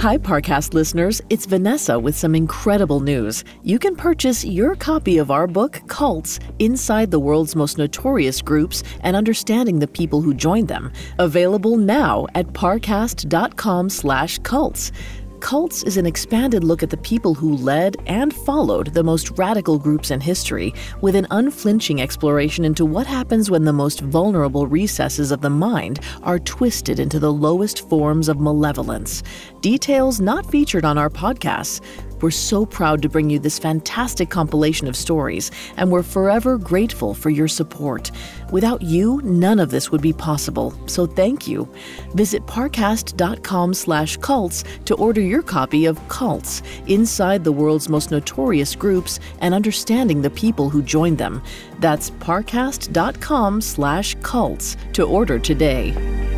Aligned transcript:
Hi, 0.00 0.16
Parcast 0.16 0.74
listeners. 0.74 1.20
It's 1.28 1.44
Vanessa 1.44 1.98
with 1.98 2.16
some 2.16 2.36
incredible 2.36 3.00
news. 3.00 3.42
You 3.64 3.80
can 3.80 3.96
purchase 3.96 4.44
your 4.44 4.76
copy 4.76 5.18
of 5.18 5.32
our 5.32 5.48
book, 5.48 5.82
Cults 5.88 6.38
Inside 6.60 7.10
the 7.10 7.18
World's 7.18 7.56
Most 7.56 7.78
Notorious 7.78 8.40
Groups 8.40 8.84
and 9.00 9.16
Understanding 9.16 9.80
the 9.80 9.88
People 9.88 10.22
Who 10.22 10.34
Joined 10.34 10.68
Them, 10.68 10.92
available 11.18 11.76
now 11.76 12.28
at 12.36 12.46
parcast.com 12.46 13.90
slash 13.90 14.38
cults. 14.38 14.92
Cults 15.40 15.84
is 15.84 15.96
an 15.96 16.06
expanded 16.06 16.64
look 16.64 16.82
at 16.82 16.90
the 16.90 16.96
people 16.96 17.32
who 17.32 17.56
led 17.56 17.96
and 18.06 18.34
followed 18.34 18.92
the 18.92 19.04
most 19.04 19.30
radical 19.38 19.78
groups 19.78 20.10
in 20.10 20.20
history, 20.20 20.74
with 21.00 21.14
an 21.14 21.26
unflinching 21.30 22.00
exploration 22.00 22.64
into 22.64 22.84
what 22.84 23.06
happens 23.06 23.50
when 23.50 23.64
the 23.64 23.72
most 23.72 24.00
vulnerable 24.00 24.66
recesses 24.66 25.30
of 25.30 25.40
the 25.40 25.50
mind 25.50 26.00
are 26.22 26.40
twisted 26.40 26.98
into 26.98 27.20
the 27.20 27.32
lowest 27.32 27.88
forms 27.88 28.28
of 28.28 28.40
malevolence. 28.40 29.22
Details 29.60 30.20
not 30.20 30.50
featured 30.50 30.84
on 30.84 30.98
our 30.98 31.10
podcasts. 31.10 31.80
We're 32.20 32.30
so 32.30 32.66
proud 32.66 33.02
to 33.02 33.08
bring 33.08 33.30
you 33.30 33.38
this 33.38 33.58
fantastic 33.58 34.30
compilation 34.30 34.88
of 34.88 34.96
stories, 34.96 35.50
and 35.76 35.90
we're 35.90 36.02
forever 36.02 36.58
grateful 36.58 37.14
for 37.14 37.30
your 37.30 37.48
support. 37.48 38.10
Without 38.50 38.82
you, 38.82 39.20
none 39.22 39.60
of 39.60 39.70
this 39.70 39.90
would 39.90 40.00
be 40.00 40.12
possible, 40.12 40.74
so 40.86 41.06
thank 41.06 41.46
you. 41.46 41.68
Visit 42.14 42.46
parcast.com 42.46 43.74
slash 43.74 44.16
cults 44.16 44.64
to 44.86 44.94
order 44.94 45.20
your 45.20 45.42
copy 45.42 45.86
of 45.86 46.06
Cults, 46.08 46.62
Inside 46.86 47.44
the 47.44 47.52
World's 47.52 47.88
Most 47.88 48.10
Notorious 48.10 48.74
Groups 48.74 49.20
and 49.40 49.54
Understanding 49.54 50.22
the 50.22 50.30
People 50.30 50.70
Who 50.70 50.82
Joined 50.82 51.18
Them. 51.18 51.42
That's 51.78 52.10
parcast.com 52.10 53.60
slash 53.60 54.16
cults 54.22 54.76
to 54.94 55.04
order 55.04 55.38
today. 55.38 56.37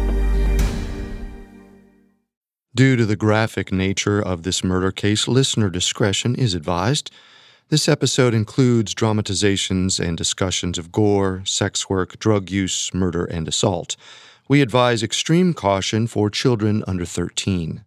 Due 2.73 2.95
to 2.95 3.05
the 3.05 3.17
graphic 3.17 3.73
nature 3.73 4.21
of 4.21 4.45
this 4.45 4.63
murder 4.63 4.93
case, 4.93 5.27
listener 5.27 5.69
discretion 5.69 6.37
is 6.37 6.55
advised. 6.55 7.11
This 7.69 7.89
episode 7.89 8.33
includes 8.33 8.95
dramatizations 8.95 9.99
and 9.99 10.17
discussions 10.17 10.79
of 10.79 10.93
gore, 10.93 11.43
sex 11.45 11.91
work, 11.91 12.17
drug 12.21 12.49
use, 12.49 12.95
murder, 12.95 13.25
and 13.25 13.49
assault. 13.49 13.97
We 14.49 14.63
advise 14.63 15.03
extreme 15.03 15.53
caution 15.53 16.07
for 16.07 16.31
children 16.31 16.85
under 16.87 17.05
13. 17.05 17.85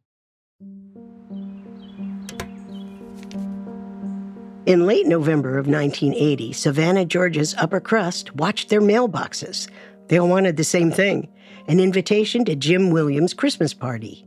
In 4.65 4.85
late 4.85 5.07
November 5.07 5.57
of 5.57 5.67
1980, 5.67 6.51
Savannah, 6.51 7.05
Georgia's 7.05 7.55
upper 7.57 7.79
crust 7.79 8.35
watched 8.35 8.67
their 8.67 8.81
mailboxes. 8.81 9.69
They 10.09 10.19
all 10.19 10.27
wanted 10.27 10.57
the 10.57 10.65
same 10.65 10.91
thing 10.91 11.29
an 11.69 11.79
invitation 11.79 12.43
to 12.43 12.55
Jim 12.57 12.91
Williams' 12.91 13.33
Christmas 13.33 13.73
party. 13.73 14.25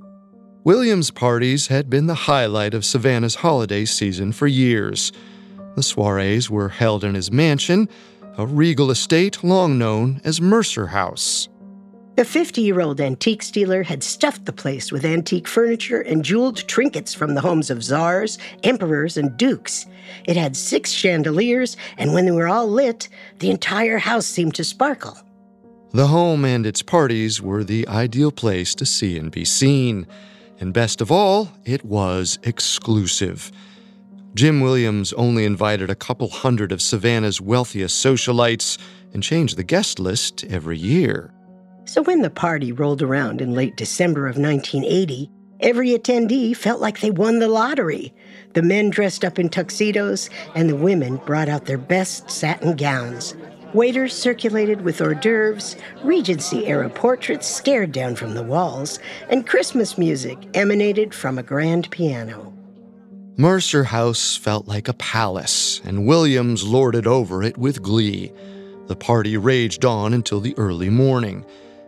Williams' 0.67 1.13
parties 1.13 1.69
had 1.69 1.89
been 1.89 2.09
the 2.09 2.27
highlight 2.27 2.75
of 2.75 2.85
Savannah's 2.85 3.37
holiday 3.37 3.85
season 3.85 4.33
for 4.33 4.49
years. 4.49 5.13
The 5.77 5.83
soirees 5.85 6.51
were 6.51 6.71
held 6.71 7.05
in 7.05 7.15
his 7.15 7.31
mansion, 7.31 7.89
a 8.37 8.45
regal 8.45 8.91
estate 8.91 9.45
long 9.45 9.79
known 9.79 10.21
as 10.25 10.41
Mercer 10.41 10.89
House. 10.89 11.49
The 12.17 12.25
50 12.25 12.63
year 12.63 12.81
old 12.81 13.01
antique 13.01 13.49
dealer 13.53 13.85
had 13.85 14.03
stuffed 14.03 14.45
the 14.45 14.53
place 14.53 14.91
with 14.91 15.05
antique 15.05 15.47
furniture 15.47 16.01
and 16.01 16.25
jeweled 16.25 16.67
trinkets 16.67 17.15
from 17.15 17.35
the 17.37 17.43
homes 17.43 17.71
of 17.71 17.85
czars, 17.85 18.37
emperors, 18.65 19.17
and 19.17 19.37
dukes. 19.37 19.87
It 20.25 20.37
had 20.37 20.57
six 20.57 20.91
chandeliers, 20.91 21.77
and 21.97 22.13
when 22.13 22.25
they 22.25 22.33
were 22.33 22.49
all 22.49 22.67
lit, 22.67 23.09
the 23.39 23.51
entire 23.51 23.99
house 23.99 24.27
seemed 24.27 24.57
to 24.57 24.65
sparkle. 24.65 25.17
The 25.93 26.09
home 26.09 26.45
and 26.45 26.67
its 26.67 26.83
parties 26.83 27.41
were 27.41 27.63
the 27.63 27.87
ideal 27.87 28.33
place 28.33 28.75
to 28.75 28.85
see 28.85 29.17
and 29.17 29.31
be 29.31 29.45
seen. 29.45 30.09
And 30.59 30.73
best 30.73 31.01
of 31.01 31.11
all, 31.11 31.53
it 31.65 31.85
was 31.85 32.39
exclusive. 32.43 33.53
Jim 34.35 34.61
Williams 34.61 35.13
only 35.15 35.45
invited 35.45 35.89
a 35.89 35.95
couple 35.95 36.29
hundred 36.29 36.73
of 36.73 36.83
Savannah's 36.83 37.41
wealthiest 37.41 38.05
socialites 38.05 38.79
and 39.13 39.23
changed 39.23 39.57
the 39.57 39.65
guest 39.65 39.99
list 39.99 40.45
every 40.45 40.79
year. 40.79 41.33
So 41.87 42.03
when 42.03 42.23
the 42.23 42.31
party 42.31 42.73
rolled 42.73 43.01
around 43.01 43.41
in 43.41 43.55
late 43.55 43.77
December 43.77 44.27
of 44.27 44.37
1980, 44.37 45.31
every 45.61 45.91
attendee 45.91 46.55
felt 46.55 46.81
like 46.81 47.01
they 47.01 47.11
won 47.11 47.39
the 47.39 47.49
lottery. 47.49 48.13
The 48.55 48.63
men 48.63 48.91
dressed 48.91 49.25
up 49.25 49.39
in 49.39 49.49
tuxedos, 49.49 50.29
and 50.55 50.69
the 50.69 50.77
women 50.77 51.17
brought 51.25 51.49
out 51.49 51.65
their 51.65 51.79
best 51.79 52.31
satin 52.31 52.77
gowns. 52.77 53.35
Waiters 53.77 54.15
circulated 54.15 54.81
with 54.81 55.03
hors 55.03 55.17
d'oeuvres, 55.17 55.77
Regency 56.03 56.67
era 56.67 56.89
portraits 56.89 57.47
stared 57.47 57.93
down 57.93 58.17
from 58.17 58.33
the 58.33 58.43
walls, 58.43 58.99
and 59.29 59.47
Christmas 59.47 59.99
music 59.99 60.39
emanated 60.55 61.13
from 61.13 61.37
a 61.37 61.43
grand 61.43 61.91
piano. 61.91 62.55
Mercer 63.37 63.85
House 63.85 64.35
felt 64.35 64.67
like 64.67 64.89
a 64.89 64.95
palace, 64.95 65.83
and 65.85 66.07
Williams 66.07 66.65
lorded 66.65 67.07
over 67.07 67.43
it 67.43 67.59
with 67.59 67.83
glee. 67.83 68.33
The 68.87 68.97
party 68.97 69.37
raged 69.37 69.85
on 69.85 70.15
until 70.15 70.41
the 70.41 70.57
early 70.57 70.89
morning. 70.89 71.45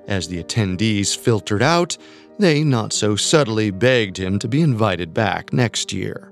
As 0.06 0.28
the 0.28 0.44
attendees 0.44 1.16
filtered 1.16 1.62
out, 1.62 1.96
they 2.38 2.64
not 2.64 2.92
so 2.92 3.16
subtly 3.16 3.70
begged 3.70 4.18
him 4.18 4.38
to 4.40 4.46
be 4.46 4.60
invited 4.60 5.14
back 5.14 5.54
next 5.54 5.90
year. 5.94 6.30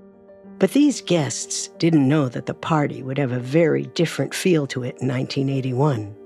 But 0.59 0.71
these 0.71 1.03
guests 1.03 1.69
didn't 1.79 2.09
know 2.09 2.31
that 2.31 2.47
the 2.47 2.55
party 2.55 3.03
would 3.03 3.19
have 3.19 3.33
a 3.33 3.39
very 3.39 3.85
different 3.95 4.35
feel 4.35 4.67
to 4.69 4.85
it 4.85 4.97
in 5.03 5.09
1981, 5.09 6.17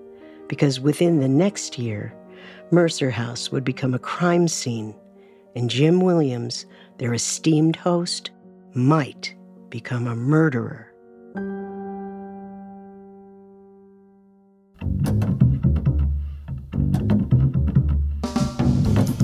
because 0.46 0.78
within 0.78 1.18
the 1.18 1.28
next 1.28 1.78
year, 1.78 2.14
Mercer 2.70 3.10
House 3.10 3.50
would 3.50 3.64
become 3.64 3.92
a 3.92 3.98
crime 3.98 4.46
scene, 4.46 4.94
and 5.56 5.68
Jim 5.68 6.00
Williams, 6.00 6.64
their 6.98 7.12
esteemed 7.12 7.74
host, 7.74 8.30
might 8.72 9.34
become 9.68 10.06
a 10.06 10.14
murderer. 10.14 10.86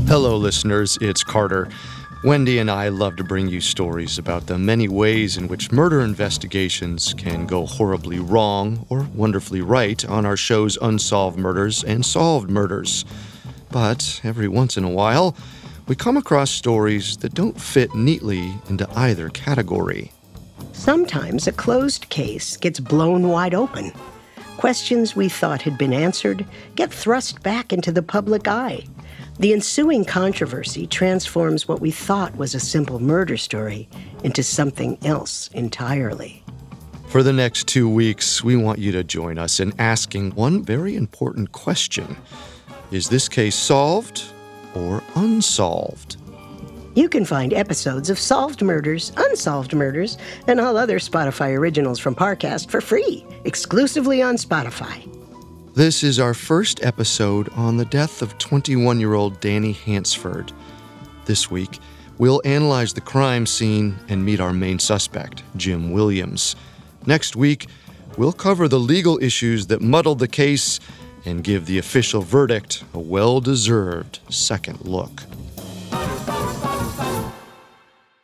Hello, 0.08 0.36
listeners, 0.36 0.98
it's 1.00 1.22
Carter. 1.22 1.68
Wendy 2.26 2.58
and 2.58 2.68
I 2.68 2.88
love 2.88 3.14
to 3.18 3.22
bring 3.22 3.46
you 3.46 3.60
stories 3.60 4.18
about 4.18 4.48
the 4.48 4.58
many 4.58 4.88
ways 4.88 5.36
in 5.36 5.46
which 5.46 5.70
murder 5.70 6.00
investigations 6.00 7.14
can 7.14 7.46
go 7.46 7.66
horribly 7.66 8.18
wrong 8.18 8.84
or 8.88 9.06
wonderfully 9.14 9.60
right 9.60 10.04
on 10.06 10.26
our 10.26 10.36
shows 10.36 10.76
Unsolved 10.82 11.38
Murders 11.38 11.84
and 11.84 12.04
Solved 12.04 12.50
Murders. 12.50 13.04
But 13.70 14.20
every 14.24 14.48
once 14.48 14.76
in 14.76 14.82
a 14.82 14.90
while, 14.90 15.36
we 15.86 15.94
come 15.94 16.16
across 16.16 16.50
stories 16.50 17.16
that 17.18 17.32
don't 17.32 17.60
fit 17.60 17.94
neatly 17.94 18.52
into 18.68 18.88
either 18.98 19.28
category. 19.28 20.10
Sometimes 20.72 21.46
a 21.46 21.52
closed 21.52 22.08
case 22.08 22.56
gets 22.56 22.80
blown 22.80 23.28
wide 23.28 23.54
open. 23.54 23.92
Questions 24.56 25.14
we 25.14 25.28
thought 25.28 25.62
had 25.62 25.78
been 25.78 25.92
answered 25.92 26.44
get 26.74 26.92
thrust 26.92 27.44
back 27.44 27.72
into 27.72 27.92
the 27.92 28.02
public 28.02 28.48
eye. 28.48 28.82
The 29.38 29.52
ensuing 29.52 30.06
controversy 30.06 30.86
transforms 30.86 31.68
what 31.68 31.80
we 31.80 31.90
thought 31.90 32.34
was 32.36 32.54
a 32.54 32.60
simple 32.60 32.98
murder 33.00 33.36
story 33.36 33.86
into 34.24 34.42
something 34.42 34.96
else 35.04 35.48
entirely. 35.52 36.42
For 37.08 37.22
the 37.22 37.34
next 37.34 37.68
two 37.68 37.88
weeks, 37.88 38.42
we 38.42 38.56
want 38.56 38.78
you 38.78 38.92
to 38.92 39.04
join 39.04 39.38
us 39.38 39.60
in 39.60 39.74
asking 39.78 40.30
one 40.32 40.64
very 40.64 40.96
important 40.96 41.52
question 41.52 42.16
Is 42.90 43.10
this 43.10 43.28
case 43.28 43.54
solved 43.54 44.24
or 44.74 45.02
unsolved? 45.14 46.16
You 46.94 47.10
can 47.10 47.26
find 47.26 47.52
episodes 47.52 48.08
of 48.08 48.18
Solved 48.18 48.62
Murders, 48.62 49.12
Unsolved 49.18 49.74
Murders, 49.74 50.16
and 50.48 50.58
all 50.58 50.78
other 50.78 50.98
Spotify 50.98 51.54
originals 51.54 51.98
from 51.98 52.14
Parcast 52.14 52.70
for 52.70 52.80
free, 52.80 53.22
exclusively 53.44 54.22
on 54.22 54.36
Spotify. 54.36 55.15
This 55.76 56.02
is 56.02 56.18
our 56.18 56.32
first 56.32 56.82
episode 56.82 57.50
on 57.50 57.76
the 57.76 57.84
death 57.84 58.22
of 58.22 58.38
21 58.38 58.98
year 58.98 59.12
old 59.12 59.38
Danny 59.40 59.72
Hansford. 59.72 60.50
This 61.26 61.50
week, 61.50 61.80
we'll 62.16 62.40
analyze 62.46 62.94
the 62.94 63.02
crime 63.02 63.44
scene 63.44 63.94
and 64.08 64.24
meet 64.24 64.40
our 64.40 64.54
main 64.54 64.78
suspect, 64.78 65.42
Jim 65.54 65.90
Williams. 65.90 66.56
Next 67.04 67.36
week, 67.36 67.66
we'll 68.16 68.32
cover 68.32 68.68
the 68.68 68.80
legal 68.80 69.22
issues 69.22 69.66
that 69.66 69.82
muddled 69.82 70.18
the 70.18 70.28
case 70.28 70.80
and 71.26 71.44
give 71.44 71.66
the 71.66 71.76
official 71.76 72.22
verdict 72.22 72.82
a 72.94 72.98
well 72.98 73.42
deserved 73.42 74.20
second 74.30 74.80
look. 74.86 75.24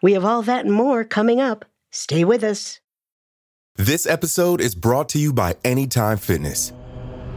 We 0.00 0.15
have 0.15 0.25
all 0.25 0.41
that 0.41 0.65
and 0.65 0.73
more 0.73 1.05
coming 1.05 1.38
up. 1.38 1.67
Stay 1.91 2.25
with 2.25 2.44
us. 2.44 2.81
This 3.77 4.06
episode 4.06 4.62
is 4.62 4.75
brought 4.75 5.11
to 5.11 5.19
you 5.19 5.35
by 5.35 5.56
Anytime 5.62 6.17
Fitness. 6.17 6.73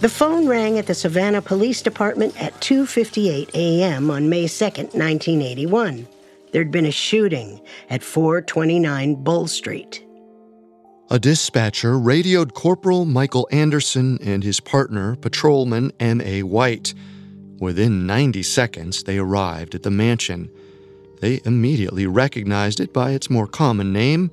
The 0.00 0.08
phone 0.08 0.48
rang 0.48 0.78
at 0.78 0.86
the 0.86 0.94
Savannah 0.94 1.42
Police 1.42 1.82
Department 1.82 2.34
at 2.42 2.58
2:58 2.62 3.50
a.m. 3.52 4.10
on 4.10 4.30
May 4.30 4.48
2, 4.48 4.64
1981. 4.64 6.08
There'd 6.52 6.70
been 6.70 6.86
a 6.86 6.90
shooting 6.90 7.60
at 7.90 8.02
429 8.02 9.22
Bull 9.22 9.46
Street. 9.46 10.02
A 11.10 11.18
dispatcher 11.18 11.98
radioed 11.98 12.54
Corporal 12.54 13.04
Michael 13.04 13.46
Anderson 13.52 14.18
and 14.22 14.42
his 14.42 14.58
partner, 14.58 15.16
Patrolman 15.16 15.92
M.A. 16.00 16.44
White. 16.44 16.94
Within 17.58 18.06
90 18.06 18.42
seconds, 18.42 19.02
they 19.02 19.18
arrived 19.18 19.74
at 19.74 19.82
the 19.82 19.90
mansion. 19.90 20.50
They 21.20 21.42
immediately 21.44 22.06
recognized 22.06 22.80
it 22.80 22.94
by 22.94 23.10
its 23.10 23.28
more 23.28 23.46
common 23.46 23.92
name, 23.92 24.30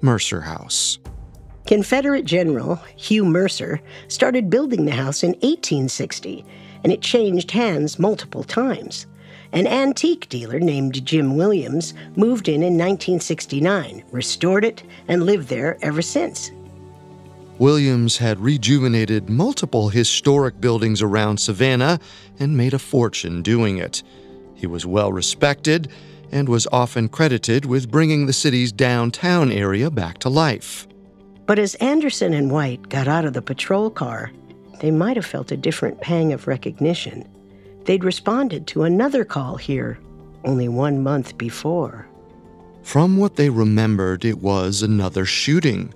Mercer 0.00 0.40
House. 0.40 0.98
Confederate 1.70 2.24
General 2.24 2.82
Hugh 2.96 3.24
Mercer 3.24 3.80
started 4.08 4.50
building 4.50 4.86
the 4.86 4.90
house 4.90 5.22
in 5.22 5.34
1860, 5.34 6.44
and 6.82 6.92
it 6.92 7.00
changed 7.00 7.52
hands 7.52 7.96
multiple 7.96 8.42
times. 8.42 9.06
An 9.52 9.68
antique 9.68 10.28
dealer 10.28 10.58
named 10.58 11.06
Jim 11.06 11.36
Williams 11.36 11.94
moved 12.16 12.48
in 12.48 12.64
in 12.64 12.76
1969, 12.76 14.02
restored 14.10 14.64
it, 14.64 14.82
and 15.06 15.22
lived 15.22 15.46
there 15.46 15.78
ever 15.80 16.02
since. 16.02 16.50
Williams 17.60 18.18
had 18.18 18.40
rejuvenated 18.40 19.30
multiple 19.30 19.90
historic 19.90 20.60
buildings 20.60 21.00
around 21.00 21.38
Savannah 21.38 22.00
and 22.40 22.56
made 22.56 22.74
a 22.74 22.80
fortune 22.80 23.42
doing 23.42 23.78
it. 23.78 24.02
He 24.56 24.66
was 24.66 24.86
well 24.86 25.12
respected 25.12 25.88
and 26.32 26.48
was 26.48 26.66
often 26.72 27.08
credited 27.08 27.64
with 27.64 27.92
bringing 27.92 28.26
the 28.26 28.32
city's 28.32 28.72
downtown 28.72 29.52
area 29.52 29.88
back 29.88 30.18
to 30.18 30.28
life. 30.28 30.88
But 31.50 31.58
as 31.58 31.74
Anderson 31.80 32.32
and 32.32 32.48
White 32.48 32.90
got 32.90 33.08
out 33.08 33.24
of 33.24 33.32
the 33.32 33.42
patrol 33.42 33.90
car, 33.90 34.30
they 34.78 34.92
might 34.92 35.16
have 35.16 35.26
felt 35.26 35.50
a 35.50 35.56
different 35.56 36.00
pang 36.00 36.32
of 36.32 36.46
recognition. 36.46 37.26
They'd 37.86 38.04
responded 38.04 38.68
to 38.68 38.84
another 38.84 39.24
call 39.24 39.56
here 39.56 39.98
only 40.44 40.68
one 40.68 41.02
month 41.02 41.36
before. 41.36 42.06
From 42.84 43.16
what 43.16 43.34
they 43.34 43.50
remembered, 43.50 44.24
it 44.24 44.38
was 44.38 44.80
another 44.80 45.24
shooting. 45.24 45.92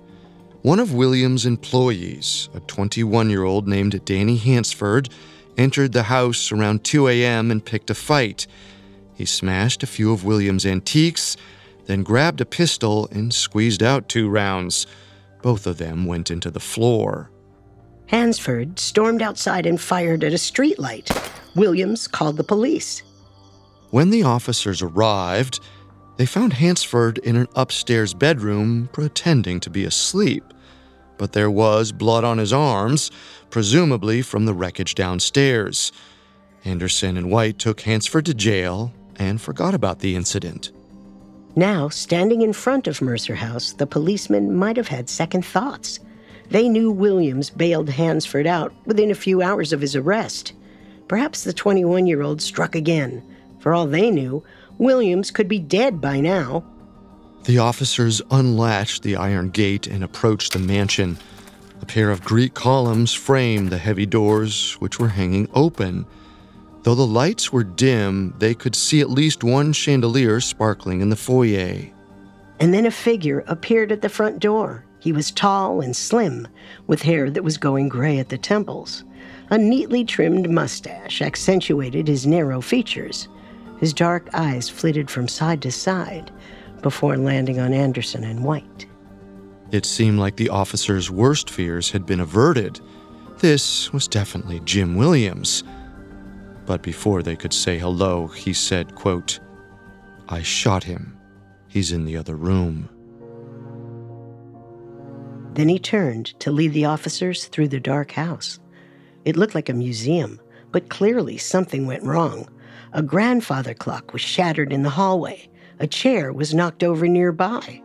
One 0.61 0.81
of 0.81 0.93
Williams' 0.93 1.45
employees, 1.45 2.49
a 2.53 2.59
21 2.59 3.29
year 3.29 3.45
old 3.45 3.65
named 3.65 4.03
Danny 4.03 4.35
Hansford, 4.35 5.07
entered 5.57 5.93
the 5.93 6.03
house 6.03 6.51
around 6.51 6.83
2 6.83 7.07
a.m. 7.07 7.49
and 7.49 7.63
picked 7.63 7.89
a 7.89 7.95
fight. 7.95 8.45
He 9.13 9.23
smashed 9.23 9.83
a 9.83 9.87
few 9.87 10.11
of 10.11 10.25
Williams' 10.25 10.65
antiques, 10.65 11.37
then 11.85 12.03
grabbed 12.03 12.41
a 12.41 12.45
pistol 12.45 13.07
and 13.09 13.33
squeezed 13.33 13.81
out 13.81 14.09
two 14.09 14.27
rounds. 14.27 14.85
Both 15.45 15.67
of 15.67 15.77
them 15.77 16.07
went 16.07 16.31
into 16.31 16.49
the 16.49 16.59
floor. 16.59 17.29
Hansford 18.07 18.79
stormed 18.79 19.21
outside 19.21 19.67
and 19.67 19.79
fired 19.79 20.23
at 20.23 20.33
a 20.33 20.37
streetlight. 20.37 21.15
Williams 21.55 22.07
called 22.07 22.37
the 22.37 22.43
police. 22.43 23.03
When 23.91 24.09
the 24.09 24.23
officers 24.23 24.81
arrived, 24.81 25.59
they 26.17 26.25
found 26.25 26.53
Hansford 26.53 27.19
in 27.19 27.35
an 27.35 27.45
upstairs 27.55 28.15
bedroom 28.15 28.89
pretending 28.91 29.59
to 29.59 29.69
be 29.69 29.85
asleep. 29.85 30.43
But 31.19 31.33
there 31.33 31.51
was 31.51 31.91
blood 31.91 32.23
on 32.23 32.39
his 32.39 32.51
arms, 32.51 33.11
presumably 33.51 34.23
from 34.23 34.45
the 34.45 34.53
wreckage 34.55 34.95
downstairs. 34.95 35.91
Anderson 36.63 37.17
and 37.17 37.29
White 37.29 37.59
took 37.59 37.81
Hansford 37.81 38.25
to 38.25 38.33
jail 38.33 38.91
and 39.17 39.39
forgot 39.39 39.75
about 39.75 39.99
the 39.99 40.15
incident. 40.15 40.71
Now, 41.55 41.87
standing 41.87 42.41
in 42.41 42.51
front 42.51 42.85
of 42.85 43.01
Mercer 43.01 43.35
House, 43.35 43.71
the 43.71 43.87
policemen 43.87 44.55
might 44.55 44.75
have 44.75 44.89
had 44.89 45.09
second 45.09 45.45
thoughts. 45.45 46.01
They 46.49 46.67
knew 46.67 46.91
Williams 46.91 47.49
bailed 47.49 47.89
Hansford 47.89 48.45
out 48.45 48.73
within 48.85 49.09
a 49.09 49.15
few 49.15 49.41
hours 49.41 49.71
of 49.71 49.79
his 49.79 49.95
arrest. 49.95 50.53
Perhaps 51.07 51.43
the 51.43 51.53
21 51.53 52.07
year 52.07 52.21
old 52.21 52.41
struck 52.41 52.75
again. 52.75 53.23
For 53.59 53.73
all 53.73 53.87
they 53.87 54.11
knew, 54.11 54.43
Williams 54.77 55.31
could 55.31 55.47
be 55.47 55.59
dead 55.59 56.01
by 56.01 56.19
now. 56.19 56.65
The 57.45 57.59
officers 57.59 58.21
unlatched 58.31 59.03
the 59.03 59.15
iron 59.15 59.49
gate 59.49 59.87
and 59.87 60.03
approached 60.03 60.53
the 60.53 60.59
mansion. 60.59 61.17
A 61.81 61.85
pair 61.85 62.09
of 62.09 62.23
Greek 62.23 62.53
columns 62.53 63.13
framed 63.13 63.69
the 63.69 63.77
heavy 63.77 64.05
doors, 64.05 64.73
which 64.79 64.99
were 64.99 65.09
hanging 65.09 65.47
open. 65.53 66.05
Though 66.85 66.93
the 66.93 67.07
lights 67.07 67.51
were 67.51 67.63
dim, 67.63 68.35
they 68.37 68.53
could 68.53 68.75
see 68.75 69.01
at 69.01 69.09
least 69.09 69.43
one 69.43 69.73
chandelier 69.73 70.39
sparkling 70.39 71.01
in 71.01 71.09
the 71.09 71.15
foyer. 71.15 71.89
And 72.59 72.75
then 72.75 72.85
a 72.85 72.91
figure 72.91 73.43
appeared 73.47 73.91
at 73.91 74.03
the 74.03 74.07
front 74.07 74.37
door. 74.37 74.85
He 74.99 75.11
was 75.11 75.31
tall 75.31 75.81
and 75.81 75.95
slim, 75.95 76.47
with 76.85 77.01
hair 77.01 77.31
that 77.31 77.43
was 77.43 77.57
going 77.57 77.89
gray 77.89 78.19
at 78.19 78.29
the 78.29 78.37
temples. 78.37 79.03
A 79.49 79.57
neatly 79.57 80.05
trimmed 80.05 80.47
mustache 80.47 81.23
accentuated 81.23 82.07
his 82.07 82.27
narrow 82.27 82.61
features. 82.61 83.29
His 83.79 83.91
dark 83.91 84.29
eyes 84.35 84.69
flitted 84.69 85.09
from 85.09 85.27
side 85.27 85.63
to 85.63 85.71
side 85.71 86.29
before 86.83 87.17
landing 87.17 87.59
on 87.59 87.73
Anderson 87.73 88.23
and 88.23 88.43
White. 88.43 88.85
It 89.71 89.87
seemed 89.87 90.19
like 90.19 90.35
the 90.35 90.49
officer's 90.49 91.09
worst 91.09 91.49
fears 91.49 91.89
had 91.89 92.05
been 92.05 92.19
averted. 92.19 92.79
This 93.39 93.91
was 93.91 94.07
definitely 94.07 94.59
Jim 94.65 94.95
Williams. 94.95 95.63
But 96.65 96.81
before 96.81 97.21
they 97.21 97.35
could 97.35 97.53
say 97.53 97.77
hello, 97.77 98.27
he 98.27 98.53
said, 98.53 98.95
quote, 98.95 99.39
I 100.29 100.41
shot 100.41 100.83
him. 100.83 101.17
He's 101.67 101.91
in 101.91 102.05
the 102.05 102.17
other 102.17 102.35
room. 102.35 102.89
Then 105.53 105.69
he 105.69 105.79
turned 105.79 106.37
to 106.39 106.51
lead 106.51 106.73
the 106.73 106.85
officers 106.85 107.45
through 107.45 107.69
the 107.69 107.79
dark 107.79 108.11
house. 108.11 108.59
It 109.23 109.37
looked 109.37 109.55
like 109.55 109.69
a 109.69 109.73
museum, 109.73 110.39
but 110.71 110.89
clearly 110.89 111.37
something 111.37 111.85
went 111.85 112.03
wrong. 112.03 112.49
A 112.93 113.01
grandfather 113.01 113.73
clock 113.73 114.11
was 114.13 114.21
shattered 114.21 114.73
in 114.73 114.83
the 114.83 114.89
hallway. 114.89 115.47
A 115.79 115.87
chair 115.87 116.33
was 116.33 116.53
knocked 116.53 116.83
over 116.83 117.07
nearby. 117.07 117.81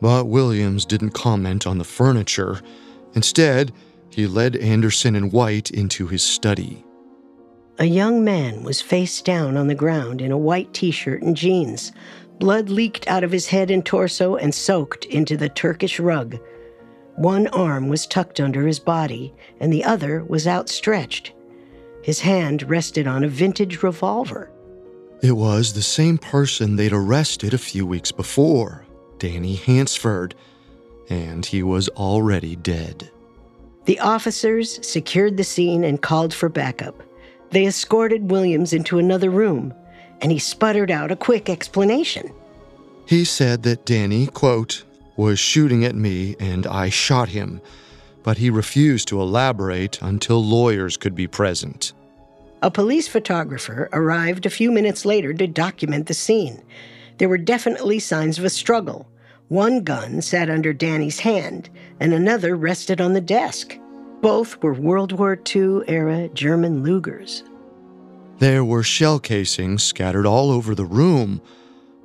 But 0.00 0.26
Williams 0.26 0.86
didn't 0.86 1.10
comment 1.10 1.66
on 1.66 1.78
the 1.78 1.84
furniture. 1.84 2.60
Instead, 3.14 3.72
he 4.08 4.26
led 4.26 4.56
Anderson 4.56 5.14
and 5.14 5.32
White 5.32 5.70
into 5.70 6.06
his 6.06 6.22
study. 6.22 6.84
A 7.80 7.86
young 7.86 8.22
man 8.22 8.62
was 8.62 8.82
face 8.82 9.22
down 9.22 9.56
on 9.56 9.66
the 9.66 9.74
ground 9.74 10.20
in 10.20 10.30
a 10.30 10.36
white 10.36 10.74
t 10.74 10.90
shirt 10.90 11.22
and 11.22 11.34
jeans. 11.34 11.92
Blood 12.38 12.68
leaked 12.68 13.08
out 13.08 13.24
of 13.24 13.32
his 13.32 13.46
head 13.46 13.70
and 13.70 13.84
torso 13.84 14.36
and 14.36 14.54
soaked 14.54 15.06
into 15.06 15.34
the 15.34 15.48
Turkish 15.48 15.98
rug. 15.98 16.38
One 17.16 17.46
arm 17.48 17.88
was 17.88 18.06
tucked 18.06 18.38
under 18.38 18.66
his 18.66 18.78
body, 18.78 19.32
and 19.60 19.72
the 19.72 19.82
other 19.82 20.22
was 20.24 20.46
outstretched. 20.46 21.32
His 22.02 22.20
hand 22.20 22.68
rested 22.68 23.06
on 23.06 23.24
a 23.24 23.28
vintage 23.28 23.82
revolver. 23.82 24.50
It 25.22 25.32
was 25.32 25.72
the 25.72 25.82
same 25.82 26.18
person 26.18 26.76
they'd 26.76 26.92
arrested 26.92 27.54
a 27.54 27.58
few 27.58 27.86
weeks 27.86 28.12
before, 28.12 28.84
Danny 29.18 29.54
Hansford. 29.54 30.34
and 31.08 31.44
he 31.44 31.62
was 31.62 31.88
already 31.90 32.56
dead. 32.56 33.10
The 33.86 33.98
officers 34.00 34.86
secured 34.86 35.38
the 35.38 35.44
scene 35.44 35.82
and 35.82 36.00
called 36.00 36.32
for 36.32 36.48
backup. 36.48 37.02
They 37.50 37.66
escorted 37.66 38.30
Williams 38.30 38.72
into 38.72 38.98
another 38.98 39.30
room, 39.30 39.74
and 40.20 40.30
he 40.30 40.38
sputtered 40.38 40.90
out 40.90 41.10
a 41.10 41.16
quick 41.16 41.48
explanation. 41.48 42.32
He 43.06 43.24
said 43.24 43.64
that 43.64 43.84
Danny, 43.84 44.28
quote, 44.28 44.84
was 45.16 45.38
shooting 45.38 45.84
at 45.84 45.94
me 45.94 46.36
and 46.38 46.66
I 46.66 46.88
shot 46.88 47.28
him, 47.28 47.60
but 48.22 48.38
he 48.38 48.50
refused 48.50 49.08
to 49.08 49.20
elaborate 49.20 50.00
until 50.00 50.44
lawyers 50.44 50.96
could 50.96 51.14
be 51.14 51.26
present. 51.26 51.92
A 52.62 52.70
police 52.70 53.08
photographer 53.08 53.88
arrived 53.92 54.46
a 54.46 54.50
few 54.50 54.70
minutes 54.70 55.04
later 55.04 55.32
to 55.34 55.46
document 55.46 56.06
the 56.06 56.14
scene. 56.14 56.62
There 57.18 57.28
were 57.28 57.38
definitely 57.38 57.98
signs 57.98 58.38
of 58.38 58.44
a 58.44 58.50
struggle. 58.50 59.08
One 59.48 59.82
gun 59.82 60.22
sat 60.22 60.48
under 60.48 60.72
Danny's 60.72 61.20
hand, 61.20 61.68
and 61.98 62.12
another 62.12 62.54
rested 62.54 63.00
on 63.00 63.14
the 63.14 63.20
desk. 63.20 63.76
Both 64.20 64.62
were 64.62 64.74
World 64.74 65.12
War 65.12 65.38
II 65.56 65.80
era 65.88 66.28
German 66.28 66.84
Lugers. 66.84 67.42
There 68.38 68.64
were 68.64 68.82
shell 68.82 69.18
casings 69.18 69.82
scattered 69.82 70.26
all 70.26 70.50
over 70.50 70.74
the 70.74 70.84
room. 70.84 71.40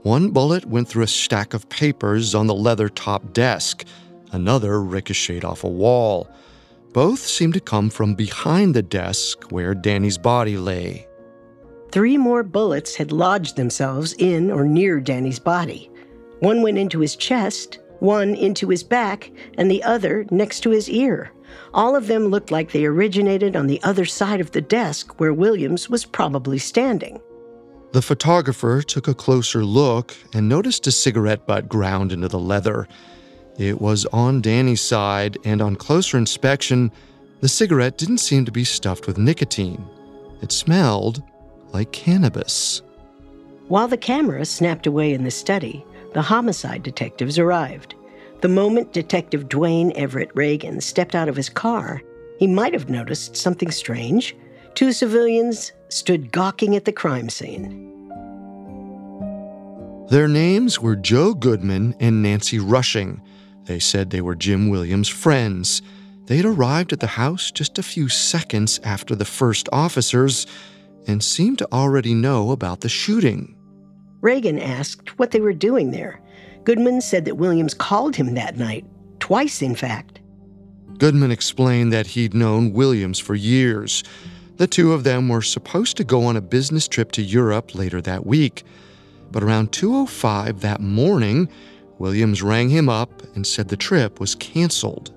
One 0.04 0.32
bullet 0.32 0.66
went 0.66 0.88
through 0.88 1.04
a 1.04 1.08
stack 1.08 1.54
of 1.54 1.68
papers 1.68 2.34
on 2.34 2.48
the 2.48 2.54
leather 2.54 2.88
top 2.88 3.34
desk, 3.34 3.84
another 4.32 4.82
ricocheted 4.82 5.44
off 5.44 5.66
a 5.66 5.70
wall. 5.70 6.30
Both 6.94 7.20
seemed 7.20 7.54
to 7.56 7.60
come 7.60 7.90
from 7.90 8.16
behind 8.16 8.76
the 8.76 8.82
desk 8.82 9.52
where 9.52 9.74
Danny's 9.74 10.18
body 10.18 10.58
lay. 10.58 11.08
Three 11.92 12.18
more 12.18 12.44
bullets 12.44 12.96
had 12.96 13.12
lodged 13.12 13.58
themselves 13.58 14.14
in 14.14 14.52
or 14.52 14.66
near 14.66 15.02
Danny's 15.02 15.40
body. 15.40 15.92
One 16.40 16.62
went 16.62 16.78
into 16.78 17.00
his 17.00 17.18
chest, 17.18 17.80
one 18.00 18.36
into 18.36 18.70
his 18.70 18.84
back, 18.84 19.32
and 19.58 19.70
the 19.70 19.84
other 19.84 20.26
next 20.32 20.62
to 20.62 20.70
his 20.70 20.90
ear. 20.90 21.32
All 21.74 21.96
of 21.96 22.08
them 22.08 22.28
looked 22.28 22.52
like 22.52 22.72
they 22.72 22.86
originated 22.86 23.56
on 23.56 23.68
the 23.68 23.82
other 23.84 24.06
side 24.06 24.42
of 24.42 24.52
the 24.52 24.62
desk 24.62 25.20
where 25.20 25.34
Williams 25.34 25.90
was 25.90 26.06
probably 26.06 26.58
standing. 26.58 27.20
The 27.92 28.02
photographer 28.02 28.82
took 28.82 29.08
a 29.08 29.14
closer 29.14 29.64
look 29.64 30.16
and 30.34 30.50
noticed 30.50 30.86
a 30.88 30.92
cigarette 30.92 31.46
butt 31.48 31.70
ground 31.70 32.12
into 32.12 32.28
the 32.28 32.40
leather. 32.40 32.88
It 33.58 33.80
was 33.80 34.06
on 34.08 34.42
Danny's 34.42 34.82
side, 34.82 35.38
and 35.46 35.62
on 35.62 35.78
closer 35.78 36.18
inspection, 36.18 36.92
the 37.40 37.48
cigarette 37.48 37.98
didn't 37.98 38.18
seem 38.18 38.44
to 38.46 38.52
be 38.52 38.66
stuffed 38.66 39.08
with 39.08 39.18
nicotine. 39.18 39.86
It 40.42 40.52
smelled 40.52 41.24
like 41.72 41.92
cannabis. 41.92 42.82
While 43.68 43.88
the 43.88 43.98
camera 43.98 44.46
snapped 44.46 44.88
away 44.88 45.14
in 45.14 45.24
the 45.24 45.32
study, 45.32 45.86
the 46.14 46.22
homicide 46.22 46.84
detectives 46.84 47.40
arrived. 47.40 47.96
The 48.46 48.50
moment 48.50 48.94
Detective 48.94 49.50
Dwayne 49.50 49.92
Everett 49.94 50.30
Reagan 50.36 50.80
stepped 50.80 51.16
out 51.16 51.28
of 51.28 51.36
his 51.36 51.50
car, 51.50 52.04
he 52.38 52.46
might 52.46 52.74
have 52.74 52.92
noticed 52.92 53.36
something 53.36 53.72
strange. 53.72 54.38
Two 54.76 54.92
civilians 54.92 55.72
stood 55.90 56.32
gawking 56.32 56.76
at 56.76 56.86
the 56.86 56.92
crime 56.92 57.28
scene. 57.28 58.08
Their 60.12 60.28
names 60.28 60.80
were 60.80 60.96
Joe 60.96 61.34
Goodman 61.34 61.96
and 62.00 62.22
Nancy 62.22 62.60
Rushing. 62.60 63.20
They 63.64 63.80
said 63.80 64.12
they 64.12 64.22
were 64.22 64.36
Jim 64.36 64.70
Williams' 64.70 65.10
friends. 65.10 65.82
They 66.28 66.38
had 66.38 66.46
arrived 66.46 66.94
at 66.94 67.00
the 67.00 67.08
house 67.08 67.50
just 67.50 67.80
a 67.80 67.84
few 67.84 68.10
seconds 68.10 68.80
after 68.84 69.16
the 69.16 69.26
first 69.26 69.68
officers 69.72 70.46
and 71.08 71.24
seemed 71.24 71.58
to 71.58 71.74
already 71.74 72.14
know 72.14 72.52
about 72.52 72.82
the 72.82 72.90
shooting. 72.90 73.56
Reagan 74.22 74.60
asked 74.60 75.18
what 75.18 75.32
they 75.32 75.42
were 75.42 75.52
doing 75.52 75.90
there. 75.90 76.22
Goodman 76.66 77.00
said 77.00 77.26
that 77.26 77.38
Williams 77.38 77.76
called 77.76 78.16
him 78.16 78.34
that 78.34 78.58
night, 78.58 78.86
twice, 79.20 79.62
in 79.62 79.76
fact. 79.76 80.20
Goodman 80.98 81.30
explained 81.30 81.94
that 81.94 82.08
he'd 82.08 82.34
known 82.34 82.74
Williams 82.74 83.20
for 83.20 83.36
years. 83.36 84.04
The 84.58 84.66
two 84.66 84.92
of 84.92 85.04
them 85.04 85.30
were 85.30 85.44
supposed 85.44 85.96
to 85.98 86.04
go 86.04 86.24
on 86.24 86.36
a 86.36 86.42
business 86.42 86.88
trip 86.88 87.12
to 87.14 87.22
Europe 87.22 87.76
later 87.76 88.02
that 88.02 88.26
week. 88.26 88.64
But 89.32 89.44
around 89.44 89.74
2:05 89.74 90.62
that 90.62 90.82
morning, 90.82 91.50
Williams 92.00 92.42
rang 92.42 92.70
him 92.70 92.90
up 92.90 93.22
and 93.36 93.46
said 93.46 93.68
the 93.68 93.78
trip 93.78 94.20
was 94.20 94.34
canceled. 94.34 95.12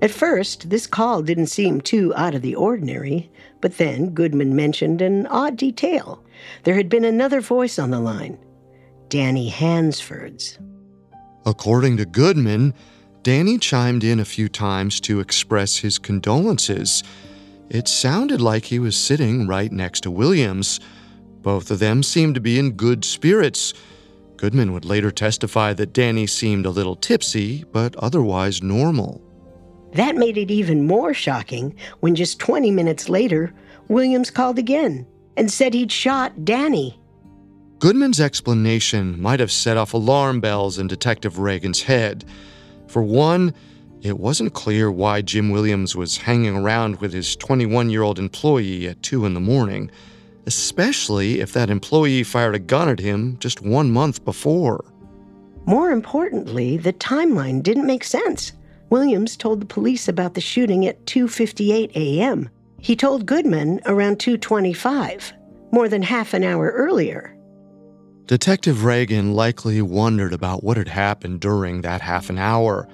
At 0.00 0.12
first, 0.12 0.70
this 0.70 0.86
call 0.86 1.22
didn't 1.22 1.46
seem 1.46 1.80
too 1.80 2.14
out 2.14 2.36
of 2.36 2.42
the 2.42 2.54
ordinary, 2.54 3.30
but 3.60 3.78
then 3.78 4.10
Goodman 4.10 4.54
mentioned 4.54 5.02
an 5.02 5.26
odd 5.26 5.56
detail. 5.56 6.22
There 6.62 6.76
had 6.76 6.88
been 6.88 7.04
another 7.04 7.40
voice 7.40 7.80
on 7.80 7.90
the 7.90 7.98
line 7.98 8.38
Danny 9.08 9.48
Hansford's. 9.48 10.58
According 11.46 11.96
to 11.96 12.04
Goodman, 12.04 12.74
Danny 13.22 13.58
chimed 13.58 14.04
in 14.04 14.20
a 14.20 14.24
few 14.24 14.48
times 14.48 15.00
to 15.00 15.20
express 15.20 15.78
his 15.78 15.98
condolences. 15.98 17.02
It 17.70 17.88
sounded 17.88 18.40
like 18.40 18.64
he 18.64 18.78
was 18.78 18.96
sitting 18.96 19.46
right 19.46 19.72
next 19.72 20.02
to 20.02 20.10
Williams. 20.10 20.80
Both 21.42 21.70
of 21.70 21.78
them 21.78 22.02
seemed 22.02 22.34
to 22.34 22.40
be 22.40 22.58
in 22.58 22.72
good 22.72 23.04
spirits. 23.04 23.74
Goodman 24.36 24.72
would 24.72 24.84
later 24.84 25.10
testify 25.10 25.72
that 25.74 25.92
Danny 25.92 26.26
seemed 26.26 26.66
a 26.66 26.70
little 26.70 26.96
tipsy, 26.96 27.64
but 27.72 27.96
otherwise 27.96 28.62
normal. 28.62 29.22
That 29.94 30.16
made 30.16 30.36
it 30.36 30.50
even 30.50 30.86
more 30.86 31.14
shocking 31.14 31.74
when 32.00 32.14
just 32.14 32.38
20 32.38 32.70
minutes 32.70 33.08
later, 33.08 33.52
Williams 33.88 34.30
called 34.30 34.58
again 34.58 35.06
and 35.36 35.50
said 35.50 35.74
he'd 35.74 35.90
shot 35.90 36.44
Danny. 36.44 37.00
Goodman's 37.78 38.18
explanation 38.18 39.22
might 39.22 39.38
have 39.38 39.52
set 39.52 39.76
off 39.76 39.94
alarm 39.94 40.40
bells 40.40 40.80
in 40.80 40.88
Detective 40.88 41.38
Reagan's 41.38 41.82
head. 41.82 42.24
For 42.88 43.02
one, 43.02 43.54
it 44.02 44.18
wasn't 44.18 44.52
clear 44.52 44.90
why 44.90 45.22
Jim 45.22 45.50
Williams 45.50 45.94
was 45.94 46.16
hanging 46.16 46.56
around 46.56 47.00
with 47.00 47.12
his 47.12 47.36
21 47.36 47.88
year 47.88 48.02
old 48.02 48.18
employee 48.18 48.88
at 48.88 49.04
2 49.04 49.24
in 49.26 49.34
the 49.34 49.40
morning, 49.40 49.92
especially 50.44 51.38
if 51.38 51.52
that 51.52 51.70
employee 51.70 52.24
fired 52.24 52.56
a 52.56 52.58
gun 52.58 52.88
at 52.88 52.98
him 52.98 53.36
just 53.38 53.62
one 53.62 53.92
month 53.92 54.24
before. 54.24 54.84
More 55.64 55.92
importantly, 55.92 56.78
the 56.78 56.92
timeline 56.94 57.62
didn't 57.62 57.86
make 57.86 58.02
sense. 58.02 58.54
Williams 58.90 59.36
told 59.36 59.60
the 59.60 59.66
police 59.66 60.08
about 60.08 60.34
the 60.34 60.40
shooting 60.40 60.84
at 60.84 61.06
2:58 61.06 61.92
a.m. 61.94 62.50
He 62.80 62.96
told 62.96 63.24
Goodman 63.24 63.80
around 63.86 64.18
2:25, 64.18 65.32
more 65.70 65.88
than 65.88 66.02
half 66.02 66.34
an 66.34 66.42
hour 66.42 66.72
earlier. 66.74 67.37
Detective 68.28 68.84
Reagan 68.84 69.32
likely 69.32 69.80
wondered 69.80 70.34
about 70.34 70.62
what 70.62 70.76
had 70.76 70.88
happened 70.88 71.40
during 71.40 71.80
that 71.80 72.02
half 72.02 72.28
an 72.28 72.36
hour, 72.36 72.86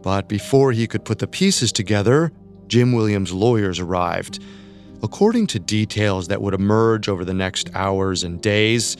but 0.00 0.28
before 0.28 0.70
he 0.70 0.86
could 0.86 1.04
put 1.04 1.18
the 1.18 1.26
pieces 1.26 1.72
together, 1.72 2.30
Jim 2.68 2.92
Williams' 2.92 3.32
lawyers 3.32 3.80
arrived. 3.80 4.40
According 5.02 5.48
to 5.48 5.58
details 5.58 6.28
that 6.28 6.40
would 6.40 6.54
emerge 6.54 7.08
over 7.08 7.24
the 7.24 7.34
next 7.34 7.68
hours 7.74 8.22
and 8.22 8.40
days, 8.40 8.96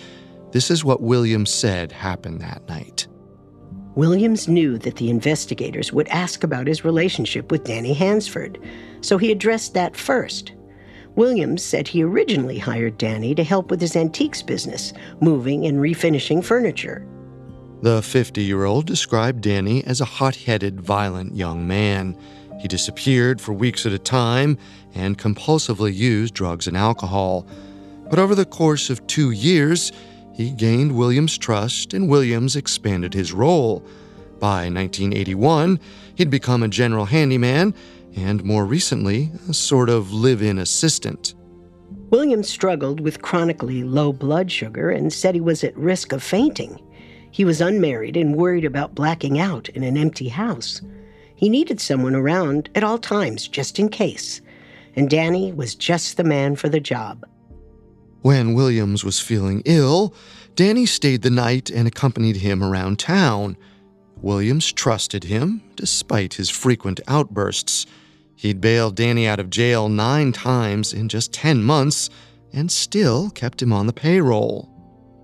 this 0.51 0.73
is 0.73 0.85
what 0.85 1.03
Williams 1.03 1.51
said 1.51 1.93
happened 1.93 2.41
that 2.41 2.69
night. 2.69 3.07
Williams 3.95 4.49
knew 4.49 4.79
that 4.79 4.97
the 4.97 5.09
investigators 5.09 5.93
would 5.93 6.09
ask 6.09 6.43
about 6.43 6.67
his 6.67 6.85
relationship 6.85 7.53
with 7.53 7.63
Danny 7.63 7.95
Hansford, 7.95 8.59
so 9.03 9.19
he 9.19 9.31
addressed 9.31 9.75
that 9.75 9.97
first. 9.97 10.53
Williams 11.17 11.63
said 11.63 11.89
he 11.89 12.03
originally 12.03 12.59
hired 12.59 12.99
Danny 12.99 13.35
to 13.35 13.43
help 13.43 13.71
with 13.71 13.81
his 13.81 13.97
antiques 13.97 14.43
business, 14.43 14.93
moving 15.21 15.67
and 15.67 15.79
refinishing 15.79 16.45
furniture. 16.45 17.07
The 17.83 18.03
50 18.03 18.43
year 18.43 18.65
old 18.65 18.87
described 18.87 19.41
Danny 19.41 19.83
as 19.85 20.01
a 20.01 20.07
hot 20.07 20.37
headed, 20.37 20.81
violent 20.81 21.35
young 21.35 21.67
man. 21.67 22.17
He 22.61 22.69
disappeared 22.69 23.41
for 23.41 23.53
weeks 23.53 23.87
at 23.87 23.93
a 23.93 23.99
time 23.99 24.59
and 24.95 25.19
compulsively 25.19 25.95
used 25.95 26.35
drugs 26.35 26.67
and 26.67 26.77
alcohol. 26.77 27.47
But 28.09 28.19
over 28.19 28.35
the 28.35 28.45
course 28.45 28.89
of 28.89 29.07
two 29.07 29.31
years, 29.31 29.93
he 30.35 30.51
gained 30.51 30.97
Williams' 30.97 31.39
trust 31.39 31.95
and 31.95 32.09
Williams 32.09 32.57
expanded 32.57 33.15
his 33.15 33.33
role. 33.33 33.81
By 34.39 34.69
1981, 34.69 35.81
he'd 36.15 36.31
become 36.31 36.63
a 36.63 36.69
general 36.69 37.07
handyman 37.07 37.75
and 38.17 38.43
more 38.43 38.65
recently, 38.65 39.31
a 39.49 39.55
sort 39.55 39.91
of 39.91 40.13
live 40.13 40.43
in 40.43 40.59
assistant. 40.59 41.35
Williams 42.11 42.49
struggled 42.49 43.01
with 43.01 43.23
chronically 43.23 43.85
low 43.85 44.13
blood 44.13 44.51
sugar 44.51 44.91
and 44.91 45.13
said 45.13 45.35
he 45.35 45.41
was 45.41 45.63
at 45.63 45.77
risk 45.77 46.13
of 46.13 46.23
fainting. 46.23 46.81
He 47.31 47.45
was 47.45 47.61
unmarried 47.61 48.17
and 48.17 48.35
worried 48.35 48.65
about 48.65 48.95
blacking 48.95 49.39
out 49.39 49.69
in 49.71 49.83
an 49.83 49.97
empty 49.97 50.29
house. 50.29 50.81
He 51.35 51.51
needed 51.51 51.81
someone 51.81 52.15
around 52.15 52.71
at 52.75 52.83
all 52.83 52.99
times 52.99 53.47
just 53.47 53.79
in 53.79 53.91
case, 53.91 54.41
and 54.95 55.11
Danny 55.11 55.53
was 55.53 55.75
just 55.75 56.17
the 56.17 56.25
man 56.25 56.57
for 56.57 56.71
the 56.71 56.81
job. 56.81 57.27
When 58.23 58.55
Williams 58.55 59.05
was 59.05 59.21
feeling 59.21 59.63
ill, 59.67 60.15
Danny 60.55 60.87
stayed 60.87 61.23
the 61.23 61.31
night 61.31 61.69
and 61.69 61.87
accompanied 61.87 62.37
him 62.37 62.63
around 62.63 62.99
town. 62.99 63.59
Williams 64.23 64.73
trusted 64.73 65.25
him 65.25 65.63
despite 65.77 66.35
his 66.35 66.49
frequent 66.49 67.01
outbursts. 67.07 67.85
He'd 68.37 68.61
bailed 68.61 68.95
Danny 68.95 69.27
out 69.27 69.41
of 69.41 69.51
jail 69.51 69.89
nine 69.89 70.31
times 70.31 70.93
in 70.93 71.09
just 71.09 71.33
10 71.33 71.63
months 71.63 72.11
and 72.53 72.71
still 72.71 73.31
kept 73.31 73.61
him 73.61 73.73
on 73.73 73.87
the 73.87 73.93
payroll. 73.93 74.71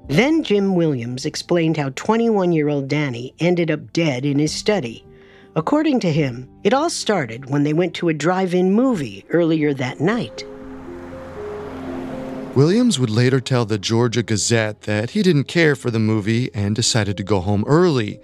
Then 0.09 0.42
Jim 0.42 0.75
Williams 0.75 1.25
explained 1.25 1.76
how 1.76 1.90
21 1.90 2.52
year 2.52 2.69
old 2.69 2.88
Danny 2.88 3.35
ended 3.38 3.71
up 3.71 3.92
dead 3.92 4.25
in 4.25 4.38
his 4.38 4.52
study. 4.52 5.07
According 5.54 6.00
to 6.00 6.11
him, 6.11 6.49
it 6.64 6.73
all 6.73 6.88
started 6.88 7.50
when 7.50 7.62
they 7.62 7.75
went 7.75 7.95
to 7.95 8.09
a 8.09 8.14
drive 8.14 8.54
in 8.54 8.73
movie 8.73 9.25
earlier 9.28 9.75
that 9.75 10.00
night. 10.00 10.45
Williams 12.54 12.99
would 12.99 13.11
later 13.11 13.40
tell 13.40 13.64
the 13.64 13.78
Georgia 13.78 14.23
Gazette 14.23 14.83
that 14.83 15.11
he 15.11 15.23
didn't 15.23 15.45
care 15.45 15.76
for 15.76 15.90
the 15.90 15.99
movie 15.99 16.50
and 16.54 16.75
decided 16.75 17.16
to 17.19 17.23
go 17.23 17.40
home 17.40 17.64
early. 17.66 18.21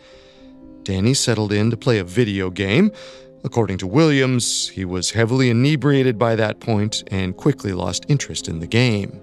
Danny 0.83 1.15
settled 1.15 1.53
in 1.53 1.71
to 1.71 1.77
play 1.77 1.99
a 1.99 2.05
video 2.05 2.51
game. 2.51 2.91
According 3.45 3.79
to 3.79 3.87
Williams, 3.87 4.69
he 4.69 4.85
was 4.85 5.13
heavily 5.13 5.51
inebriated 5.51 6.19
by 6.19 6.35
that 6.37 6.61
point 6.61 7.05
and 7.09 7.37
quickly 7.37 7.73
lost 7.73 8.07
interest 8.09 8.49
in 8.49 8.61
the 8.61 8.67
game. 8.67 9.21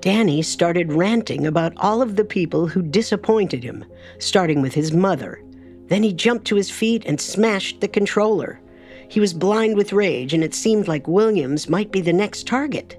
Danny 0.00 0.40
started 0.42 0.92
ranting 0.92 1.46
about 1.46 1.74
all 1.76 2.00
of 2.00 2.16
the 2.16 2.24
people 2.24 2.66
who 2.66 2.82
disappointed 2.82 3.62
him, 3.62 3.84
starting 4.18 4.62
with 4.62 4.74
his 4.74 4.92
mother. 4.92 5.42
Then 5.88 6.02
he 6.02 6.12
jumped 6.12 6.46
to 6.46 6.56
his 6.56 6.70
feet 6.70 7.04
and 7.04 7.20
smashed 7.20 7.80
the 7.80 7.88
controller. 7.88 8.60
He 9.08 9.20
was 9.20 9.34
blind 9.34 9.76
with 9.76 9.92
rage, 9.92 10.32
and 10.32 10.44
it 10.44 10.54
seemed 10.54 10.86
like 10.86 11.08
Williams 11.08 11.68
might 11.68 11.90
be 11.90 12.00
the 12.00 12.12
next 12.12 12.46
target. 12.46 12.96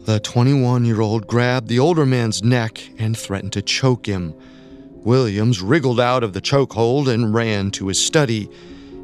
The 0.00 0.20
21 0.20 0.84
year 0.84 1.00
old 1.00 1.26
grabbed 1.26 1.68
the 1.68 1.78
older 1.78 2.04
man's 2.04 2.42
neck 2.42 2.82
and 2.98 3.16
threatened 3.16 3.52
to 3.52 3.62
choke 3.62 4.06
him. 4.06 4.34
Williams 5.04 5.62
wriggled 5.62 6.00
out 6.00 6.24
of 6.24 6.32
the 6.32 6.40
chokehold 6.40 7.08
and 7.08 7.32
ran 7.32 7.70
to 7.72 7.88
his 7.88 8.04
study. 8.04 8.50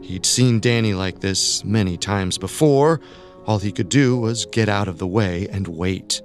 He'd 0.05 0.27
seen 0.27 0.61
Danny 0.61 0.93
like 0.93 1.21
this 1.21 1.65
many 1.65 1.97
times 1.97 2.37
before. 2.37 3.01
All 3.47 3.59
he 3.59 3.73
could 3.73 3.89
do 3.89 4.19
was 4.19 4.45
get 4.47 4.69
out 4.69 4.87
of 4.87 4.99
the 4.99 5.07
way 5.07 5.49
and 5.51 5.67
wait. 5.67 6.21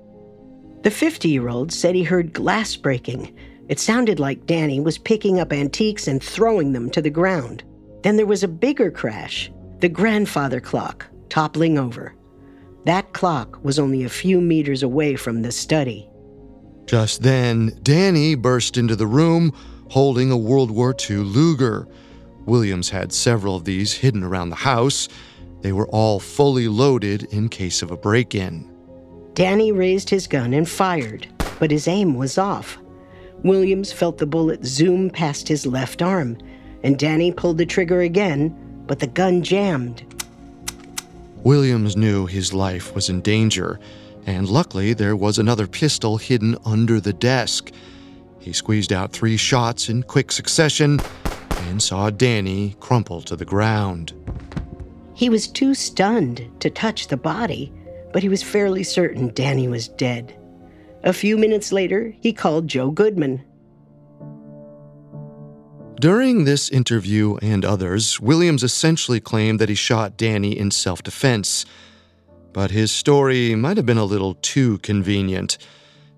The 0.83 0.91
50 0.91 1.29
year 1.29 1.47
old 1.47 1.71
said 1.71 1.95
he 1.95 2.03
heard 2.03 2.33
glass 2.33 2.75
breaking. 2.75 3.33
It 3.69 3.79
sounded 3.79 4.19
like 4.19 4.45
Danny 4.45 4.81
was 4.81 4.97
picking 4.97 5.39
up 5.39 5.53
antiques 5.53 6.07
and 6.07 6.21
throwing 6.21 6.73
them 6.73 6.89
to 6.89 7.01
the 7.01 7.09
ground. 7.09 7.63
Then 8.03 8.17
there 8.17 8.25
was 8.25 8.43
a 8.43 8.47
bigger 8.47 8.91
crash 8.91 9.49
the 9.79 9.87
grandfather 9.87 10.59
clock 10.59 11.07
toppling 11.29 11.79
over. 11.79 12.13
That 12.85 13.13
clock 13.13 13.63
was 13.63 13.79
only 13.79 14.03
a 14.03 14.09
few 14.09 14.41
meters 14.41 14.83
away 14.83 15.15
from 15.15 15.41
the 15.41 15.53
study. 15.53 16.09
Just 16.85 17.21
then, 17.21 17.79
Danny 17.81 18.35
burst 18.35 18.75
into 18.75 18.97
the 18.97 19.07
room 19.07 19.53
holding 19.89 20.31
a 20.31 20.37
World 20.37 20.69
War 20.69 20.93
II 21.09 21.17
Luger. 21.17 21.87
Williams 22.49 22.89
had 22.89 23.13
several 23.13 23.55
of 23.55 23.63
these 23.63 23.93
hidden 23.93 24.23
around 24.23 24.49
the 24.49 24.55
house. 24.55 25.07
They 25.61 25.71
were 25.71 25.87
all 25.89 26.19
fully 26.19 26.67
loaded 26.67 27.25
in 27.31 27.47
case 27.47 27.83
of 27.83 27.91
a 27.91 27.97
break 27.97 28.33
in. 28.33 28.69
Danny 29.35 29.71
raised 29.71 30.09
his 30.09 30.25
gun 30.25 30.53
and 30.53 30.67
fired, 30.67 31.27
but 31.59 31.69
his 31.69 31.87
aim 31.87 32.15
was 32.15 32.39
off. 32.39 32.79
Williams 33.43 33.93
felt 33.93 34.17
the 34.17 34.25
bullet 34.25 34.65
zoom 34.65 35.11
past 35.11 35.47
his 35.47 35.65
left 35.67 36.01
arm, 36.01 36.37
and 36.83 36.97
Danny 36.97 37.31
pulled 37.31 37.59
the 37.59 37.65
trigger 37.67 38.01
again, 38.01 38.83
but 38.87 38.99
the 38.99 39.07
gun 39.07 39.43
jammed. 39.43 40.03
Williams 41.43 41.95
knew 41.95 42.25
his 42.25 42.51
life 42.51 42.95
was 42.95 43.09
in 43.09 43.21
danger, 43.21 43.79
and 44.25 44.49
luckily 44.49 44.93
there 44.93 45.15
was 45.15 45.37
another 45.37 45.67
pistol 45.67 46.17
hidden 46.17 46.57
under 46.65 46.99
the 46.99 47.13
desk. 47.13 47.71
He 48.39 48.53
squeezed 48.53 48.91
out 48.91 49.13
three 49.13 49.37
shots 49.37 49.87
in 49.87 50.01
quick 50.03 50.31
succession 50.31 50.99
and 51.69 51.81
saw 51.81 52.09
Danny 52.09 52.75
crumple 52.79 53.21
to 53.21 53.35
the 53.35 53.45
ground. 53.45 54.13
He 55.13 55.29
was 55.29 55.47
too 55.47 55.75
stunned 55.75 56.49
to 56.61 56.69
touch 56.69 57.07
the 57.07 57.17
body, 57.17 57.71
but 58.11 58.23
he 58.23 58.29
was 58.29 58.41
fairly 58.41 58.83
certain 58.83 59.31
Danny 59.33 59.67
was 59.67 59.87
dead. 59.87 60.35
A 61.03 61.13
few 61.13 61.37
minutes 61.37 61.71
later, 61.71 62.13
he 62.21 62.33
called 62.33 62.67
Joe 62.67 62.89
Goodman. 62.89 63.43
During 65.99 66.45
this 66.45 66.69
interview 66.69 67.37
and 67.41 67.63
others, 67.63 68.19
Williams 68.19 68.63
essentially 68.63 69.19
claimed 69.19 69.59
that 69.59 69.69
he 69.69 69.75
shot 69.75 70.17
Danny 70.17 70.57
in 70.57 70.71
self 70.71 71.03
defense. 71.03 71.65
But 72.51 72.71
his 72.71 72.91
story 72.91 73.53
might 73.53 73.77
have 73.77 73.85
been 73.85 73.97
a 73.97 74.05
little 74.05 74.33
too 74.35 74.79
convenient. 74.79 75.57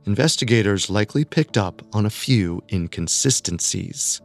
Investigators 0.05 0.89
likely 0.89 1.25
picked 1.25 1.57
up 1.57 1.81
on 1.93 2.05
a 2.05 2.09
few 2.09 2.63
inconsistencies. 2.71 4.21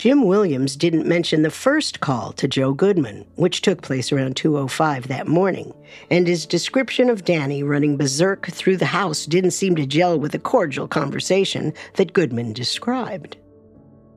Jim 0.00 0.24
Williams 0.24 0.76
didn't 0.76 1.06
mention 1.06 1.42
the 1.42 1.50
first 1.50 2.00
call 2.00 2.32
to 2.32 2.48
Joe 2.48 2.72
Goodman, 2.72 3.26
which 3.34 3.60
took 3.60 3.82
place 3.82 4.10
around 4.10 4.34
2:05 4.34 5.08
that 5.08 5.28
morning, 5.28 5.74
and 6.10 6.26
his 6.26 6.46
description 6.46 7.10
of 7.10 7.26
Danny 7.26 7.62
running 7.62 7.98
berserk 7.98 8.46
through 8.46 8.78
the 8.78 8.96
house 8.96 9.26
didn't 9.26 9.50
seem 9.50 9.76
to 9.76 9.84
gel 9.84 10.18
with 10.18 10.32
the 10.32 10.38
cordial 10.38 10.88
conversation 10.88 11.74
that 11.96 12.14
Goodman 12.14 12.54
described. 12.54 13.36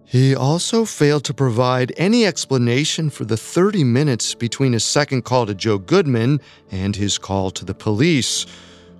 He 0.05 0.33
also 0.33 0.85
failed 0.85 1.25
to 1.25 1.33
provide 1.33 1.91
any 1.97 2.25
explanation 2.25 3.09
for 3.09 3.25
the 3.25 3.35
30 3.35 3.83
minutes 3.83 4.35
between 4.35 4.71
his 4.71 4.85
second 4.85 5.23
call 5.25 5.45
to 5.47 5.53
Joe 5.53 5.79
Goodman 5.79 6.39
and 6.71 6.95
his 6.95 7.17
call 7.17 7.51
to 7.51 7.65
the 7.65 7.75
police, 7.75 8.45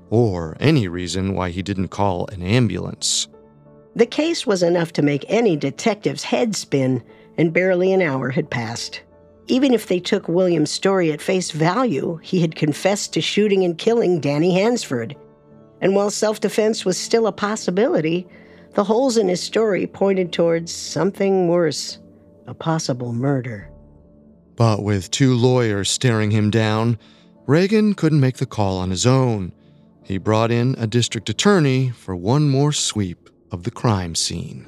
or 0.10 0.58
any 0.60 0.90
reason 0.90 1.34
why 1.34 1.50
he 1.50 1.62
didn't 1.62 1.92
call 1.92 2.28
an 2.34 2.44
ambulance. 2.44 3.30
The 3.96 4.06
case 4.08 4.48
was 4.48 4.64
enough 4.64 4.92
to 4.94 5.04
make 5.04 5.26
any 5.28 5.56
detective's 5.56 6.24
head 6.24 6.56
spin, 6.56 7.04
and 7.38 7.54
barely 7.54 7.94
an 7.94 8.02
hour 8.02 8.30
had 8.30 8.50
passed. 8.50 9.02
Even 9.48 9.74
if 9.74 9.88
they 9.88 10.00
took 10.00 10.28
William's 10.28 10.72
story 10.72 11.12
at 11.12 11.22
face 11.22 11.52
value, 11.52 12.20
he 12.24 12.42
had 12.42 12.56
confessed 12.56 13.14
to 13.14 13.22
shooting 13.22 13.64
and 13.64 13.78
killing 13.78 14.20
Danny 14.20 14.54
Hansford. 14.54 15.16
And 15.82 15.96
while 15.96 16.10
self 16.10 16.40
defense 16.40 16.86
was 16.86 16.98
still 16.98 17.28
a 17.28 17.32
possibility, 17.32 18.28
the 18.74 18.84
holes 18.84 19.18
in 19.18 19.28
his 19.28 19.42
story 19.42 19.86
pointed 19.86 20.32
towards 20.32 20.72
something 20.72 21.48
worse 21.48 22.00
a 22.48 22.54
possible 22.54 23.14
murder. 23.14 23.70
But 24.56 24.84
with 24.84 25.12
two 25.12 25.36
lawyers 25.36 25.90
staring 25.90 26.32
him 26.32 26.50
down, 26.50 26.98
Reagan 27.46 27.94
couldn't 27.94 28.20
make 28.20 28.38
the 28.38 28.46
call 28.46 28.78
on 28.78 28.90
his 28.90 29.06
own. 29.06 29.52
He 30.04 30.18
brought 30.18 30.52
in 30.52 30.76
a 30.78 30.88
district 30.88 31.30
attorney 31.30 31.90
for 31.90 32.16
one 32.16 32.50
more 32.50 32.72
sweep 32.72 33.23
of 33.54 33.64
the 33.64 33.72
crime 33.72 34.16
scene. 34.16 34.68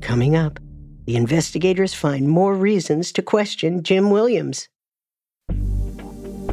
Coming 0.00 0.34
up, 0.34 0.58
the 1.06 1.16
investigators 1.16 1.94
find 1.94 2.28
more 2.28 2.54
reasons 2.54 3.12
to 3.12 3.22
question 3.22 3.82
Jim 3.82 4.10
Williams. 4.10 4.68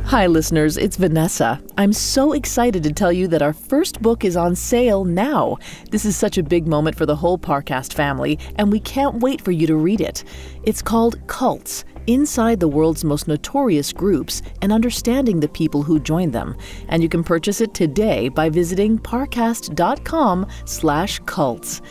Hi, 0.06 0.28
listeners, 0.28 0.76
it's 0.76 0.98
Vanessa. 0.98 1.62
I'm 1.78 1.94
so 1.94 2.34
excited 2.34 2.84
to 2.84 2.92
tell 2.92 3.14
you 3.14 3.30
that 3.30 3.42
our 3.42 3.54
first 3.54 4.02
book 4.02 4.26
is 4.26 4.36
on 4.36 4.56
sale 4.56 5.06
now. 5.06 5.58
This 5.90 6.04
is 6.04 6.18
such 6.18 6.38
a 6.38 6.44
big 6.44 6.68
moment 6.68 6.98
for 6.98 7.06
the 7.06 7.16
whole 7.16 7.38
Parcast 7.38 7.94
family, 7.94 8.38
and 8.58 8.72
we 8.72 8.82
can't 8.82 9.22
wait 9.22 9.40
for 9.40 9.52
you 9.52 9.66
to 9.68 9.78
read 9.78 10.02
it. 10.02 10.26
It's 10.64 10.82
called 10.82 11.26
Cults 11.28 11.86
Inside 12.08 12.60
the 12.60 12.68
World's 12.68 13.06
Most 13.06 13.28
Notorious 13.28 13.94
Groups 13.94 14.42
and 14.62 14.74
Understanding 14.74 15.40
the 15.40 15.48
People 15.48 15.84
Who 15.84 16.00
join 16.00 16.32
Them. 16.32 16.58
And 16.90 17.02
you 17.02 17.08
can 17.08 17.24
purchase 17.24 17.62
it 17.62 17.74
today 17.74 18.28
by 18.28 18.50
visiting 18.50 19.00
parcast.com 19.00 20.48
slash 20.66 21.20
cults. 21.26 21.82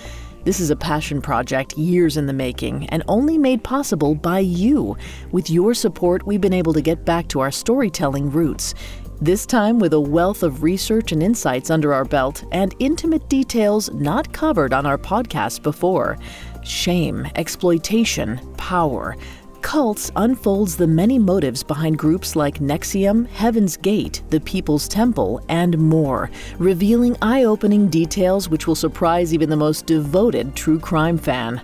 This 0.42 0.59
is 0.59 0.70
a 0.70 0.76
passion 0.76 1.20
project 1.20 1.76
years 1.76 2.16
in 2.16 2.26
the 2.26 2.33
making 2.33 2.87
and 2.88 3.03
only 3.09 3.37
made 3.37 3.62
possible 3.62 4.14
by 4.14 4.38
you. 4.38 4.96
With 5.33 5.50
your 5.50 5.74
support, 5.74 6.26
we've 6.26 6.40
been 6.40 6.55
able 6.55 6.72
to 6.72 6.81
get 6.81 7.05
back 7.05 7.29
to 7.29 7.40
our 7.40 7.50
storytelling 7.50 8.31
roots. 8.31 8.74
This 9.20 9.44
time 9.44 9.79
with 9.79 9.92
a 9.92 10.00
wealth 10.00 10.42
of 10.42 10.62
research 10.62 11.12
and 11.12 11.22
insights 11.22 11.68
under 11.68 11.92
our 11.92 12.07
belt 12.07 12.42
and 12.53 12.74
intimate 12.79 13.29
details 13.29 13.92
not 13.92 14.33
covered 14.33 14.72
on 14.72 14.87
our 14.87 14.96
podcast 14.96 15.62
before. 15.62 16.16
Shame, 16.64 17.29
exploitation, 17.37 18.40
power. 18.57 19.18
Cults 19.62 20.11
unfolds 20.16 20.77
the 20.77 20.87
many 20.87 21.18
motives 21.18 21.62
behind 21.62 21.99
groups 21.99 22.35
like 22.35 22.59
NXIVM, 22.59 23.29
Heaven's 23.29 23.77
Gate, 23.77 24.23
the 24.31 24.40
People's 24.40 24.88
Temple, 24.88 25.40
and 25.49 25.79
more, 25.79 26.31
revealing 26.59 27.16
eye 27.23 27.44
opening 27.44 27.88
details 27.88 28.49
which 28.49 28.66
will 28.66 28.75
surprise 28.75 29.33
even 29.35 29.51
the 29.51 29.57
most 29.57 29.87
devoted 29.87 30.57
true 30.57 30.79
crime 30.79 31.18
fan. 31.18 31.61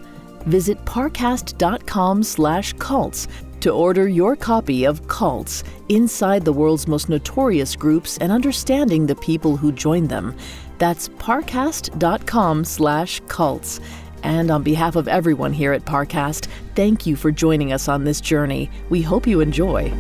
Visit 0.47 0.83
parcast.com 0.85 2.23
slash 2.23 2.73
cults 2.75 3.29
to 3.61 3.71
order 3.71 4.07
your 4.07 4.37
copy 4.37 4.85
of 4.85 5.07
Cults 5.09 5.65
Inside 5.89 6.45
the 6.45 6.53
World's 6.53 6.87
Most 6.87 7.09
Notorious 7.09 7.75
Groups 7.75 8.19
and 8.19 8.31
Understanding 8.31 9.07
the 9.07 9.17
People 9.17 9.57
Who 9.57 9.73
Joined 9.73 10.09
Them. 10.09 10.37
That's 10.79 11.09
parcast.com 11.09 12.65
slash 12.65 13.21
cults. 13.29 13.81
And 14.27 14.51
on 14.51 14.65
behalf 14.65 14.97
of 14.97 15.07
everyone 15.07 15.53
here 15.53 15.73
at 15.73 15.85
Parcast, 15.85 16.49
thank 16.75 17.07
you 17.07 17.15
for 17.15 17.31
joining 17.31 17.73
us 17.73 17.87
on 17.87 18.03
this 18.03 18.21
journey. 18.21 18.69
We 18.91 19.01
hope 19.01 19.25
you 19.25 19.41
enjoy. 19.41 19.93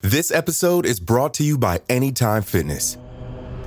This 0.00 0.32
episode 0.32 0.84
is 0.84 0.98
brought 0.98 1.32
to 1.34 1.44
you 1.44 1.56
by 1.56 1.80
Anytime 1.88 2.42
Fitness. 2.42 2.98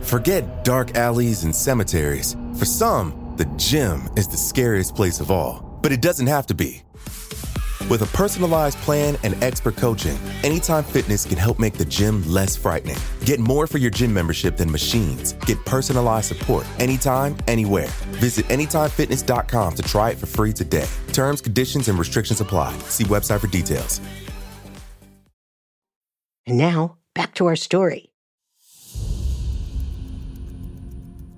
Forget 0.02 0.66
dark 0.66 0.98
alleys 0.98 1.46
and 1.46 1.56
cemeteries. 1.56 2.36
For 2.58 2.66
some, 2.66 3.34
the 3.38 3.46
gym 3.56 4.10
is 4.18 4.28
the 4.28 4.36
scariest 4.36 4.96
place 4.96 5.22
of 5.22 5.32
all, 5.32 5.80
but 5.82 5.94
it 5.94 6.02
doesn't 6.02 6.28
have 6.28 6.46
to 6.48 6.54
be. 6.54 6.84
With 7.90 8.02
a 8.02 8.18
personalized 8.18 8.78
plan 8.80 9.18
and 9.24 9.42
expert 9.42 9.78
coaching, 9.78 10.18
Anytime 10.44 10.84
Fitness 10.84 11.26
can 11.26 11.38
help 11.38 11.58
make 11.58 11.76
the 11.76 11.86
gym 11.86 12.22
less 12.30 12.56
frightening. 12.56 12.98
Get 13.24 13.40
more 13.40 13.66
for 13.66 13.78
your 13.78 13.92
gym 13.92 14.14
membership 14.14 14.58
than 14.58 14.70
machines. 14.70 15.34
Get 15.46 15.64
personalized 15.66 16.28
support 16.28 16.66
anytime, 16.80 17.38
anywhere. 17.48 17.88
Visit 18.20 18.46
AnytimeFitness.com 18.48 19.76
to 19.76 19.84
try 19.84 20.12
it 20.12 20.18
for 20.18 20.26
free 20.26 20.52
today. 20.52 20.88
Terms, 21.14 21.40
conditions, 21.40 21.88
and 21.88 21.98
restrictions 21.98 22.42
apply. 22.42 22.78
See 22.90 23.06
website 23.06 23.40
for 23.40 23.48
details. 23.48 24.02
And 26.46 26.58
now, 26.58 26.98
back 27.14 27.36
to 27.36 27.46
our 27.46 27.56
story. 27.56 28.10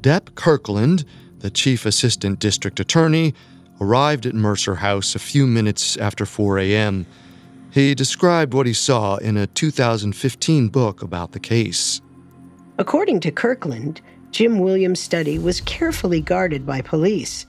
Dep 0.01 0.33
Kirkland, 0.35 1.03
the 1.39 1.49
chief 1.49 1.85
assistant 1.85 2.39
district 2.39 2.79
attorney, 2.79 3.33
arrived 3.81 4.25
at 4.25 4.35
Mercer 4.35 4.75
House 4.75 5.15
a 5.15 5.19
few 5.19 5.47
minutes 5.47 5.97
after 5.97 6.25
4 6.25 6.59
a.m. 6.59 7.05
He 7.71 7.93
described 7.95 8.53
what 8.53 8.65
he 8.65 8.73
saw 8.73 9.17
in 9.17 9.37
a 9.37 9.47
2015 9.47 10.69
book 10.69 11.01
about 11.01 11.31
the 11.31 11.39
case. 11.39 12.01
According 12.77 13.19
to 13.21 13.31
Kirkland, 13.31 14.01
Jim 14.31 14.59
Williams' 14.59 14.99
study 14.99 15.37
was 15.37 15.61
carefully 15.61 16.21
guarded 16.21 16.65
by 16.65 16.81
police, 16.81 17.45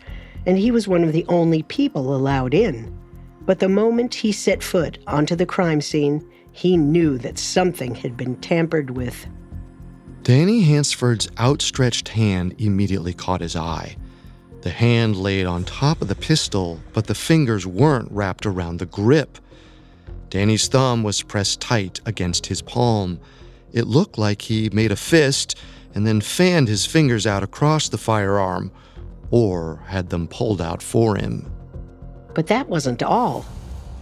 and 0.47 0.59
he 0.59 0.71
was 0.71 0.88
one 0.88 1.05
of 1.05 1.12
the 1.12 1.27
only 1.29 1.62
people 1.64 2.14
allowed 2.14 2.55
in. 2.55 2.97
But 3.43 3.59
the 3.59 3.69
moment 3.69 4.14
he 4.14 4.33
set 4.33 4.62
foot 4.62 4.99
onto 5.07 5.37
the 5.37 5.47
crime 5.47 5.81
scene, 5.81 6.27
he 6.53 6.77
knew 6.77 7.19
that 7.19 7.38
something 7.38 7.95
had 7.95 8.16
been 8.16 8.37
tampered 8.37 8.90
with. 8.90 9.27
Danny 10.23 10.62
Hansford's 10.62 11.31
outstretched 11.38 12.09
hand 12.09 12.55
immediately 12.59 13.14
caught 13.14 13.40
his 13.40 13.57
eye. 13.57 13.97
The 14.62 14.70
hand 14.70 15.16
laid 15.16 15.46
on 15.46 15.64
top 15.64 16.03
of 16.03 16.09
the 16.09 16.14
pistol, 16.14 16.81
but 16.92 17.07
the 17.07 17.14
fingers 17.14 17.66
weren't 17.66 18.12
wrapped 18.12 18.44
around 18.44 18.79
the 18.79 18.87
grip. 18.87 19.38
Danny's 20.29 20.68
thumb 20.68 21.03
was 21.03 21.23
pressed 21.23 21.61
tight 21.61 22.01
against 22.05 22.46
his 22.46 22.61
palm. 22.61 23.18
It 23.73 23.87
looked 23.87 24.18
like 24.18 24.42
he 24.42 24.68
made 24.70 24.92
a 24.92 24.96
fist 24.96 25.59
and 25.94 26.07
then 26.07 26.20
fanned 26.20 26.68
his 26.68 26.85
fingers 26.85 27.27
out 27.27 27.42
across 27.42 27.88
the 27.88 27.99
firearm, 27.99 28.70
or 29.31 29.83
had 29.87 30.11
them 30.11 30.29
pulled 30.29 30.61
out 30.61 30.83
for 30.83 31.16
him. 31.16 31.51
But 32.35 32.46
that 32.49 32.68
wasn't 32.68 33.03
all. 33.03 33.46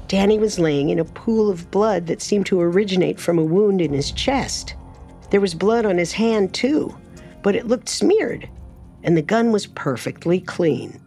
Danny 0.08 0.38
was 0.38 0.58
laying 0.58 0.90
in 0.90 0.98
a 0.98 1.04
pool 1.04 1.50
of 1.50 1.70
blood 1.70 2.06
that 2.06 2.20
seemed 2.22 2.46
to 2.46 2.60
originate 2.60 3.20
from 3.20 3.38
a 3.38 3.44
wound 3.44 3.80
in 3.80 3.92
his 3.92 4.10
chest. 4.10 4.74
There 5.30 5.40
was 5.40 5.54
blood 5.54 5.86
on 5.86 5.98
his 5.98 6.12
hand, 6.12 6.52
too, 6.52 6.96
but 7.42 7.54
it 7.54 7.68
looked 7.68 7.88
smeared, 7.88 8.48
and 9.02 9.16
the 9.16 9.22
gun 9.22 9.52
was 9.52 9.66
perfectly 9.66 10.40
clean. 10.40 11.00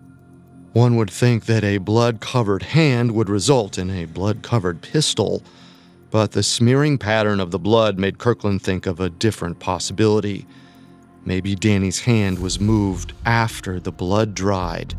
One 0.73 0.95
would 0.95 1.09
think 1.09 1.45
that 1.45 1.63
a 1.63 1.79
blood 1.79 2.21
covered 2.21 2.63
hand 2.63 3.11
would 3.11 3.29
result 3.29 3.77
in 3.77 3.89
a 3.89 4.05
blood 4.05 4.41
covered 4.41 4.81
pistol, 4.81 5.43
but 6.11 6.31
the 6.31 6.43
smearing 6.43 6.97
pattern 6.97 7.39
of 7.39 7.51
the 7.51 7.59
blood 7.59 7.99
made 7.99 8.19
Kirkland 8.19 8.61
think 8.61 8.85
of 8.85 8.99
a 8.99 9.09
different 9.09 9.59
possibility. 9.59 10.45
Maybe 11.25 11.55
Danny's 11.55 11.99
hand 11.99 12.39
was 12.39 12.59
moved 12.59 13.13
after 13.25 13.79
the 13.79 13.91
blood 13.91 14.33
dried. 14.33 14.95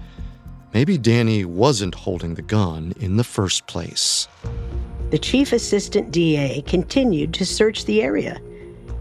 Maybe 0.74 0.96
Danny 0.98 1.44
wasn't 1.44 1.94
holding 1.94 2.34
the 2.34 2.42
gun 2.42 2.94
in 3.00 3.16
the 3.16 3.24
first 3.24 3.66
place. 3.66 4.28
The 5.10 5.18
chief 5.18 5.52
assistant 5.52 6.10
DA 6.10 6.62
continued 6.62 7.34
to 7.34 7.44
search 7.44 7.84
the 7.84 8.02
area. 8.02 8.40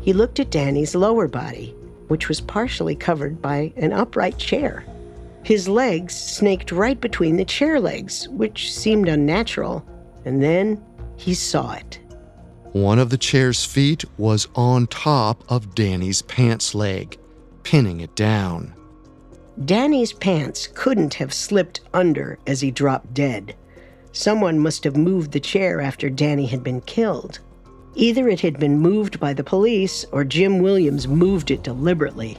He 0.02 0.12
looked 0.14 0.40
at 0.40 0.52
Danny's 0.52 0.96
lower 0.96 1.28
body, 1.28 1.76
which 2.12 2.28
was 2.28 2.42
partially 2.42 2.94
covered 2.94 3.42
by 3.42 3.72
an 3.78 3.94
upright 3.94 4.38
chair. 4.38 4.84
His 5.46 5.70
legs 5.70 6.14
snaked 6.14 6.74
right 6.74 7.00
between 7.00 7.38
the 7.38 7.46
chair 7.46 7.80
legs, 7.80 8.28
which 8.28 8.74
seemed 8.74 9.08
unnatural, 9.08 9.86
and 10.26 10.44
then 10.44 10.84
he 11.16 11.34
saw 11.34 11.72
it. 11.72 12.02
One 12.74 13.00
of 13.00 13.12
the 13.12 13.18
chair's 13.18 13.64
feet 13.64 14.04
was 14.18 14.50
on 14.56 14.88
top 14.88 15.50
of 15.50 15.74
Danny's 15.74 16.22
pants 16.24 16.76
leg, 16.76 17.18
pinning 17.64 18.02
it 18.02 18.14
down. 18.14 18.74
Danny's 19.64 20.12
pants 20.12 20.68
couldn't 20.68 21.14
have 21.14 21.34
slipped 21.34 21.80
under 21.94 22.38
as 22.46 22.60
he 22.60 22.72
dropped 22.72 23.14
dead. 23.14 23.56
Someone 24.12 24.60
must 24.60 24.84
have 24.84 24.98
moved 24.98 25.32
the 25.32 25.40
chair 25.40 25.80
after 25.80 26.10
Danny 26.10 26.48
had 26.48 26.62
been 26.62 26.82
killed. 26.82 27.40
Either 27.96 28.30
it 28.30 28.40
had 28.40 28.60
been 28.60 28.80
moved 28.80 29.20
by 29.20 29.34
the 29.34 29.44
police 29.44 30.06
or 30.12 30.24
Jim 30.24 30.60
Williams 30.60 31.08
moved 31.08 31.52
it 31.52 31.64
deliberately. 31.64 32.38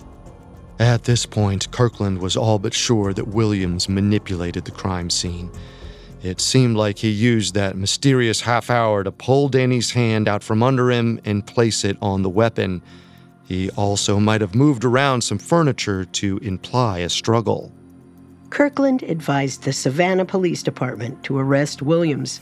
At 0.79 1.05
this 1.05 1.27
point, 1.27 1.71
Kirkland 1.71 2.19
was 2.19 2.37
all 2.37 2.59
but 2.59 2.75
sure 2.75 3.13
that 3.13 3.29
Williams 3.29 3.89
manipulated 3.89 4.65
the 4.65 4.71
crime 4.71 5.11
scene. 5.11 5.51
It 6.23 6.41
seemed 6.41 6.77
like 6.77 6.99
he 6.99 7.11
used 7.11 7.55
that 7.55 7.77
mysterious 7.77 8.41
half 8.41 8.71
hour 8.71 9.05
to 9.05 9.13
pull 9.13 9.49
Danny's 9.49 9.91
hand 9.91 10.29
out 10.29 10.43
from 10.43 10.63
under 10.63 10.91
him 10.91 11.21
and 11.25 11.47
place 11.47 11.85
it 11.85 11.97
on 12.01 12.23
the 12.23 12.31
weapon. 12.31 12.81
He 13.45 13.71
also 13.71 14.19
might 14.19 14.41
have 14.41 14.55
moved 14.55 14.85
around 14.85 15.23
some 15.23 15.39
furniture 15.39 16.05
to 16.05 16.39
imply 16.39 17.01
a 17.01 17.09
struggle. 17.09 17.73
Kirkland 18.51 19.03
advised 19.03 19.65
the 19.65 19.73
Savannah 19.73 20.25
Police 20.25 20.63
Department 20.63 21.23
to 21.25 21.39
arrest 21.39 21.83
Williams. 21.83 22.41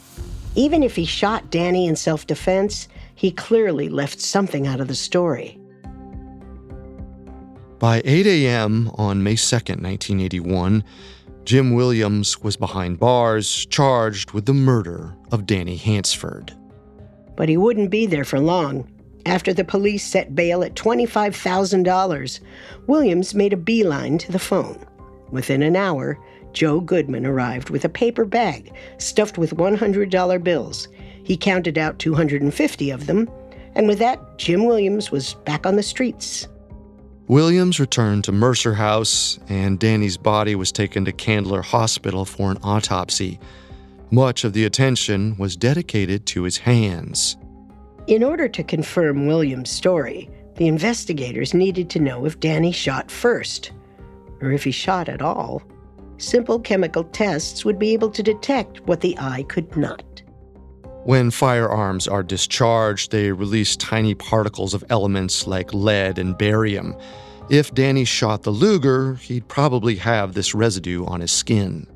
Even 0.55 0.83
if 0.83 0.97
he 0.97 1.05
shot 1.05 1.51
Danny 1.51 1.87
in 1.87 1.97
self 1.97 2.27
defense, 2.27 2.89
he 3.21 3.31
clearly 3.31 3.91
left 3.91 4.19
something 4.19 4.67
out 4.67 4.81
of 4.81 4.89
the 4.89 4.95
story. 4.95 5.61
By 7.79 8.01
8 8.07 8.27
a.m. 8.27 8.91
on 8.95 9.23
May 9.23 9.37
2, 9.37 9.57
1981, 9.57 10.83
Jim 11.45 11.75
Williams 11.75 12.41
was 12.41 12.57
behind 12.57 12.99
bars, 12.99 13.67
charged 13.67 14.31
with 14.31 14.47
the 14.47 14.55
murder 14.55 15.15
of 15.33 15.45
Danny 15.45 15.77
Hansford. 15.77 16.57
But 17.37 17.51
he 17.51 17.59
wouldn't 17.59 17.91
be 17.91 18.07
there 18.07 18.25
for 18.25 18.41
long. 18.41 18.91
After 19.27 19.53
the 19.53 19.65
police 19.65 20.07
set 20.07 20.35
bail 20.35 20.65
at 20.65 20.75
$25,000, 20.75 22.41
Williams 22.87 23.35
made 23.35 23.53
a 23.53 23.59
beeline 23.59 24.17
to 24.17 24.33
the 24.33 24.39
phone. 24.39 24.83
Within 25.31 25.63
an 25.63 25.77
hour, 25.77 26.19
Joe 26.55 26.81
Goodman 26.81 27.27
arrived 27.27 27.69
with 27.69 27.85
a 27.85 27.91
paper 27.91 28.25
bag 28.25 28.73
stuffed 28.97 29.37
with 29.37 29.59
$100 29.59 30.43
bills. 30.43 30.89
He 31.31 31.37
counted 31.37 31.79
out 31.79 32.01
250 32.01 32.91
of 32.91 33.07
them, 33.07 33.31
and 33.77 33.87
with 33.87 34.01
that, 34.01 34.37
Jim 34.37 34.65
Williams 34.65 35.13
was 35.13 35.35
back 35.45 35.65
on 35.65 35.77
the 35.77 35.83
streets. 35.85 36.49
Williams 37.29 37.79
returned 37.79 38.25
to 38.25 38.33
Mercer 38.33 38.75
House, 38.75 39.39
and 39.49 39.79
Danny's 39.79 40.17
body 40.17 40.57
was 40.57 40.73
taken 40.73 41.05
to 41.05 41.13
Candler 41.13 41.63
Hospital 41.63 42.25
for 42.25 42.51
an 42.51 42.59
autopsy. 42.65 43.39
Much 44.11 44.43
of 44.43 44.55
the 44.55 44.65
attention 44.65 45.37
was 45.39 45.55
dedicated 45.55 46.27
to 46.27 46.43
his 46.43 46.57
hands. 46.57 47.37
In 48.09 48.25
order 48.25 48.49
to 48.49 48.65
confirm 48.65 49.29
Williams' 49.29 49.71
story, 49.71 50.29
the 50.57 50.67
investigators 50.67 51.55
needed 51.55 51.89
to 51.91 52.01
know 52.01 52.25
if 52.25 52.41
Danny 52.41 52.73
shot 52.73 53.09
first, 53.09 53.71
or 54.41 54.51
if 54.51 54.65
he 54.65 54.73
shot 54.73 55.09
at 55.09 55.23
all. 55.23 55.63
Simple 56.19 56.59
chemical 56.59 57.05
tests 57.05 57.65
would 57.65 57.79
be 57.79 57.93
able 57.93 58.11
to 58.11 58.23
detect 58.25 58.81
what 58.89 59.01
the 59.01 59.17
eye 59.17 59.45
could 59.45 59.77
not. 59.77 60.03
When 61.05 61.31
firearms 61.31 62.07
are 62.07 62.23
discharged, 62.23 63.11
they 63.11 63.33
release 63.33 63.75
tiny 63.77 64.15
particles 64.15 64.75
of 64.75 64.85
elements 64.91 65.47
like 65.47 65.73
lead 65.73 66.19
and 66.19 66.37
barium. 66.37 66.95
If 67.49 67.75
Danny 67.75 68.05
shot 68.05 68.43
the 68.43 68.51
Luger, 68.51 69.15
he'd 69.15 69.49
probably 69.49 69.97
have 69.97 70.35
this 70.35 70.55
residue 70.55 71.05
on 71.07 71.21
his 71.21 71.33
skin. 71.33 71.87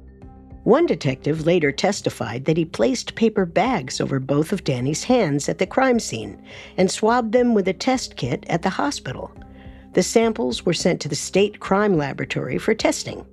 One 0.64 0.86
detective 0.86 1.44
later 1.44 1.70
testified 1.70 2.46
that 2.46 2.56
he 2.56 2.64
placed 2.64 3.14
paper 3.14 3.44
bags 3.44 4.00
over 4.00 4.18
both 4.18 4.50
of 4.50 4.64
Danny's 4.64 5.04
hands 5.04 5.46
at 5.50 5.58
the 5.58 5.66
crime 5.66 6.00
scene 6.00 6.42
and 6.78 6.90
swabbed 6.90 7.32
them 7.32 7.52
with 7.52 7.68
a 7.68 7.74
test 7.74 8.16
kit 8.16 8.46
at 8.48 8.62
the 8.62 8.70
hospital. 8.70 9.30
The 9.92 10.02
samples 10.02 10.64
were 10.64 10.72
sent 10.72 11.02
to 11.02 11.08
the 11.08 11.14
state 11.14 11.60
crime 11.60 11.98
laboratory 11.98 12.56
for 12.56 12.74
testing. 12.74 13.26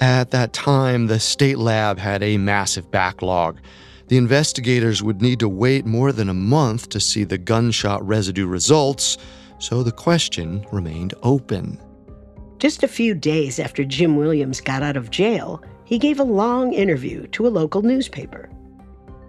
At 0.00 0.32
that 0.32 0.52
time, 0.52 1.06
the 1.06 1.20
state 1.20 1.58
lab 1.58 1.98
had 1.98 2.22
a 2.22 2.36
massive 2.36 2.90
backlog. 2.90 3.60
The 4.10 4.16
investigators 4.16 5.04
would 5.04 5.22
need 5.22 5.38
to 5.38 5.48
wait 5.48 5.86
more 5.86 6.10
than 6.10 6.28
a 6.28 6.34
month 6.34 6.88
to 6.88 6.98
see 6.98 7.22
the 7.22 7.38
gunshot 7.38 8.04
residue 8.04 8.48
results, 8.48 9.18
so 9.60 9.84
the 9.84 9.92
question 9.92 10.66
remained 10.72 11.14
open. 11.22 11.78
Just 12.58 12.82
a 12.82 12.88
few 12.88 13.14
days 13.14 13.60
after 13.60 13.84
Jim 13.84 14.16
Williams 14.16 14.60
got 14.60 14.82
out 14.82 14.96
of 14.96 15.12
jail, 15.12 15.62
he 15.84 15.96
gave 15.96 16.18
a 16.18 16.24
long 16.24 16.72
interview 16.72 17.28
to 17.28 17.46
a 17.46 17.54
local 17.54 17.82
newspaper. 17.82 18.50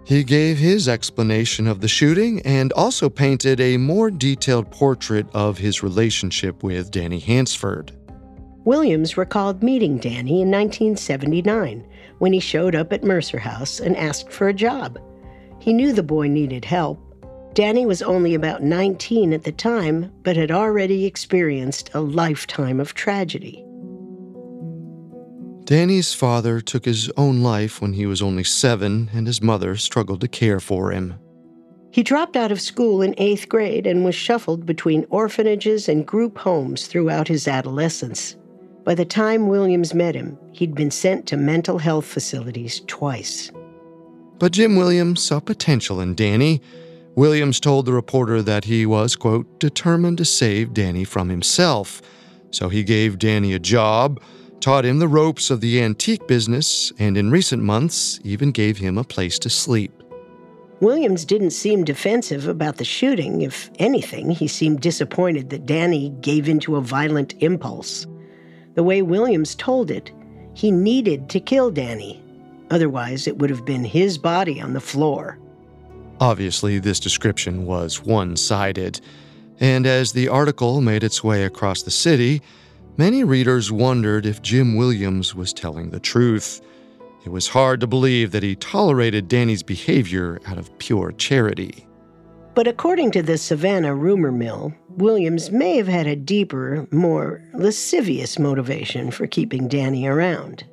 He 0.04 0.24
gave 0.24 0.58
his 0.58 0.88
explanation 0.88 1.68
of 1.68 1.80
the 1.80 1.86
shooting 1.86 2.42
and 2.44 2.72
also 2.72 3.08
painted 3.08 3.60
a 3.60 3.76
more 3.76 4.10
detailed 4.10 4.72
portrait 4.72 5.28
of 5.32 5.58
his 5.58 5.84
relationship 5.84 6.64
with 6.64 6.90
Danny 6.90 7.20
Hansford. 7.20 7.92
Williams 8.64 9.16
recalled 9.16 9.62
meeting 9.62 9.98
Danny 9.98 10.42
in 10.42 10.50
1979 10.50 11.84
when 12.22 12.32
he 12.32 12.38
showed 12.38 12.76
up 12.76 12.92
at 12.92 13.02
Mercer 13.02 13.40
House 13.40 13.80
and 13.80 13.96
asked 13.96 14.30
for 14.30 14.46
a 14.46 14.54
job. 14.54 14.96
He 15.58 15.72
knew 15.72 15.92
the 15.92 16.04
boy 16.04 16.28
needed 16.28 16.64
help. 16.64 17.00
Danny 17.52 17.84
was 17.84 18.00
only 18.00 18.36
about 18.36 18.62
19 18.62 19.32
at 19.32 19.42
the 19.42 19.50
time, 19.50 20.08
but 20.22 20.36
had 20.36 20.52
already 20.52 21.04
experienced 21.04 21.90
a 21.94 22.00
lifetime 22.00 22.78
of 22.78 22.94
tragedy. 22.94 23.64
Danny's 25.64 26.14
father 26.14 26.60
took 26.60 26.84
his 26.84 27.10
own 27.16 27.42
life 27.42 27.82
when 27.82 27.94
he 27.94 28.06
was 28.06 28.22
only 28.22 28.44
seven, 28.44 29.10
and 29.12 29.26
his 29.26 29.42
mother 29.42 29.74
struggled 29.74 30.20
to 30.20 30.28
care 30.28 30.60
for 30.60 30.92
him. 30.92 31.18
He 31.90 32.04
dropped 32.04 32.36
out 32.36 32.52
of 32.52 32.60
school 32.60 33.02
in 33.02 33.16
eighth 33.18 33.48
grade 33.48 33.84
and 33.84 34.04
was 34.04 34.14
shuffled 34.14 34.64
between 34.64 35.06
orphanages 35.10 35.88
and 35.88 36.06
group 36.06 36.38
homes 36.38 36.86
throughout 36.86 37.26
his 37.26 37.48
adolescence. 37.48 38.36
By 38.84 38.96
the 38.96 39.04
time 39.04 39.46
Williams 39.46 39.94
met 39.94 40.16
him, 40.16 40.36
he'd 40.52 40.74
been 40.74 40.90
sent 40.90 41.26
to 41.26 41.36
mental 41.36 41.78
health 41.78 42.04
facilities 42.04 42.80
twice. 42.88 43.52
But 44.38 44.52
Jim 44.52 44.74
Williams 44.74 45.22
saw 45.22 45.38
potential 45.38 46.00
in 46.00 46.16
Danny. 46.16 46.60
Williams 47.14 47.60
told 47.60 47.86
the 47.86 47.92
reporter 47.92 48.42
that 48.42 48.64
he 48.64 48.84
was, 48.84 49.14
quote, 49.14 49.60
determined 49.60 50.18
to 50.18 50.24
save 50.24 50.74
Danny 50.74 51.04
from 51.04 51.28
himself. 51.28 52.02
So 52.50 52.68
he 52.68 52.82
gave 52.82 53.20
Danny 53.20 53.52
a 53.52 53.60
job, 53.60 54.20
taught 54.58 54.84
him 54.84 54.98
the 54.98 55.06
ropes 55.06 55.48
of 55.50 55.60
the 55.60 55.80
antique 55.80 56.26
business, 56.26 56.92
and 56.98 57.16
in 57.16 57.30
recent 57.30 57.62
months 57.62 58.18
even 58.24 58.50
gave 58.50 58.78
him 58.78 58.98
a 58.98 59.04
place 59.04 59.38
to 59.40 59.50
sleep. 59.50 59.92
Williams 60.80 61.24
didn't 61.24 61.50
seem 61.50 61.84
defensive 61.84 62.48
about 62.48 62.78
the 62.78 62.84
shooting. 62.84 63.42
If 63.42 63.70
anything, 63.78 64.30
he 64.30 64.48
seemed 64.48 64.80
disappointed 64.80 65.50
that 65.50 65.66
Danny 65.66 66.10
gave 66.20 66.48
into 66.48 66.74
a 66.74 66.80
violent 66.80 67.40
impulse. 67.40 68.08
The 68.74 68.82
way 68.82 69.02
Williams 69.02 69.54
told 69.54 69.90
it, 69.90 70.10
he 70.54 70.70
needed 70.70 71.28
to 71.30 71.40
kill 71.40 71.70
Danny. 71.70 72.22
Otherwise, 72.70 73.26
it 73.26 73.38
would 73.38 73.50
have 73.50 73.64
been 73.64 73.84
his 73.84 74.16
body 74.16 74.60
on 74.60 74.72
the 74.72 74.80
floor. 74.80 75.38
Obviously, 76.20 76.78
this 76.78 77.00
description 77.00 77.66
was 77.66 78.02
one 78.02 78.36
sided, 78.36 79.00
and 79.60 79.86
as 79.86 80.12
the 80.12 80.28
article 80.28 80.80
made 80.80 81.04
its 81.04 81.22
way 81.22 81.44
across 81.44 81.82
the 81.82 81.90
city, 81.90 82.40
many 82.96 83.24
readers 83.24 83.70
wondered 83.70 84.24
if 84.24 84.40
Jim 84.40 84.76
Williams 84.76 85.34
was 85.34 85.52
telling 85.52 85.90
the 85.90 86.00
truth. 86.00 86.62
It 87.24 87.30
was 87.30 87.48
hard 87.48 87.80
to 87.80 87.86
believe 87.86 88.30
that 88.32 88.42
he 88.42 88.56
tolerated 88.56 89.28
Danny's 89.28 89.62
behavior 89.62 90.40
out 90.46 90.58
of 90.58 90.76
pure 90.78 91.12
charity. 91.12 91.86
But 92.54 92.68
according 92.68 93.12
to 93.12 93.22
the 93.22 93.38
Savannah 93.38 93.94
rumor 93.94 94.30
mill, 94.30 94.74
Williams 94.90 95.50
may 95.50 95.76
have 95.78 95.88
had 95.88 96.06
a 96.06 96.14
deeper, 96.14 96.86
more 96.90 97.42
lascivious 97.54 98.38
motivation 98.38 99.10
for 99.10 99.26
keeping 99.26 99.68
Danny 99.68 100.06
around. 100.06 100.64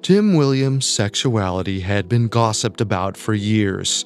Jim 0.00 0.34
Williams' 0.34 0.86
sexuality 0.86 1.80
had 1.80 2.08
been 2.08 2.28
gossiped 2.28 2.80
about 2.80 3.16
for 3.16 3.34
years. 3.34 4.04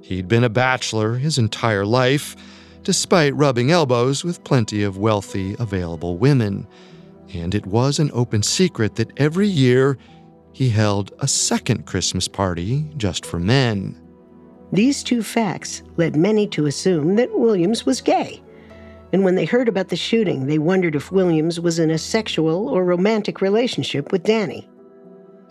He'd 0.00 0.28
been 0.28 0.44
a 0.44 0.48
bachelor 0.48 1.16
his 1.16 1.36
entire 1.36 1.84
life, 1.84 2.36
despite 2.84 3.36
rubbing 3.36 3.70
elbows 3.70 4.24
with 4.24 4.42
plenty 4.44 4.82
of 4.82 4.96
wealthy, 4.96 5.56
available 5.58 6.16
women. 6.16 6.66
And 7.34 7.54
it 7.54 7.66
was 7.66 7.98
an 7.98 8.10
open 8.14 8.42
secret 8.42 8.94
that 8.96 9.12
every 9.18 9.48
year 9.48 9.98
he 10.52 10.70
held 10.70 11.12
a 11.18 11.28
second 11.28 11.84
Christmas 11.84 12.28
party 12.28 12.90
just 12.96 13.26
for 13.26 13.38
men. 13.38 14.00
These 14.72 15.02
two 15.02 15.22
facts 15.22 15.82
led 15.96 16.14
many 16.14 16.46
to 16.48 16.66
assume 16.66 17.16
that 17.16 17.38
Williams 17.38 17.84
was 17.84 18.00
gay. 18.00 18.42
And 19.12 19.24
when 19.24 19.34
they 19.34 19.44
heard 19.44 19.68
about 19.68 19.88
the 19.88 19.96
shooting, 19.96 20.46
they 20.46 20.58
wondered 20.58 20.94
if 20.94 21.10
Williams 21.10 21.58
was 21.58 21.80
in 21.80 21.90
a 21.90 21.98
sexual 21.98 22.68
or 22.68 22.84
romantic 22.84 23.40
relationship 23.40 24.12
with 24.12 24.22
Danny. 24.22 24.68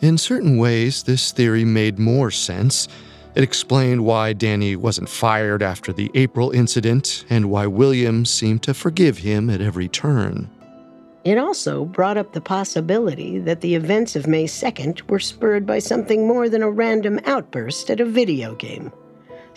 In 0.01 0.17
certain 0.17 0.57
ways, 0.57 1.03
this 1.03 1.33
theory 1.33 1.65
made 1.65 1.99
more 1.99 2.31
sense. 2.31 2.87
It 3.35 3.43
explained 3.43 4.05
why 4.05 4.31
Danny 4.31 4.77
wasn't 4.77 5.09
fired 5.09 5.61
after 5.61 5.91
the 5.91 6.09
April 6.15 6.51
incident 6.51 7.25
and 7.29 7.51
why 7.51 7.67
Williams 7.67 8.29
seemed 8.29 8.63
to 8.63 8.73
forgive 8.73 9.17
him 9.17 9.49
at 9.49 9.59
every 9.59 9.89
turn. 9.89 10.49
It 11.25 11.37
also 11.37 11.83
brought 11.83 12.17
up 12.17 12.31
the 12.31 12.39
possibility 12.39 13.39
that 13.39 13.59
the 13.59 13.75
events 13.75 14.15
of 14.15 14.25
May 14.25 14.45
2nd 14.45 15.09
were 15.09 15.19
spurred 15.19 15.65
by 15.65 15.79
something 15.79 16.25
more 16.25 16.47
than 16.47 16.63
a 16.63 16.71
random 16.71 17.19
outburst 17.25 17.89
at 17.91 17.99
a 17.99 18.05
video 18.05 18.55
game. 18.55 18.93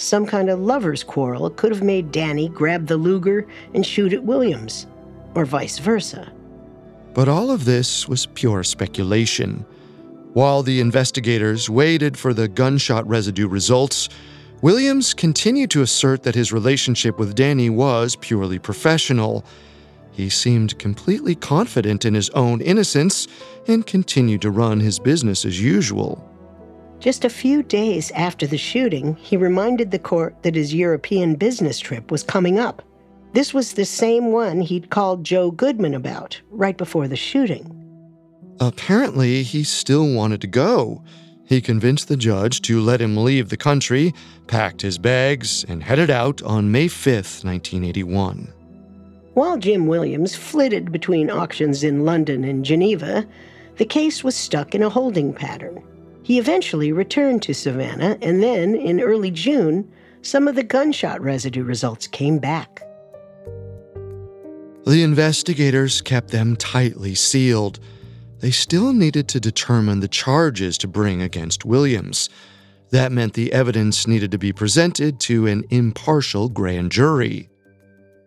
Some 0.02 0.26
kind 0.26 0.50
of 0.50 0.58
lover's 0.58 1.04
quarrel 1.04 1.48
could 1.48 1.70
have 1.70 1.84
made 1.84 2.10
Danny 2.10 2.48
grab 2.48 2.88
the 2.88 2.96
Luger 2.96 3.46
and 3.72 3.86
shoot 3.86 4.12
at 4.12 4.24
Williams, 4.24 4.88
or 5.36 5.44
vice 5.44 5.78
versa. 5.78 6.32
But 7.14 7.28
all 7.28 7.52
of 7.52 7.66
this 7.66 8.08
was 8.08 8.26
pure 8.26 8.64
speculation. 8.64 9.64
While 10.32 10.64
the 10.64 10.80
investigators 10.80 11.70
waited 11.70 12.18
for 12.18 12.34
the 12.34 12.48
gunshot 12.48 13.06
residue 13.06 13.46
results, 13.46 14.08
Williams 14.60 15.14
continued 15.14 15.70
to 15.70 15.82
assert 15.82 16.24
that 16.24 16.34
his 16.34 16.52
relationship 16.52 17.20
with 17.20 17.36
Danny 17.36 17.70
was 17.70 18.16
purely 18.16 18.58
professional. 18.58 19.44
He 20.10 20.28
seemed 20.28 20.80
completely 20.80 21.36
confident 21.36 22.04
in 22.04 22.14
his 22.14 22.28
own 22.30 22.60
innocence 22.60 23.28
and 23.68 23.86
continued 23.86 24.42
to 24.42 24.50
run 24.50 24.80
his 24.80 24.98
business 24.98 25.44
as 25.44 25.62
usual. 25.62 26.28
Just 27.02 27.24
a 27.24 27.28
few 27.28 27.64
days 27.64 28.12
after 28.12 28.46
the 28.46 28.56
shooting, 28.56 29.16
he 29.16 29.36
reminded 29.36 29.90
the 29.90 29.98
court 29.98 30.40
that 30.44 30.54
his 30.54 30.72
European 30.72 31.34
business 31.34 31.80
trip 31.80 32.12
was 32.12 32.22
coming 32.22 32.60
up. 32.60 32.80
This 33.32 33.52
was 33.52 33.72
the 33.72 33.84
same 33.84 34.30
one 34.30 34.60
he'd 34.60 34.90
called 34.90 35.24
Joe 35.24 35.50
Goodman 35.50 35.94
about 35.94 36.40
right 36.52 36.78
before 36.78 37.08
the 37.08 37.16
shooting. 37.16 37.66
Apparently, 38.60 39.42
he 39.42 39.64
still 39.64 40.14
wanted 40.14 40.40
to 40.42 40.46
go. 40.46 41.02
He 41.44 41.60
convinced 41.60 42.06
the 42.06 42.16
judge 42.16 42.62
to 42.62 42.80
let 42.80 43.00
him 43.00 43.16
leave 43.16 43.48
the 43.48 43.56
country, 43.56 44.14
packed 44.46 44.80
his 44.80 44.96
bags, 44.96 45.64
and 45.66 45.82
headed 45.82 46.08
out 46.08 46.40
on 46.42 46.70
May 46.70 46.86
5th, 46.86 47.44
1981. 47.44 48.52
While 49.34 49.58
Jim 49.58 49.88
Williams 49.88 50.36
flitted 50.36 50.92
between 50.92 51.32
auctions 51.32 51.82
in 51.82 52.04
London 52.04 52.44
and 52.44 52.64
Geneva, 52.64 53.26
the 53.78 53.86
case 53.86 54.22
was 54.22 54.36
stuck 54.36 54.76
in 54.76 54.84
a 54.84 54.88
holding 54.88 55.32
pattern. 55.32 55.82
He 56.22 56.38
eventually 56.38 56.92
returned 56.92 57.42
to 57.42 57.54
Savannah, 57.54 58.18
and 58.22 58.42
then, 58.42 58.74
in 58.74 59.00
early 59.00 59.30
June, 59.30 59.90
some 60.22 60.46
of 60.46 60.54
the 60.54 60.62
gunshot 60.62 61.20
residue 61.20 61.64
results 61.64 62.06
came 62.06 62.38
back. 62.38 62.80
The 64.84 65.02
investigators 65.02 66.00
kept 66.00 66.30
them 66.30 66.56
tightly 66.56 67.14
sealed 67.14 67.78
they 68.42 68.50
still 68.50 68.92
needed 68.92 69.28
to 69.28 69.40
determine 69.40 70.00
the 70.00 70.08
charges 70.08 70.76
to 70.78 70.88
bring 70.88 71.22
against 71.22 71.64
Williams. 71.64 72.28
That 72.90 73.12
meant 73.12 73.34
the 73.34 73.52
evidence 73.52 74.08
needed 74.08 74.32
to 74.32 74.38
be 74.38 74.52
presented 74.52 75.20
to 75.20 75.46
an 75.46 75.62
impartial 75.70 76.48
grand 76.48 76.90
jury. 76.90 77.48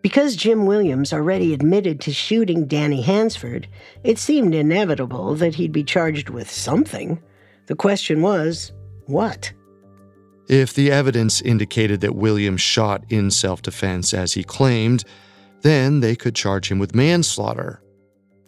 Because 0.00 0.34
Jim 0.34 0.64
Williams 0.64 1.12
already 1.12 1.52
admitted 1.52 2.00
to 2.00 2.14
shooting 2.14 2.64
Danny 2.64 3.02
Hansford, 3.02 3.68
it 4.04 4.18
seemed 4.18 4.54
inevitable 4.54 5.34
that 5.34 5.56
he'd 5.56 5.72
be 5.72 5.84
charged 5.84 6.30
with 6.30 6.50
something. 6.50 7.20
The 7.66 7.76
question 7.76 8.22
was, 8.22 8.72
what? 9.06 9.52
If 10.48 10.74
the 10.74 10.92
evidence 10.92 11.40
indicated 11.40 12.00
that 12.02 12.14
Williams 12.14 12.60
shot 12.60 13.04
in 13.08 13.30
self 13.30 13.62
defense 13.62 14.14
as 14.14 14.34
he 14.34 14.44
claimed, 14.44 15.04
then 15.62 16.00
they 16.00 16.14
could 16.14 16.34
charge 16.34 16.70
him 16.70 16.78
with 16.78 16.94
manslaughter. 16.94 17.82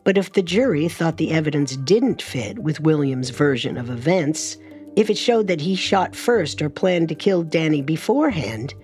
But 0.04 0.16
if 0.16 0.33
the 0.33 0.42
jury 0.42 0.88
thought 0.88 1.16
the 1.16 1.33
evidence 1.33 1.76
didn't 1.76 2.22
fit 2.22 2.61
with 2.61 2.81
Williams' 2.81 3.31
version 3.31 3.76
of 3.76 3.90
events, 3.90 4.57
if 4.96 5.11
it 5.11 5.18
showed 5.18 5.48
that 5.48 5.61
he 5.61 5.74
shot 5.74 6.14
first 6.14 6.62
or 6.62 6.70
planned 6.70 7.09
to 7.09 7.14
kill 7.14 7.42
Danny 7.42 7.83
beforehand, 7.83 8.74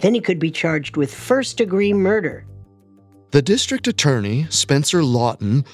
then 0.00 0.14
he 0.14 0.20
could 0.20 0.38
be 0.38 0.50
charged 0.50 0.96
with 0.96 1.14
first 1.14 1.56
degree 1.56 1.92
murder. 1.92 2.44
The 3.30 3.42
district 3.42 3.88
attorney, 3.88 4.46
Spencer 4.50 5.02
Lawton, 5.02 5.64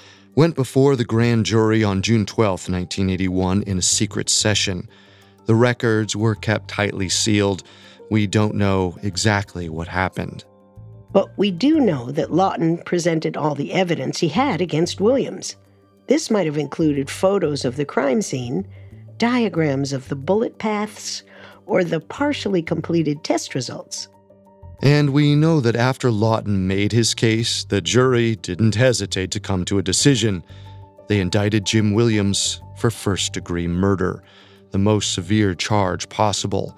went 0.41 0.55
before 0.55 0.97
the 0.97 1.05
grand 1.05 1.45
jury 1.45 1.85
on 1.85 2.01
June 2.01 2.25
12, 2.25 2.71
1981, 2.71 3.63
in 3.65 3.77
a 3.77 3.83
secret 3.83 4.31
session. 4.31 4.89
The 5.45 5.55
records 5.55 6.17
were 6.17 6.35
kept 6.35 6.67
tightly 6.67 7.11
sealed. 7.11 7.63
We 8.11 8.27
don't 8.27 8.55
know 8.55 8.97
exactly 9.03 9.69
what 9.69 9.87
happened. 9.87 10.47
But 11.13 11.29
we 11.37 11.51
do 11.51 11.79
know 11.79 12.11
that 12.13 12.33
Lawton 12.33 12.79
presented 12.87 13.37
all 13.37 13.55
the 13.55 13.75
evidence 13.75 14.19
he 14.19 14.29
had 14.29 14.63
against 14.63 14.99
Williams. 14.99 15.57
This 16.07 16.31
might 16.31 16.47
have 16.47 16.57
included 16.57 17.11
photos 17.11 17.67
of 17.67 17.77
the 17.77 17.85
crime 17.85 18.23
scene, 18.23 18.67
diagrams 19.19 19.93
of 19.93 20.09
the 20.09 20.17
bullet 20.17 20.59
paths, 20.59 21.23
or 21.67 21.85
the 21.85 22.01
partially 22.01 22.63
completed 22.63 23.23
test 23.25 23.55
results. 23.55 24.09
And 24.83 25.11
we 25.11 25.35
know 25.35 25.61
that 25.61 25.77
after 25.77 26.11
Lawton 26.11 26.67
made 26.67 26.93
his 26.93 27.15
case, 27.15 27.65
the 27.65 27.83
jury 27.83 28.37
didn't 28.37 28.75
hesitate 28.75 29.31
to 29.33 29.41
come 29.41 29.65
to 29.67 29.79
a 29.79 29.83
decision. 29.83 30.43
They 31.09 31.21
indicted 31.21 31.67
Jim 31.67 31.93
Williams 31.93 32.63
for 32.77 32.91
first 32.91 33.35
degree 33.35 33.69
murder, 33.69 34.23
the 34.71 34.79
most 34.79 35.13
severe 35.13 35.55
charge 35.55 36.09
possible. 36.09 36.77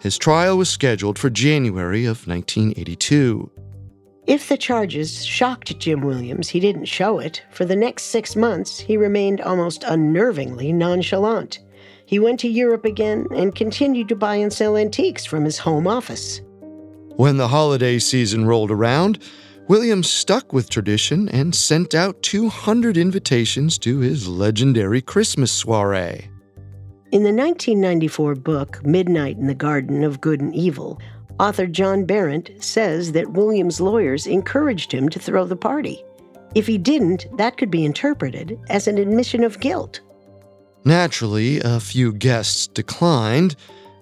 His 0.00 0.16
trial 0.16 0.56
was 0.56 0.70
scheduled 0.70 1.18
for 1.18 1.28
January 1.28 2.04
of 2.04 2.26
1982. 2.26 3.50
If 4.26 4.48
the 4.48 4.56
charges 4.56 5.24
shocked 5.26 5.78
Jim 5.78 6.00
Williams, 6.00 6.48
he 6.48 6.60
didn't 6.60 6.86
show 6.86 7.18
it. 7.18 7.42
For 7.50 7.66
the 7.66 7.76
next 7.76 8.04
six 8.04 8.34
months, 8.36 8.78
he 8.78 8.96
remained 8.96 9.42
almost 9.42 9.82
unnervingly 9.82 10.72
nonchalant. 10.72 11.58
He 12.06 12.18
went 12.18 12.40
to 12.40 12.48
Europe 12.48 12.86
again 12.86 13.26
and 13.34 13.54
continued 13.54 14.08
to 14.08 14.16
buy 14.16 14.36
and 14.36 14.50
sell 14.50 14.78
antiques 14.78 15.26
from 15.26 15.44
his 15.44 15.58
home 15.58 15.86
office. 15.86 16.40
When 17.16 17.36
the 17.36 17.46
holiday 17.46 18.00
season 18.00 18.44
rolled 18.44 18.72
around, 18.72 19.20
Williams 19.68 20.10
stuck 20.10 20.52
with 20.52 20.68
tradition 20.68 21.28
and 21.28 21.54
sent 21.54 21.94
out 21.94 22.20
200 22.22 22.96
invitations 22.96 23.78
to 23.78 24.00
his 24.00 24.26
legendary 24.26 25.00
Christmas 25.00 25.52
soiree. 25.52 26.28
In 27.12 27.22
the 27.22 27.32
1994 27.32 28.34
book 28.34 28.84
Midnight 28.84 29.38
in 29.38 29.46
the 29.46 29.54
Garden 29.54 30.02
of 30.02 30.20
Good 30.20 30.40
and 30.40 30.52
Evil, 30.56 31.00
author 31.38 31.68
John 31.68 32.04
Berendt 32.04 32.50
says 32.60 33.12
that 33.12 33.30
Williams' 33.30 33.80
lawyers 33.80 34.26
encouraged 34.26 34.90
him 34.90 35.08
to 35.10 35.20
throw 35.20 35.44
the 35.44 35.54
party. 35.54 36.02
If 36.56 36.66
he 36.66 36.78
didn't, 36.78 37.26
that 37.36 37.56
could 37.56 37.70
be 37.70 37.84
interpreted 37.84 38.58
as 38.70 38.88
an 38.88 38.98
admission 38.98 39.44
of 39.44 39.60
guilt. 39.60 40.00
Naturally, 40.84 41.60
a 41.60 41.78
few 41.78 42.12
guests 42.12 42.66
declined. 42.66 43.54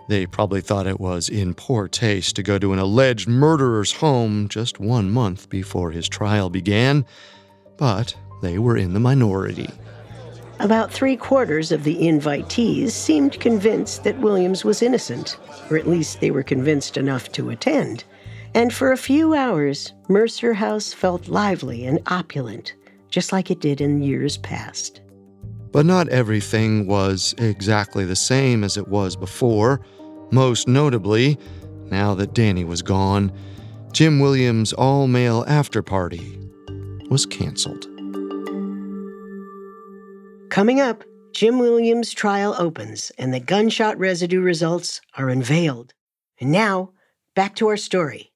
They 0.08 0.26
probably 0.26 0.60
thought 0.60 0.86
it 0.86 1.00
was 1.00 1.28
in 1.28 1.54
poor 1.54 1.88
taste 1.88 2.36
to 2.36 2.42
go 2.42 2.58
to 2.58 2.72
an 2.72 2.78
alleged 2.78 3.28
murderer's 3.28 3.92
home 3.92 4.48
just 4.48 4.80
one 4.80 5.10
month 5.10 5.48
before 5.48 5.90
his 5.90 6.08
trial 6.08 6.50
began, 6.50 7.06
but 7.76 8.14
they 8.42 8.58
were 8.58 8.76
in 8.76 8.92
the 8.92 9.00
minority. 9.00 9.70
About 10.60 10.92
three 10.92 11.16
quarters 11.16 11.72
of 11.72 11.82
the 11.82 11.96
invitees 11.96 12.90
seemed 12.90 13.40
convinced 13.40 14.04
that 14.04 14.20
Williams 14.20 14.64
was 14.64 14.82
innocent, 14.82 15.36
or 15.70 15.76
at 15.76 15.88
least 15.88 16.20
they 16.20 16.30
were 16.30 16.42
convinced 16.42 16.96
enough 16.96 17.32
to 17.32 17.50
attend. 17.50 18.04
And 18.54 18.72
for 18.72 18.92
a 18.92 18.96
few 18.96 19.34
hours, 19.34 19.92
Mercer 20.08 20.54
House 20.54 20.92
felt 20.92 21.28
lively 21.28 21.86
and 21.86 22.00
opulent, 22.06 22.74
just 23.08 23.32
like 23.32 23.50
it 23.50 23.60
did 23.60 23.80
in 23.80 24.02
years 24.02 24.36
past. 24.36 25.01
But 25.72 25.86
not 25.86 26.08
everything 26.10 26.86
was 26.86 27.34
exactly 27.38 28.04
the 28.04 28.16
same 28.16 28.62
as 28.62 28.76
it 28.76 28.88
was 28.88 29.16
before. 29.16 29.80
Most 30.30 30.68
notably, 30.68 31.38
now 31.90 32.14
that 32.14 32.34
Danny 32.34 32.64
was 32.64 32.82
gone, 32.82 33.32
Jim 33.92 34.20
Williams' 34.20 34.72
all 34.72 35.06
male 35.06 35.44
after 35.48 35.82
party 35.82 36.38
was 37.10 37.26
canceled. 37.26 37.86
Coming 40.50 40.80
up, 40.80 41.04
Jim 41.32 41.58
Williams' 41.58 42.12
trial 42.12 42.54
opens 42.58 43.10
and 43.16 43.32
the 43.32 43.40
gunshot 43.40 43.98
residue 43.98 44.40
results 44.40 45.00
are 45.16 45.30
unveiled. 45.30 45.94
And 46.38 46.52
now, 46.52 46.90
back 47.34 47.56
to 47.56 47.68
our 47.68 47.78
story. 47.78 48.31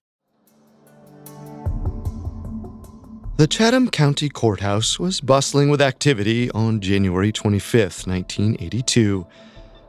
The 3.36 3.46
Chatham 3.46 3.90
County 3.90 4.30
Courthouse 4.30 4.98
was 4.98 5.20
bustling 5.20 5.68
with 5.68 5.82
activity 5.82 6.50
on 6.52 6.80
January 6.80 7.30
25, 7.32 8.06
1982. 8.06 9.26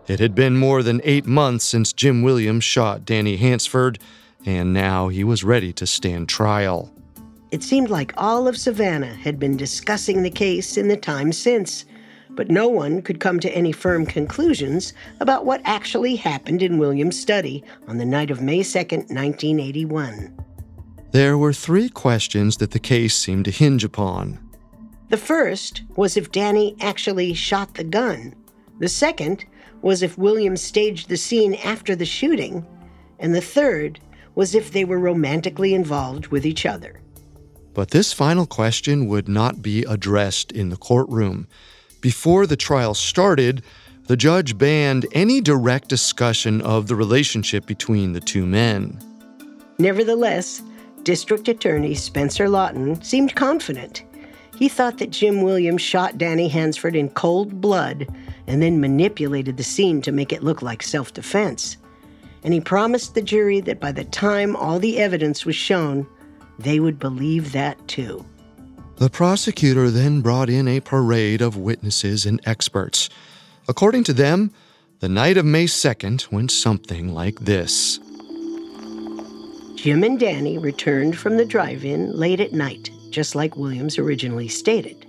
It 0.10 0.20
had 0.20 0.36
been 0.36 0.58
more 0.58 0.84
than 0.84 1.00
eight 1.06 1.26
months 1.26 1.64
since 1.64 1.94
Jim 1.94 2.24
Williams 2.24 2.66
shot 2.66 3.06
Danny 3.06 3.38
Hansford, 3.38 4.00
and 4.46 4.74
now 4.74 5.08
he 5.08 5.24
was 5.24 5.46
ready 5.46 5.72
to 5.72 5.88
stand 5.88 6.28
trial. 6.28 6.94
It 7.50 7.64
seemed 7.64 7.90
like 7.90 8.14
all 8.18 8.50
of 8.50 8.58
Savannah 8.58 9.16
had 9.16 9.40
been 9.40 9.56
discussing 9.56 10.24
the 10.24 10.30
case 10.30 10.76
in 10.76 10.90
the 10.90 10.98
time 10.98 11.32
since, 11.32 11.86
but 12.32 12.52
no 12.52 12.68
one 12.68 13.02
could 13.02 13.22
come 13.22 13.40
to 13.40 13.56
any 13.56 13.72
firm 13.72 14.06
conclusions 14.06 14.92
about 15.22 15.46
what 15.46 15.62
actually 15.64 16.18
happened 16.18 16.62
in 16.62 16.80
Williams' 16.80 17.18
study 17.18 17.64
on 17.88 17.98
the 17.98 18.04
night 18.04 18.30
of 18.30 18.42
May 18.42 18.62
2, 18.62 18.78
1981. 18.78 20.47
There 21.12 21.38
were 21.38 21.54
three 21.54 21.90
questions 21.90 22.58
that 22.58 22.72
the 22.72 22.80
case 22.80 23.16
seemed 23.16 23.46
to 23.46 23.52
hinge 23.52 23.84
upon. 23.84 24.40
The 25.10 25.18
first 25.18 25.84
was 25.96 26.18
if 26.18 26.32
Danny 26.32 26.76
actually 26.82 27.34
shot 27.34 27.76
the 27.76 27.84
gun. 27.84 28.36
The 28.80 28.90
second 28.90 29.46
was 29.82 30.04
if 30.04 30.18
Williams 30.18 30.62
staged 30.62 31.08
the 31.08 31.18
scene 31.18 31.56
after 31.56 31.96
the 31.96 32.06
shooting. 32.06 32.66
And 33.20 33.34
the 33.34 33.42
third 33.42 34.00
was 34.36 34.54
if 34.54 34.72
they 34.72 34.86
were 34.86 35.00
romantically 35.00 35.74
involved 35.74 36.28
with 36.28 36.46
each 36.46 36.66
other. 36.66 37.02
But 37.74 37.92
this 37.92 38.12
final 38.12 38.46
question 38.46 39.08
would 39.08 39.28
not 39.28 39.62
be 39.62 39.84
addressed 39.84 40.52
in 40.52 40.70
the 40.70 40.78
courtroom. 40.78 41.48
Before 42.02 42.46
the 42.46 42.58
trial 42.58 42.94
started, 42.94 43.64
the 44.08 44.18
judge 44.18 44.58
banned 44.58 45.06
any 45.14 45.42
direct 45.42 45.90
discussion 45.90 46.62
of 46.62 46.88
the 46.88 46.96
relationship 46.96 47.66
between 47.66 48.14
the 48.14 48.20
two 48.20 48.46
men. 48.46 49.00
Nevertheless, 49.80 50.62
District 51.08 51.48
Attorney 51.48 51.96
Spencer 51.96 52.50
Lawton 52.50 53.02
seemed 53.02 53.34
confident. 53.34 54.04
He 54.58 54.68
thought 54.68 54.98
that 54.98 55.10
Jim 55.10 55.42
Williams 55.42 55.82
shot 55.82 56.18
Danny 56.18 56.50
Hansford 56.50 56.98
in 56.98 57.08
cold 57.12 57.62
blood 57.62 58.14
and 58.46 58.62
then 58.62 58.82
manipulated 58.82 59.56
the 59.56 59.64
scene 59.64 60.02
to 60.02 60.12
make 60.12 60.34
it 60.34 60.44
look 60.44 60.62
like 60.62 60.84
self 60.84 61.14
defense. 61.14 61.78
And 62.44 62.54
he 62.54 62.60
promised 62.60 63.16
the 63.16 63.22
jury 63.22 63.62
that 63.62 63.80
by 63.80 63.94
the 63.94 64.04
time 64.04 64.54
all 64.58 64.80
the 64.80 65.00
evidence 65.00 65.46
was 65.46 65.56
shown, 65.56 66.06
they 66.60 66.82
would 66.82 67.00
believe 67.00 67.54
that 67.54 67.88
too. 67.88 68.26
The 68.98 69.10
prosecutor 69.10 69.90
then 69.90 70.20
brought 70.20 70.50
in 70.50 70.68
a 70.68 70.82
parade 70.82 71.42
of 71.42 71.56
witnesses 71.56 72.26
and 72.26 72.42
experts. 72.46 73.10
According 73.70 74.04
to 74.04 74.14
them, 74.14 74.52
the 75.00 75.08
night 75.08 75.38
of 75.38 75.46
May 75.46 75.68
2nd 75.68 76.34
went 76.34 76.52
something 76.52 77.14
like 77.14 77.40
this. 77.40 78.02
Jim 79.78 80.04
and 80.04 80.20
Danny 80.20 80.58
returned 80.58 81.16
from 81.16 81.38
the 81.38 81.46
drive 81.46 81.86
in 81.86 82.12
late 82.12 82.40
at 82.40 82.52
night, 82.52 82.90
just 83.12 83.36
like 83.36 83.56
Williams 83.56 84.00
originally 84.00 84.48
stated. 84.48 85.06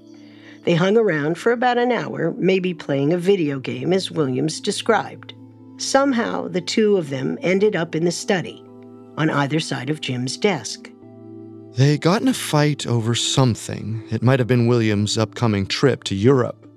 They 0.65 0.75
hung 0.75 0.99
around 0.99 1.39
for 1.39 1.53
about 1.53 1.79
an 1.79 1.91
hour, 1.91 2.35
maybe 2.37 2.75
playing 2.75 3.15
a 3.15 3.19
video 3.19 3.61
game 3.61 3.95
as 3.95 4.11
Williams 4.11 4.61
described. 4.61 5.33
Somehow, 5.79 6.49
the 6.49 6.61
two 6.61 6.99
of 6.99 7.09
them 7.09 7.39
ended 7.41 7.77
up 7.77 7.95
in 7.95 8.05
the 8.05 8.13
study, 8.13 8.63
on 9.17 9.31
either 9.31 9.59
side 9.59 9.89
of 9.89 10.03
Jim's 10.03 10.37
desk. 10.37 10.91
They 11.73 11.97
got 11.97 12.21
in 12.21 12.29
a 12.29 12.35
fight 12.35 12.87
over 12.87 13.15
something. 13.15 14.05
It 14.11 14.23
might 14.23 14.39
have 14.39 14.49
been 14.49 14.67
Williams' 14.67 15.17
upcoming 15.17 15.67
trip 15.67 16.05
to 16.05 16.15
Europe. 16.15 16.71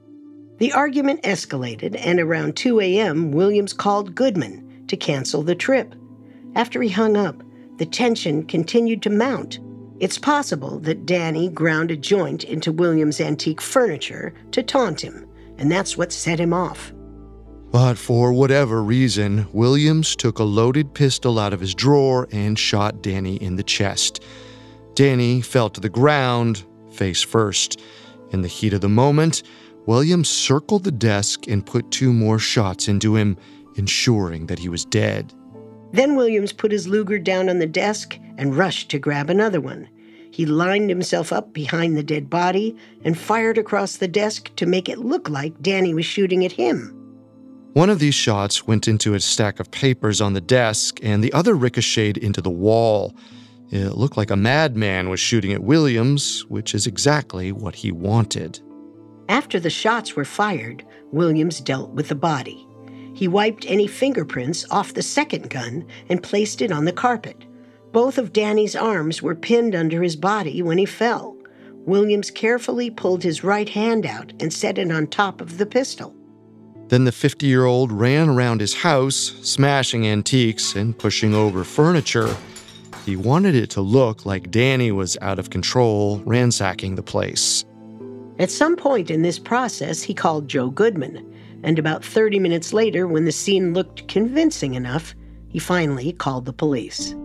The 0.60 0.72
argument 0.72 1.24
escalated, 1.24 2.00
and 2.00 2.22
around 2.22 2.56
2 2.56 2.80
a.m., 2.80 3.34
Williams 3.34 3.74
called 3.74 4.16
Goodman 4.16 4.86
to 4.88 4.96
cancel 4.96 5.44
the 5.44 5.56
trip. 5.56 5.94
After 6.56 6.82
he 6.82 6.90
hung 6.90 7.18
up, 7.18 7.44
the 7.82 7.86
tension 7.88 8.44
continued 8.46 9.02
to 9.02 9.10
mount. 9.10 9.58
It's 10.00 10.20
possible 10.20 10.78
that 10.82 11.08
Danny 11.08 11.50
ground 11.50 11.90
a 11.90 11.98
joint 11.98 12.44
into 12.44 12.72
William's 12.72 13.20
antique 13.20 13.60
furniture 13.60 14.36
to 14.52 14.62
taunt 14.62 15.02
him, 15.02 15.28
and 15.58 15.72
that's 15.72 15.98
what 15.98 16.14
set 16.14 16.40
him 16.40 16.54
off. 16.54 16.94
But 17.72 17.98
for 17.98 18.34
whatever 18.34 18.84
reason, 18.84 19.48
Williams 19.52 20.16
took 20.16 20.38
a 20.38 20.44
loaded 20.44 20.94
pistol 20.94 21.40
out 21.40 21.54
of 21.54 21.60
his 21.60 21.74
drawer 21.74 22.28
and 22.32 22.60
shot 22.60 23.02
Danny 23.02 23.38
in 23.38 23.56
the 23.56 23.64
chest. 23.64 24.24
Danny 24.94 25.42
fell 25.42 25.72
to 25.72 25.82
the 25.82 25.90
ground, 25.90 26.64
face 26.92 27.24
first. 27.24 27.82
In 28.30 28.44
the 28.44 28.48
heat 28.48 28.74
of 28.74 28.82
the 28.82 28.90
moment, 28.90 29.42
Williams 29.88 30.30
circled 30.30 30.84
the 30.84 30.92
desk 30.92 31.48
and 31.48 31.66
put 31.66 31.90
two 31.90 32.14
more 32.14 32.38
shots 32.38 32.88
into 32.88 33.16
him, 33.16 33.38
ensuring 33.76 34.46
that 34.46 34.60
he 34.60 34.70
was 34.70 34.86
dead. 34.86 35.34
Then 35.94 36.16
Williams 36.16 36.54
put 36.54 36.72
his 36.72 36.88
Luger 36.88 37.20
down 37.20 37.50
on 37.50 37.60
the 37.60 37.68
desk 37.68 38.18
and 38.38 38.58
rushed 38.58 38.90
to 38.90 39.00
grab 39.00 39.30
another 39.30 39.60
one. 39.60 39.90
He 40.32 40.46
lined 40.46 40.90
himself 40.90 41.34
up 41.34 41.52
behind 41.54 41.98
the 41.98 42.04
dead 42.04 42.30
body 42.30 42.76
and 43.04 43.18
fired 43.18 43.58
across 43.58 43.98
the 43.98 44.08
desk 44.08 44.50
to 44.56 44.66
make 44.66 44.88
it 44.88 45.00
look 45.00 45.30
like 45.30 45.62
Danny 45.62 45.94
was 45.94 46.06
shooting 46.06 46.46
at 46.46 46.54
him. 46.54 46.98
One 47.74 47.90
of 47.90 48.00
these 48.00 48.16
shots 48.16 48.68
went 48.68 48.88
into 48.88 49.14
a 49.14 49.20
stack 49.20 49.60
of 49.60 49.72
papers 49.72 50.20
on 50.20 50.34
the 50.34 50.42
desk, 50.42 51.00
and 51.04 51.24
the 51.24 51.32
other 51.32 51.54
ricocheted 51.54 52.18
into 52.18 52.42
the 52.42 52.50
wall. 52.50 53.16
It 53.70 53.96
looked 53.96 54.18
like 54.18 54.32
a 54.32 54.36
madman 54.36 55.10
was 55.10 55.22
shooting 55.22 55.54
at 55.54 55.64
Williams, 55.64 56.46
which 56.50 56.76
is 56.76 56.86
exactly 56.86 57.54
what 57.54 57.76
he 57.76 57.92
wanted. 57.92 58.60
After 59.30 59.58
the 59.60 59.70
shots 59.70 60.18
were 60.18 60.26
fired, 60.26 60.86
Williams 61.12 61.62
dealt 61.62 61.92
with 61.92 62.10
the 62.10 62.16
body. 62.16 62.68
He 63.14 63.28
wiped 63.28 63.66
any 63.68 63.88
fingerprints 63.88 64.66
off 64.72 64.94
the 64.94 65.02
second 65.02 65.50
gun 65.50 65.86
and 66.10 66.24
placed 66.24 66.62
it 66.62 66.72
on 66.72 66.86
the 66.86 66.94
carpet. 66.94 67.46
Both 67.92 68.18
of 68.18 68.34
Danny's 68.34 68.76
arms 68.76 69.22
were 69.22 69.36
pinned 69.36 69.76
under 69.76 70.02
his 70.02 70.16
body 70.16 70.62
when 70.62 70.78
he 70.78 70.86
fell. 70.86 71.36
Williams 71.86 72.32
carefully 72.32 72.90
pulled 72.90 73.24
his 73.24 73.44
right 73.44 73.68
hand 73.68 74.06
out 74.06 74.32
and 74.40 74.54
set 74.54 74.78
it 74.78 74.92
on 74.92 75.08
top 75.08 75.42
of 75.42 75.58
the 75.58 75.66
pistol. 75.66 76.16
Then 76.88 77.06
the 77.06 77.12
50 77.12 77.46
year 77.46 77.66
old 77.66 77.92
ran 77.92 78.30
around 78.30 78.62
his 78.62 78.76
house, 78.76 79.16
smashing 79.42 80.06
antiques 80.06 80.76
and 80.76 80.98
pushing 80.98 81.34
over 81.34 81.64
furniture. 81.64 82.36
He 83.06 83.16
wanted 83.16 83.56
it 83.56 83.70
to 83.72 83.82
look 83.82 84.26
like 84.26 84.52
Danny 84.52 84.92
was 84.92 85.18
out 85.22 85.40
of 85.40 85.50
control, 85.50 86.22
ransacking 86.26 86.96
the 86.96 87.04
place. 87.04 87.66
At 88.40 88.52
some 88.52 88.76
point 88.76 89.10
in 89.10 89.22
this 89.22 89.40
process, 89.40 90.02
he 90.02 90.14
called 90.14 90.48
Joe 90.48 90.70
Goodman, 90.70 91.31
and 91.64 91.78
about 91.78 92.04
30 92.04 92.40
minutes 92.40 92.74
later, 92.74 93.08
when 93.08 93.26
the 93.26 93.32
scene 93.32 93.74
looked 93.74 94.08
convincing 94.08 94.74
enough, 94.74 95.16
he 95.50 95.60
finally 95.60 96.14
called 96.14 96.46
the 96.46 96.54
police. 96.54 97.16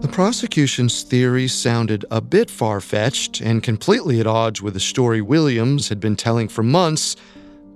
The 0.00 0.12
prosecution's 0.12 1.02
theory 1.02 1.48
sounded 1.48 2.04
a 2.10 2.20
bit 2.20 2.50
far 2.50 2.80
fetched 2.80 3.40
and 3.40 3.62
completely 3.62 4.20
at 4.20 4.26
odds 4.26 4.60
with 4.60 4.74
the 4.74 4.80
story 4.80 5.20
Williams 5.20 5.88
had 5.88 6.00
been 6.00 6.16
telling 6.16 6.48
for 6.48 6.62
months, 6.62 7.16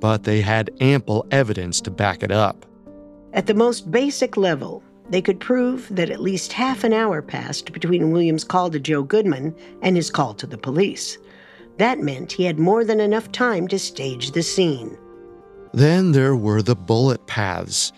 but 0.00 0.24
they 0.24 0.40
had 0.40 0.70
ample 0.80 1.26
evidence 1.30 1.80
to 1.80 1.90
back 1.90 2.22
it 2.22 2.30
up. 2.30 2.66
At 3.32 3.46
the 3.46 3.54
most 3.54 3.90
basic 3.90 4.36
level, 4.36 4.82
they 5.08 5.22
could 5.22 5.40
prove 5.40 5.88
that 5.90 6.10
at 6.10 6.22
least 6.22 6.52
half 6.52 6.84
an 6.84 6.92
hour 6.92 7.20
passed 7.20 7.72
between 7.72 8.12
Williams' 8.12 8.44
call 8.44 8.70
to 8.70 8.78
Joe 8.78 9.02
Goodman 9.02 9.54
and 9.82 9.96
his 9.96 10.10
call 10.10 10.34
to 10.34 10.46
the 10.46 10.58
police. 10.58 11.18
That 11.80 11.98
meant 11.98 12.32
he 12.32 12.44
had 12.44 12.58
more 12.58 12.84
than 12.84 13.00
enough 13.00 13.32
time 13.32 13.66
to 13.68 13.78
stage 13.78 14.32
the 14.32 14.42
scene. 14.42 14.98
Then 15.72 16.12
there 16.12 16.36
were 16.36 16.60
the 16.60 16.76
bullet 16.76 17.26
paths. 17.26 17.90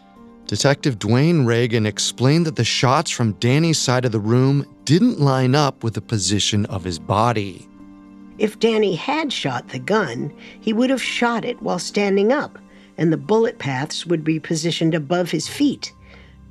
Detective 0.47 1.01
Dwayne 1.01 1.49
Reagan 1.49 1.85
explained 1.85 2.47
that 2.47 2.55
the 2.55 2.62
shots 2.62 3.11
from 3.11 3.33
Danny's 3.41 3.80
side 3.80 4.05
of 4.05 4.12
the 4.12 4.20
room 4.20 4.64
didn't 4.85 5.18
line 5.18 5.57
up 5.57 5.83
with 5.83 5.95
the 5.95 6.01
position 6.01 6.64
of 6.66 6.85
his 6.85 7.01
body. 7.01 7.68
If 8.39 8.61
Danny 8.61 8.95
had 8.95 9.33
shot 9.33 9.70
the 9.70 9.80
gun, 9.80 10.33
he 10.61 10.72
would 10.72 10.91
have 10.91 11.03
shot 11.03 11.45
it 11.45 11.61
while 11.61 11.80
standing 11.80 12.30
up, 12.30 12.61
and 12.99 13.12
the 13.12 13.16
bullet 13.16 13.59
paths 13.59 14.07
would 14.07 14.22
be 14.22 14.39
positioned 14.39 14.95
above 14.95 15.33
his 15.33 15.49
feet. 15.49 15.93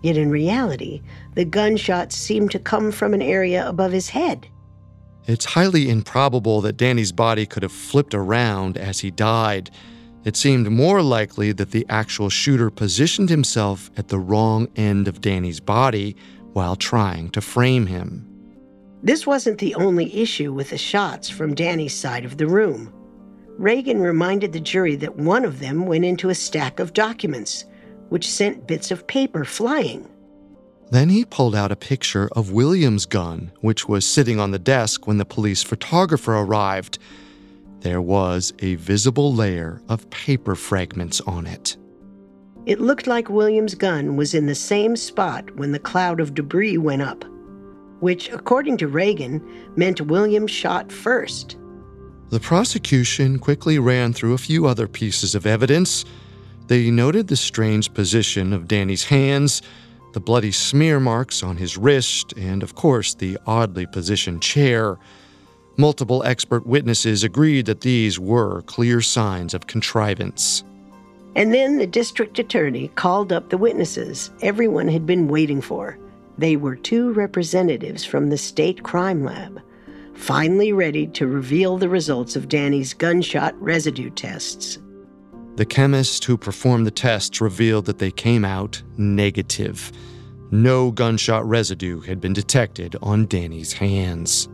Yet 0.01 0.17
in 0.17 0.32
reality, 0.32 1.01
the 1.36 1.45
gunshots 1.45 2.17
seemed 2.17 2.51
to 2.51 2.59
come 2.59 2.91
from 2.91 3.13
an 3.13 3.21
area 3.21 3.65
above 3.65 3.93
his 3.93 4.09
head. 4.09 4.47
It's 5.28 5.45
highly 5.45 5.89
improbable 5.89 6.61
that 6.61 6.78
Danny's 6.78 7.11
body 7.11 7.45
could 7.45 7.63
have 7.63 7.72
flipped 7.72 8.13
around 8.15 8.78
as 8.78 8.99
he 8.99 9.11
died. 9.11 9.69
It 10.24 10.36
seemed 10.36 10.69
more 10.72 11.01
likely 11.01 11.51
that 11.53 11.72
the 11.72 11.86
actual 11.89 12.30
shooter 12.30 12.69
positioned 12.69 13.30
himself 13.30 13.91
at 13.97 14.07
the 14.07 14.19
wrong 14.19 14.67
end 14.76 15.07
of 15.07 15.22
Danny's 15.22 15.59
body 15.59 16.15
while 16.53 16.76
trying 16.76 17.30
to 17.32 17.41
frame 17.41 17.88
him. 17.88 18.28
This 19.03 19.26
wasn't 19.26 19.57
the 19.57 19.74
only 19.76 20.13
issue 20.22 20.53
with 20.53 20.69
the 20.69 20.78
shots 20.78 21.30
from 21.30 21.55
Danny's 21.55 21.95
side 21.95 22.26
of 22.26 22.38
the 22.38 22.47
room. 22.47 22.93
Reagan 23.57 23.99
reminded 23.99 24.53
the 24.53 24.59
jury 24.59 24.95
that 24.97 25.17
one 25.17 25.45
of 25.45 25.59
them 25.59 25.86
went 25.86 26.05
into 26.05 26.30
a 26.30 26.36
stack 26.36 26.80
of 26.80 26.93
documents, 26.93 27.65
which 28.09 28.30
sent 28.30 28.67
bits 28.67 28.91
of 28.91 29.07
paper 29.07 29.45
flying. 29.45 30.07
Then 30.91 31.09
he 31.09 31.25
pulled 31.25 31.55
out 31.55 31.71
a 31.71 31.75
picture 31.75 32.29
of 32.33 32.51
William's 32.51 33.05
gun, 33.05 33.51
which 33.61 33.87
was 33.87 34.05
sitting 34.05 34.39
on 34.39 34.51
the 34.51 34.59
desk 34.59 35.07
when 35.07 35.17
the 35.17 35.25
police 35.25 35.63
photographer 35.63 36.35
arrived. 36.35 36.99
There 37.79 38.01
was 38.01 38.53
a 38.59 38.75
visible 38.75 39.33
layer 39.33 39.81
of 39.89 40.09
paper 40.09 40.55
fragments 40.55 41.21
on 41.21 41.47
it. 41.47 41.77
It 42.65 42.79
looked 42.79 43.07
like 43.07 43.29
William's 43.29 43.73
gun 43.73 44.17
was 44.17 44.35
in 44.35 44.45
the 44.45 44.53
same 44.53 44.95
spot 44.95 45.55
when 45.55 45.71
the 45.71 45.79
cloud 45.79 46.19
of 46.19 46.35
debris 46.35 46.77
went 46.77 47.01
up 47.01 47.25
which, 48.01 48.29
according 48.29 48.77
to 48.77 48.87
Reagan, 48.87 49.41
meant 49.77 50.01
William 50.01 50.47
shot 50.47 50.91
first. 50.91 51.57
The 52.29 52.39
prosecution 52.39 53.39
quickly 53.39 53.79
ran 53.79 54.11
through 54.11 54.33
a 54.33 54.39
few 54.39 54.65
other 54.65 54.87
pieces 54.87 55.35
of 55.35 55.45
evidence. 55.45 56.03
They 56.67 56.89
noted 56.89 57.27
the 57.27 57.35
strange 57.35 57.93
position 57.93 58.53
of 58.53 58.67
Danny's 58.67 59.05
hands, 59.05 59.61
the 60.14 60.20
bloody 60.20 60.51
smear 60.51 60.99
marks 60.99 61.43
on 61.43 61.57
his 61.57 61.78
wrist, 61.78 62.34
and, 62.34 62.64
of 62.64 62.76
course, 62.76 63.14
the 63.14 63.38
oddly 63.45 63.86
positioned 63.86 64.41
chair. 64.41 64.97
Multiple 65.78 66.24
expert 66.24 66.66
witnesses 66.68 67.24
agreed 67.24 67.66
that 67.66 67.82
these 67.82 68.20
were 68.20 68.62
clear 68.64 69.01
signs 69.01 69.53
of 69.53 69.68
contrivance. 69.68 70.64
And 71.36 71.53
then 71.53 71.78
the 71.78 71.88
district 71.88 72.39
attorney 72.39 72.89
called 72.95 73.32
up 73.32 73.49
the 73.49 73.57
witnesses 73.57 74.32
everyone 74.41 74.89
had 74.89 75.05
been 75.05 75.30
waiting 75.30 75.62
for. 75.62 75.97
They 76.38 76.57
were 76.57 76.76
two 76.76 77.14
representatives 77.14 78.03
from 78.03 78.30
the 78.30 78.38
state 78.38 78.84
crime 78.84 79.24
lab, 79.24 79.62
finally 80.14 80.74
ready 80.74 81.07
to 81.07 81.28
reveal 81.28 81.78
the 81.78 81.89
results 81.89 82.36
of 82.36 82.49
Danny's 82.49 82.93
gunshot 82.93 83.59
residue 83.62 84.09
tests. 84.09 84.78
The 85.56 85.66
chemist 85.66 86.24
who 86.26 86.38
performed 86.38 86.88
the 86.88 86.91
tests 86.91 87.41
revealed 87.41 87.86
that 87.86 87.99
they 87.99 88.12
came 88.12 88.45
out 88.45 88.82
negative. 88.97 89.91
No 90.49 90.91
gunshot 90.91 91.47
residue 91.47 92.02
had 92.02 92.22
been 92.22 92.34
detected 92.34 92.95
on 93.02 93.26
Danny's 93.26 93.74
hands. 93.74 94.47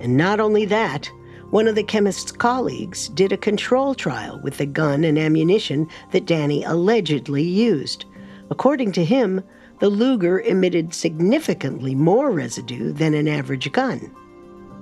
And 0.00 0.16
not 0.16 0.40
only 0.40 0.64
that, 0.66 1.10
one 1.50 1.68
of 1.68 1.76
the 1.76 1.84
chemist's 1.84 2.32
colleagues 2.32 3.08
did 3.10 3.32
a 3.32 3.36
control 3.36 3.94
trial 3.94 4.40
with 4.42 4.58
the 4.58 4.66
gun 4.66 5.04
and 5.04 5.16
ammunition 5.16 5.88
that 6.10 6.26
Danny 6.26 6.64
allegedly 6.64 7.44
used. 7.44 8.04
According 8.50 8.92
to 8.92 9.04
him, 9.04 9.42
the 9.78 9.88
Luger 9.88 10.40
emitted 10.40 10.94
significantly 10.94 11.94
more 11.94 12.32
residue 12.32 12.92
than 12.92 13.14
an 13.14 13.28
average 13.28 13.70
gun. 13.70 14.10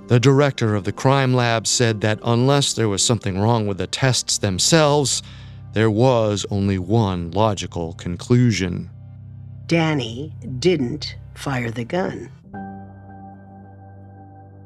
The 0.07 0.19
director 0.19 0.75
of 0.75 0.83
the 0.83 0.91
crime 0.91 1.33
lab 1.33 1.67
said 1.67 2.01
that 2.01 2.19
unless 2.23 2.73
there 2.73 2.89
was 2.89 3.03
something 3.03 3.39
wrong 3.39 3.67
with 3.67 3.77
the 3.77 3.87
tests 3.87 4.37
themselves, 4.39 5.21
there 5.73 5.91
was 5.91 6.45
only 6.49 6.77
one 6.77 7.31
logical 7.31 7.93
conclusion. 7.93 8.89
Danny 9.65 10.33
didn't 10.59 11.15
fire 11.33 11.71
the 11.71 11.83
gun. 11.83 12.31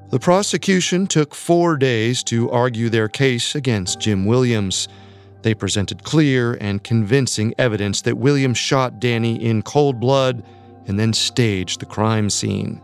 The 0.09 0.19
prosecution 0.19 1.07
took 1.07 1.35
four 1.35 1.75
days 1.77 2.23
to 2.23 2.49
argue 2.49 2.89
their 2.89 3.07
case 3.07 3.55
against 3.55 3.99
Jim 3.99 4.25
Williams. 4.25 4.87
They 5.41 5.53
presented 5.53 6.03
clear 6.03 6.57
and 6.59 6.83
convincing 6.83 7.53
evidence 7.57 8.01
that 8.01 8.17
Williams 8.17 8.57
shot 8.57 8.99
Danny 8.99 9.35
in 9.43 9.61
cold 9.61 9.99
blood 9.99 10.43
and 10.87 10.99
then 10.99 11.13
staged 11.13 11.79
the 11.79 11.85
crime 11.85 12.29
scene. 12.29 12.81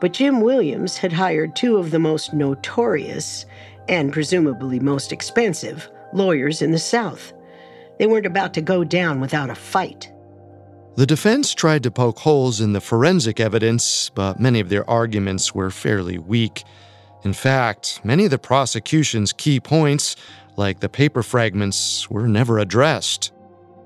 But 0.00 0.12
Jim 0.12 0.40
Williams 0.40 0.96
had 0.96 1.12
hired 1.12 1.56
two 1.56 1.76
of 1.76 1.90
the 1.90 1.98
most 1.98 2.32
notorious 2.32 3.46
and 3.88 4.12
presumably 4.12 4.80
most 4.80 5.12
expensive 5.12 5.90
lawyers 6.12 6.62
in 6.62 6.72
the 6.72 6.78
South. 6.78 7.32
They 7.98 8.06
weren't 8.06 8.26
about 8.26 8.54
to 8.54 8.60
go 8.60 8.84
down 8.84 9.20
without 9.20 9.50
a 9.50 9.54
fight. 9.54 10.12
The 10.96 11.06
defense 11.06 11.54
tried 11.54 11.82
to 11.84 11.90
poke 11.90 12.18
holes 12.18 12.60
in 12.60 12.72
the 12.72 12.80
forensic 12.80 13.38
evidence, 13.38 14.10
but 14.14 14.40
many 14.40 14.60
of 14.60 14.68
their 14.68 14.88
arguments 14.88 15.54
were 15.54 15.70
fairly 15.70 16.18
weak. 16.18 16.64
In 17.24 17.32
fact, 17.32 18.00
many 18.04 18.24
of 18.24 18.30
the 18.30 18.38
prosecution's 18.38 19.32
key 19.32 19.60
points 19.60 20.16
like 20.58 20.80
the 20.80 20.88
paper 20.88 21.22
fragments, 21.22 22.10
were 22.10 22.28
never 22.28 22.58
addressed. 22.58 23.32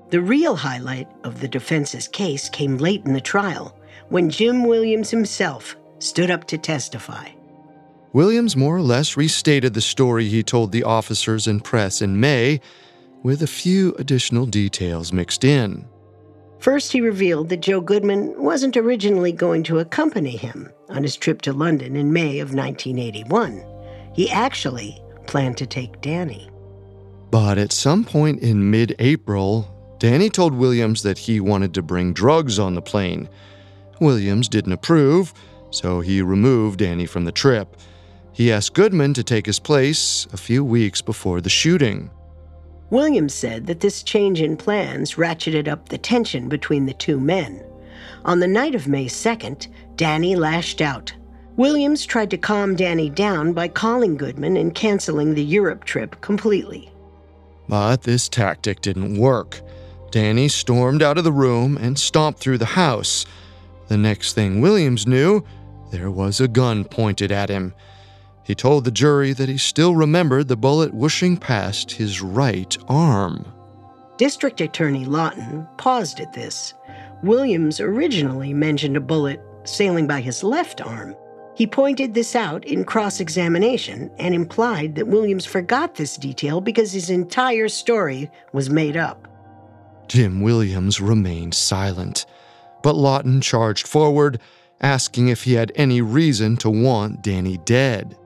The 0.09 0.19
real 0.19 0.55
highlight 0.55 1.07
of 1.23 1.39
the 1.39 1.47
defense's 1.47 2.07
case 2.07 2.49
came 2.49 2.77
late 2.77 3.05
in 3.05 3.13
the 3.13 3.21
trial 3.21 3.77
when 4.09 4.29
Jim 4.29 4.63
Williams 4.65 5.11
himself 5.11 5.77
stood 5.99 6.29
up 6.31 6.45
to 6.47 6.57
testify. 6.57 7.29
Williams 8.11 8.55
more 8.55 8.75
or 8.75 8.81
less 8.81 9.15
restated 9.15 9.73
the 9.73 9.81
story 9.81 10.27
he 10.27 10.43
told 10.43 10.71
the 10.71 10.83
officers 10.83 11.47
and 11.47 11.63
press 11.63 12.01
in 12.01 12.19
May, 12.19 12.59
with 13.23 13.41
a 13.41 13.47
few 13.47 13.95
additional 13.95 14.45
details 14.45 15.11
mixed 15.11 15.43
in. 15.43 15.87
First, 16.59 16.91
he 16.91 17.01
revealed 17.01 17.49
that 17.49 17.61
Joe 17.61 17.81
Goodman 17.81 18.41
wasn't 18.41 18.77
originally 18.77 19.31
going 19.31 19.63
to 19.63 19.79
accompany 19.79 20.37
him 20.37 20.71
on 20.89 21.03
his 21.03 21.17
trip 21.17 21.41
to 21.41 21.51
London 21.51 21.95
in 21.95 22.13
May 22.13 22.39
of 22.39 22.53
1981. 22.53 23.65
He 24.13 24.29
actually 24.29 25.01
planned 25.27 25.57
to 25.57 25.65
take 25.65 25.99
Danny. 26.01 26.49
But 27.31 27.57
at 27.57 27.71
some 27.71 28.05
point 28.05 28.41
in 28.41 28.69
mid 28.69 28.95
April, 28.99 29.95
Danny 29.99 30.29
told 30.29 30.53
Williams 30.53 31.01
that 31.03 31.17
he 31.17 31.39
wanted 31.39 31.73
to 31.73 31.81
bring 31.81 32.13
drugs 32.13 32.59
on 32.59 32.75
the 32.75 32.81
plane. 32.81 33.27
Williams 33.99 34.47
didn't 34.47 34.73
approve, 34.73 35.33
so 35.69 35.99
he 36.01 36.21
removed 36.21 36.79
Danny 36.79 37.05
from 37.05 37.25
the 37.25 37.31
trip. 37.31 37.75
He 38.31 38.51
asked 38.51 38.73
Goodman 38.73 39.13
to 39.15 39.23
take 39.23 39.45
his 39.45 39.59
place 39.59 40.27
a 40.31 40.37
few 40.37 40.63
weeks 40.63 41.01
before 41.01 41.41
the 41.41 41.49
shooting. 41.49 42.09
Williams 42.93 43.33
said 43.33 43.65
that 43.65 43.79
this 43.79 44.03
change 44.03 44.39
in 44.39 44.55
plans 44.55 45.15
ratcheted 45.15 45.67
up 45.67 45.89
the 45.89 45.97
tension 45.97 46.47
between 46.47 46.85
the 46.85 46.93
two 46.93 47.19
men. 47.19 47.59
On 48.23 48.39
the 48.39 48.47
night 48.47 48.75
of 48.75 48.87
May 48.87 49.07
2nd, 49.07 49.67
Danny 49.95 50.35
lashed 50.35 50.79
out. 50.79 51.11
Williams 51.55 52.05
tried 52.05 52.29
to 52.29 52.37
calm 52.37 52.75
Danny 52.75 53.09
down 53.09 53.51
by 53.51 53.67
calling 53.67 54.15
Goodman 54.15 54.57
and 54.57 54.75
canceling 54.75 55.33
the 55.33 55.43
Europe 55.43 55.85
trip 55.85 56.21
completely. 56.21 56.93
But 57.67 58.03
this 58.03 58.29
tactic 58.29 58.79
didn't 58.81 59.17
work. 59.17 59.61
Danny 60.11 60.47
stormed 60.47 61.01
out 61.01 61.17
of 61.17 61.23
the 61.23 61.31
room 61.31 61.77
and 61.77 61.97
stomped 61.97 62.41
through 62.41 62.59
the 62.59 62.65
house. 62.65 63.25
The 63.87 63.97
next 63.97 64.33
thing 64.33 64.61
Williams 64.61 65.07
knew, 65.07 65.43
there 65.89 66.11
was 66.11 66.39
a 66.39 66.47
gun 66.47 66.85
pointed 66.85 67.31
at 67.31 67.49
him. 67.49 67.73
He 68.43 68.55
told 68.55 68.83
the 68.83 68.91
jury 68.91 69.31
that 69.33 69.49
he 69.49 69.57
still 69.57 69.95
remembered 69.95 70.47
the 70.47 70.57
bullet 70.57 70.93
whooshing 70.93 71.37
past 71.37 71.91
his 71.91 72.21
right 72.21 72.77
arm. 72.87 73.45
District 74.17 74.59
Attorney 74.61 75.05
Lawton 75.05 75.67
paused 75.77 76.19
at 76.19 76.33
this. 76.33 76.73
Williams 77.23 77.79
originally 77.79 78.53
mentioned 78.53 78.97
a 78.97 79.01
bullet 79.01 79.41
sailing 79.63 80.07
by 80.07 80.19
his 80.19 80.43
left 80.43 80.81
arm. 80.81 81.15
He 81.55 81.67
pointed 81.67 82.13
this 82.13 82.35
out 82.35 82.65
in 82.65 82.83
cross 82.83 83.19
examination 83.19 84.11
and 84.19 84.35
implied 84.35 84.95
that 84.95 85.07
Williams 85.07 85.45
forgot 85.45 85.95
this 85.95 86.17
detail 86.17 86.61
because 86.61 86.91
his 86.91 87.09
entire 87.09 87.69
story 87.69 88.29
was 88.51 88.69
made 88.69 88.97
up. 88.97 89.27
Jim 90.07 90.41
Williams 90.41 90.99
remained 90.99 91.53
silent, 91.53 92.25
but 92.81 92.95
Lawton 92.95 93.39
charged 93.39 93.87
forward, 93.87 94.39
asking 94.81 95.29
if 95.29 95.43
he 95.43 95.53
had 95.53 95.71
any 95.75 96.01
reason 96.01 96.57
to 96.57 96.69
want 96.69 97.21
Danny 97.21 97.57
dead. 97.57 98.17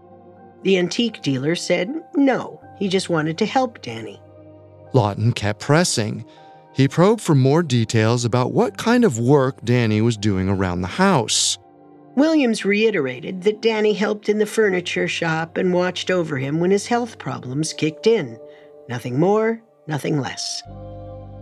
The 0.64 0.78
antique 0.78 1.22
dealer 1.22 1.56
said 1.56 1.94
no, 2.16 2.62
he 2.78 2.88
just 2.88 3.10
wanted 3.10 3.38
to 3.40 3.46
help 3.46 3.82
Danny. 3.82 4.22
Lawton 4.94 5.32
kept 5.34 5.60
pressing. 5.60 6.26
He 6.74 6.88
probed 6.88 7.22
for 7.22 7.36
more 7.36 7.64
details 7.64 8.26
about 8.26 8.52
what 8.52 8.78
kind 8.78 9.04
of 9.04 9.20
work 9.20 9.64
Danny 9.64 10.02
was 10.02 10.18
doing 10.18 10.50
around 10.50 10.82
the 10.82 10.88
house. 10.88 11.58
Williams 12.16 12.66
reiterated 12.66 13.44
that 13.44 13.62
Danny 13.62 13.94
helped 13.94 14.28
in 14.28 14.40
the 14.40 14.46
furniture 14.46 15.08
shop 15.08 15.58
and 15.58 15.74
watched 15.74 16.10
over 16.10 16.38
him 16.38 16.60
when 16.60 16.72
his 16.72 16.88
health 16.88 17.20
problems 17.20 17.74
kicked 17.74 18.08
in. 18.08 18.40
Nothing 18.90 19.20
more, 19.20 19.62
nothing 19.86 20.20
less. 20.20 20.64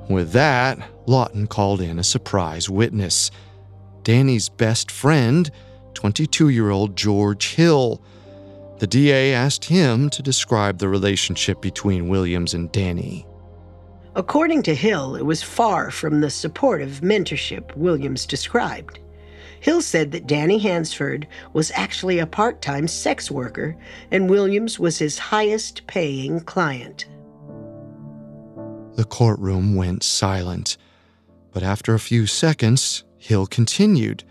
With 0.09 0.31
that, 0.33 0.77
Lawton 1.05 1.47
called 1.47 1.81
in 1.81 1.97
a 1.97 2.03
surprise 2.03 2.69
witness 2.69 3.31
Danny's 4.03 4.49
best 4.49 4.91
friend, 4.91 5.49
22 5.95 6.49
year 6.49 6.69
old 6.69 6.95
George 6.95 7.55
Hill. 7.55 8.01
The 8.77 8.87
DA 8.87 9.33
asked 9.33 9.65
him 9.65 10.09
to 10.09 10.21
describe 10.21 10.79
the 10.79 10.89
relationship 10.89 11.61
between 11.61 12.09
Williams 12.09 12.53
and 12.53 12.71
Danny. 12.71 13.25
According 14.15 14.63
to 14.63 14.75
Hill, 14.75 15.15
it 15.15 15.25
was 15.25 15.41
far 15.41 15.91
from 15.91 16.21
the 16.21 16.29
supportive 16.29 17.01
mentorship 17.01 17.75
Williams 17.75 18.25
described. 18.25 18.99
Hill 19.61 19.81
said 19.81 20.11
that 20.11 20.27
Danny 20.27 20.57
Hansford 20.57 21.27
was 21.53 21.71
actually 21.73 22.19
a 22.19 22.27
part 22.27 22.61
time 22.61 22.87
sex 22.87 23.31
worker 23.31 23.75
and 24.11 24.29
Williams 24.29 24.77
was 24.77 24.97
his 24.97 25.17
highest 25.17 25.87
paying 25.87 26.41
client. 26.41 27.05
The 28.95 29.05
courtroom 29.05 29.75
went 29.75 30.03
silent, 30.03 30.77
but 31.51 31.63
after 31.63 31.93
a 31.93 31.99
few 31.99 32.27
seconds, 32.27 33.03
Hill 33.17 33.47
continued. 33.47 34.23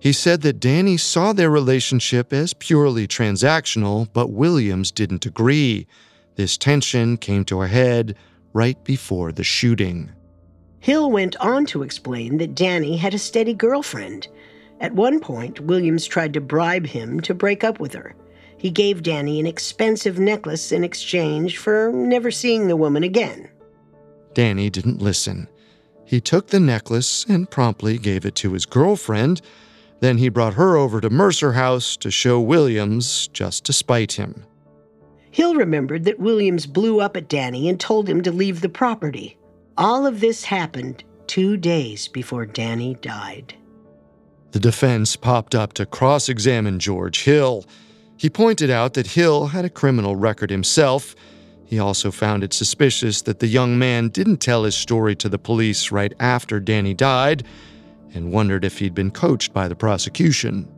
He 0.00 0.14
said 0.14 0.40
that 0.40 0.60
Danny 0.60 0.96
saw 0.96 1.34
their 1.34 1.50
relationship 1.50 2.32
as 2.32 2.54
purely 2.54 3.06
transactional, 3.06 4.08
but 4.12 4.32
Williams 4.32 4.90
didn't 4.90 5.26
agree. 5.26 5.86
This 6.36 6.56
tension 6.56 7.18
came 7.18 7.44
to 7.44 7.60
a 7.60 7.68
head 7.68 8.16
right 8.54 8.82
before 8.82 9.30
the 9.30 9.44
shooting. 9.44 10.10
Hill 10.80 11.10
went 11.10 11.36
on 11.36 11.66
to 11.66 11.82
explain 11.82 12.38
that 12.38 12.54
Danny 12.54 12.96
had 12.96 13.12
a 13.12 13.18
steady 13.18 13.52
girlfriend. 13.52 14.28
At 14.80 14.94
one 14.94 15.20
point, 15.20 15.60
Williams 15.60 16.06
tried 16.06 16.32
to 16.32 16.40
bribe 16.40 16.86
him 16.86 17.20
to 17.20 17.34
break 17.34 17.62
up 17.62 17.78
with 17.78 17.92
her. 17.92 18.16
He 18.56 18.70
gave 18.70 19.02
Danny 19.02 19.38
an 19.38 19.46
expensive 19.46 20.18
necklace 20.18 20.72
in 20.72 20.82
exchange 20.82 21.58
for 21.58 21.92
never 21.92 22.30
seeing 22.30 22.68
the 22.68 22.76
woman 22.76 23.02
again. 23.02 23.50
Danny 24.32 24.70
didn't 24.70 25.02
listen. 25.02 25.48
He 26.06 26.20
took 26.20 26.46
the 26.46 26.60
necklace 26.60 27.26
and 27.26 27.50
promptly 27.50 27.98
gave 27.98 28.24
it 28.24 28.34
to 28.36 28.54
his 28.54 28.64
girlfriend. 28.64 29.42
Then 30.00 30.16
he 30.16 30.30
brought 30.30 30.54
her 30.54 30.76
over 30.76 31.00
to 31.00 31.10
Mercer 31.10 31.52
House 31.52 31.96
to 31.98 32.10
show 32.10 32.40
Williams 32.40 33.28
just 33.28 33.64
to 33.66 33.72
spite 33.72 34.12
him. 34.12 34.44
Hill 35.30 35.54
remembered 35.54 36.04
that 36.04 36.18
Williams 36.18 36.66
blew 36.66 37.00
up 37.00 37.16
at 37.16 37.28
Danny 37.28 37.68
and 37.68 37.78
told 37.78 38.08
him 38.08 38.22
to 38.22 38.32
leave 38.32 38.60
the 38.60 38.68
property. 38.68 39.38
All 39.76 40.06
of 40.06 40.20
this 40.20 40.44
happened 40.44 41.04
two 41.26 41.56
days 41.56 42.08
before 42.08 42.46
Danny 42.46 42.94
died. 42.94 43.54
The 44.50 44.58
defense 44.58 45.14
popped 45.14 45.54
up 45.54 45.74
to 45.74 45.86
cross 45.86 46.28
examine 46.28 46.80
George 46.80 47.22
Hill. 47.22 47.64
He 48.16 48.28
pointed 48.28 48.70
out 48.70 48.94
that 48.94 49.06
Hill 49.06 49.46
had 49.46 49.64
a 49.64 49.70
criminal 49.70 50.16
record 50.16 50.50
himself. 50.50 51.14
He 51.64 51.78
also 51.78 52.10
found 52.10 52.42
it 52.42 52.52
suspicious 52.52 53.22
that 53.22 53.38
the 53.38 53.46
young 53.46 53.78
man 53.78 54.08
didn't 54.08 54.38
tell 54.38 54.64
his 54.64 54.74
story 54.74 55.14
to 55.16 55.28
the 55.28 55.38
police 55.38 55.92
right 55.92 56.12
after 56.18 56.58
Danny 56.58 56.94
died 56.94 57.44
and 58.14 58.32
wondered 58.32 58.64
if 58.64 58.78
he'd 58.78 58.94
been 58.94 59.10
coached 59.10 59.52
by 59.52 59.68
the 59.68 59.76
prosecution. 59.76 60.68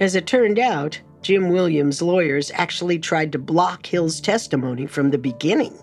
As 0.00 0.14
it 0.14 0.26
turned 0.26 0.58
out, 0.58 1.00
Jim 1.22 1.50
Williams' 1.50 2.02
lawyers 2.02 2.50
actually 2.54 2.98
tried 2.98 3.32
to 3.32 3.38
block 3.38 3.86
Hill's 3.86 4.20
testimony 4.20 4.86
from 4.86 5.10
the 5.10 5.18
beginning. 5.18 5.78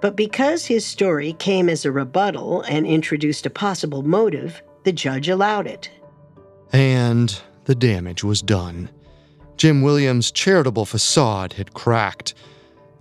But 0.00 0.16
because 0.16 0.64
his 0.64 0.84
story 0.84 1.34
came 1.34 1.68
as 1.68 1.84
a 1.84 1.92
rebuttal 1.92 2.62
and 2.62 2.86
introduced 2.86 3.46
a 3.46 3.50
possible 3.50 4.02
motive, 4.02 4.62
the 4.84 4.92
judge 4.92 5.28
allowed 5.28 5.66
it. 5.66 5.90
And 6.72 7.38
the 7.64 7.74
damage 7.74 8.24
was 8.24 8.42
done. 8.42 8.90
Jim 9.56 9.82
Williams' 9.82 10.30
charitable 10.30 10.86
facade 10.86 11.52
had 11.52 11.74
cracked. 11.74 12.34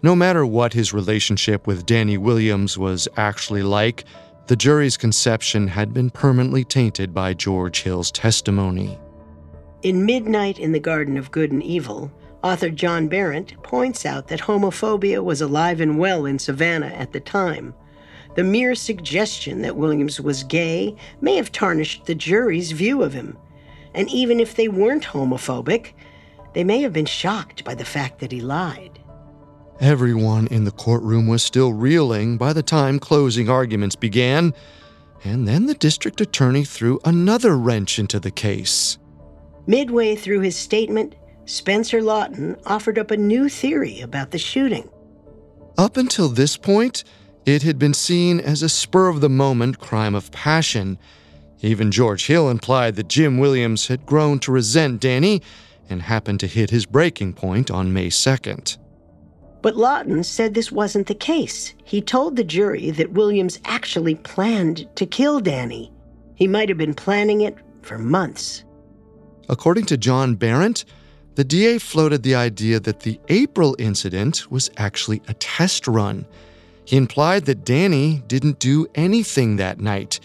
No 0.03 0.15
matter 0.15 0.45
what 0.45 0.73
his 0.73 0.93
relationship 0.93 1.65
with 1.65 1.86
Danny 1.86 2.17
Williams 2.17 2.77
was 2.77 3.07
actually 3.15 3.63
like, 3.63 4.03
the 4.50 4.56
jury's 4.56 4.97
conception 4.97 5.68
had 5.68 5.93
been 5.93 6.10
permanently 6.10 6.64
tainted 6.64 7.14
by 7.14 7.36
George 7.36 7.84
Hill's 7.84 8.10
testimony. 8.10 8.97
In 9.84 10.08
Midnight 10.08 10.58
in 10.58 10.72
the 10.72 10.80
Garden 10.80 11.18
of 11.18 11.30
Good 11.30 11.52
and 11.52 11.62
Evil, 11.62 12.12
author 12.43 12.72
John 12.72 13.08
Berendt 13.08 13.62
points 13.62 14.08
out 14.08 14.28
that 14.30 14.39
homophobia 14.39 15.24
was 15.24 15.39
alive 15.39 15.80
and 15.80 16.00
well 16.00 16.26
in 16.26 16.39
Savannah 16.39 16.88
at 16.88 17.14
the 17.14 17.20
time. 17.20 17.76
The 18.34 18.43
mere 18.43 18.74
suggestion 18.74 19.62
that 19.62 19.76
Williams 19.76 20.20
was 20.20 20.41
gay 20.41 20.95
may 21.22 21.36
have 21.36 21.52
tarnished 21.52 22.06
the 22.06 22.16
jury's 22.16 22.72
view 22.72 23.04
of 23.04 23.14
him. 23.14 23.38
And 23.93 24.10
even 24.10 24.39
if 24.39 24.56
they 24.56 24.68
weren't 24.68 25.04
homophobic, 25.04 25.93
they 26.54 26.64
may 26.64 26.82
have 26.82 26.91
been 26.91 27.06
shocked 27.06 27.64
by 27.64 27.76
the 27.76 27.86
fact 27.86 28.18
that 28.18 28.32
he 28.32 28.41
lied. 28.41 28.99
Everyone 29.80 30.47
in 30.47 30.65
the 30.65 30.71
courtroom 30.71 31.27
was 31.27 31.41
still 31.41 31.71
reeling 31.71 32.38
by 32.38 32.51
the 32.51 32.61
time 32.61 32.99
closing 32.99 33.49
arguments 33.49 33.95
began, 33.95 34.53
and 35.23 35.47
then 35.47 35.67
the 35.67 35.73
district 35.73 36.19
attorney 36.19 36.65
threw 36.65 36.99
another 37.05 37.57
wrench 37.57 37.97
into 37.97 38.19
the 38.19 38.32
case. 38.32 38.97
Midway 39.67 40.17
through 40.17 40.41
his 40.41 40.57
statement, 40.57 41.15
Spencer 41.45 42.01
Lawton 42.01 42.57
offered 42.65 42.99
up 42.99 43.09
a 43.09 43.17
new 43.17 43.47
theory 43.47 44.01
about 44.01 44.32
the 44.32 44.38
shooting. 44.38 44.89
Up 45.77 45.95
until 45.95 46.27
this 46.27 46.57
point, 46.57 47.05
it 47.45 47.63
had 47.63 47.80
been 47.80 47.93
seen 47.93 48.41
as 48.41 48.61
a 48.61 48.69
spur 48.69 49.07
of 49.07 49.21
the 49.21 49.30
moment 49.30 49.80
crime 49.80 50.13
of 50.13 50.30
passion. 50.32 50.97
Even 51.61 51.89
George 51.89 52.27
Hill 52.27 52.49
implied 52.49 52.97
that 52.97 53.07
Jim 53.07 53.38
Williams 53.38 53.88
had 53.88 54.05
grown 54.05 54.39
to 54.39 54.51
resent 54.51 54.99
Danny 54.99 55.41
and 55.89 56.01
happened 56.01 56.41
to 56.41 56.47
hit 56.47 56.69
his 56.69 56.86
breaking 56.86 57.34
point 57.34 57.71
on 57.71 57.93
May 57.93 58.07
2nd. 58.07 58.77
But 59.62 59.76
Lawton 59.76 60.24
said 60.24 60.53
this 60.53 60.72
wasn't 60.72 61.07
the 61.07 61.16
case. 61.16 61.74
He 61.84 62.01
told 62.01 62.36
the 62.36 62.43
jury 62.43 62.91
that 62.91 63.12
Williams 63.12 63.60
actually 63.66 64.16
planned 64.16 64.88
to 64.95 65.05
kill 65.05 65.39
Danny. 65.39 65.91
He 66.36 66.47
might 66.47 66.70
have 66.70 66.78
been 66.78 66.93
planning 66.93 67.41
it 67.41 67.57
for 67.82 67.97
months. 67.97 68.64
According 69.49 69.86
to 69.88 69.97
John 69.97 70.36
Berendt, 70.36 70.86
the 71.36 71.43
DA 71.43 71.78
floated 71.78 72.24
the 72.24 72.36
idea 72.36 72.80
that 72.80 73.01
the 73.01 73.20
April 73.28 73.76
incident 73.80 74.49
was 74.51 74.70
actually 74.78 75.22
a 75.28 75.34
test 75.34 75.88
run. 75.88 76.26
He 76.86 76.97
implied 76.97 77.45
that 77.45 77.66
Danny 77.66 78.24
didn't 78.28 78.60
do 78.60 78.88
anything 78.95 79.57
that 79.57 79.80
night. 79.80 80.20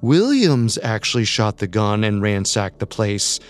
Williams 0.00 0.78
actually 0.82 1.24
shot 1.24 1.58
the 1.58 1.66
gun 1.66 2.04
and 2.04 2.22
ransacked 2.22 2.78
the 2.78 2.86
place. 2.86 3.40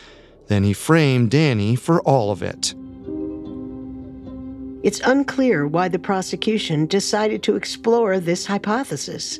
Then 0.48 0.64
he 0.64 0.72
framed 0.72 1.30
Danny 1.30 1.76
for 1.76 2.00
all 2.02 2.32
of 2.32 2.42
it. 2.42 2.74
It's 4.82 5.00
unclear 5.00 5.66
why 5.66 5.88
the 5.88 5.98
prosecution 5.98 6.86
decided 6.86 7.42
to 7.42 7.56
explore 7.56 8.18
this 8.18 8.46
hypothesis. 8.46 9.38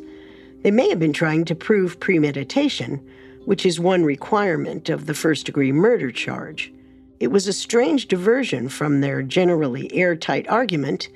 They 0.62 0.70
may 0.70 0.90
have 0.90 0.98
been 0.98 1.14
trying 1.14 1.46
to 1.46 1.54
prove 1.54 1.98
premeditation, 1.98 3.00
which 3.46 3.64
is 3.64 3.80
one 3.80 4.04
requirement 4.04 4.90
of 4.90 5.06
the 5.06 5.14
first 5.14 5.46
degree 5.46 5.72
murder 5.72 6.10
charge. 6.10 6.72
It 7.20 7.28
was 7.28 7.46
a 7.46 7.54
strange 7.54 8.06
diversion 8.08 8.68
from 8.68 9.00
their 9.00 9.22
generally 9.22 9.90
airtight 9.94 10.46
argument 10.48 11.08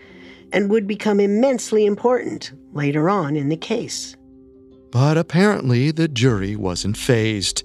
and 0.53 0.70
would 0.70 0.87
become 0.87 1.20
immensely 1.20 1.85
important 1.85 2.53
later 2.72 3.11
on 3.11 3.37
in 3.37 3.51
the 3.51 3.57
case. 3.57 4.16
But 4.91 5.18
apparently 5.18 5.91
the 5.91 6.09
jury 6.09 6.57
wasn't 6.57 6.97
phased. 6.97 7.62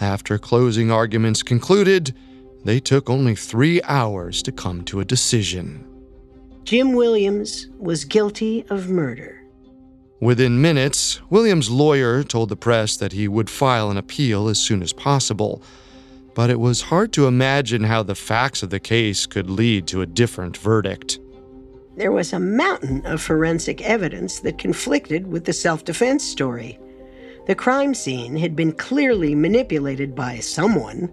After 0.00 0.38
closing 0.38 0.90
arguments 0.90 1.42
concluded, 1.42 2.14
they 2.64 2.80
took 2.80 3.10
only 3.10 3.34
three 3.34 3.82
hours 3.82 4.42
to 4.42 4.52
come 4.52 4.84
to 4.84 5.00
a 5.00 5.04
decision. 5.04 5.86
Jim 6.64 6.92
Williams 6.92 7.68
was 7.78 8.04
guilty 8.04 8.64
of 8.70 8.88
murder. 8.88 9.42
Within 10.20 10.62
minutes, 10.62 11.20
Williams' 11.30 11.68
lawyer 11.68 12.22
told 12.22 12.48
the 12.48 12.56
press 12.56 12.96
that 12.96 13.12
he 13.12 13.26
would 13.26 13.50
file 13.50 13.90
an 13.90 13.96
appeal 13.96 14.48
as 14.48 14.60
soon 14.60 14.80
as 14.80 14.92
possible. 14.92 15.60
But 16.34 16.48
it 16.48 16.60
was 16.60 16.82
hard 16.82 17.12
to 17.14 17.26
imagine 17.26 17.82
how 17.82 18.04
the 18.04 18.14
facts 18.14 18.62
of 18.62 18.70
the 18.70 18.78
case 18.78 19.26
could 19.26 19.50
lead 19.50 19.88
to 19.88 20.00
a 20.00 20.06
different 20.06 20.56
verdict. 20.56 21.18
There 21.96 22.12
was 22.12 22.32
a 22.32 22.38
mountain 22.38 23.04
of 23.04 23.20
forensic 23.20 23.82
evidence 23.82 24.38
that 24.40 24.58
conflicted 24.58 25.26
with 25.26 25.44
the 25.44 25.52
self 25.52 25.84
defense 25.84 26.24
story. 26.24 26.78
The 27.46 27.54
crime 27.56 27.92
scene 27.92 28.36
had 28.36 28.54
been 28.54 28.72
clearly 28.72 29.34
manipulated 29.34 30.14
by 30.14 30.38
someone. 30.38 31.12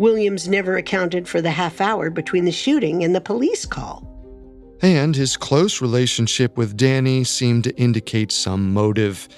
Williams 0.00 0.48
never 0.48 0.76
accounted 0.76 1.28
for 1.28 1.40
the 1.40 1.50
half 1.50 1.80
hour 1.80 2.10
between 2.10 2.44
the 2.44 2.50
shooting 2.50 3.04
and 3.04 3.14
the 3.14 3.20
police 3.20 3.64
call 3.64 4.10
and 4.82 5.14
his 5.14 5.36
close 5.36 5.80
relationship 5.80 6.56
with 6.56 6.76
Danny 6.76 7.24
seemed 7.24 7.64
to 7.64 7.76
indicate 7.76 8.32
some 8.32 8.72
motive. 8.72 9.28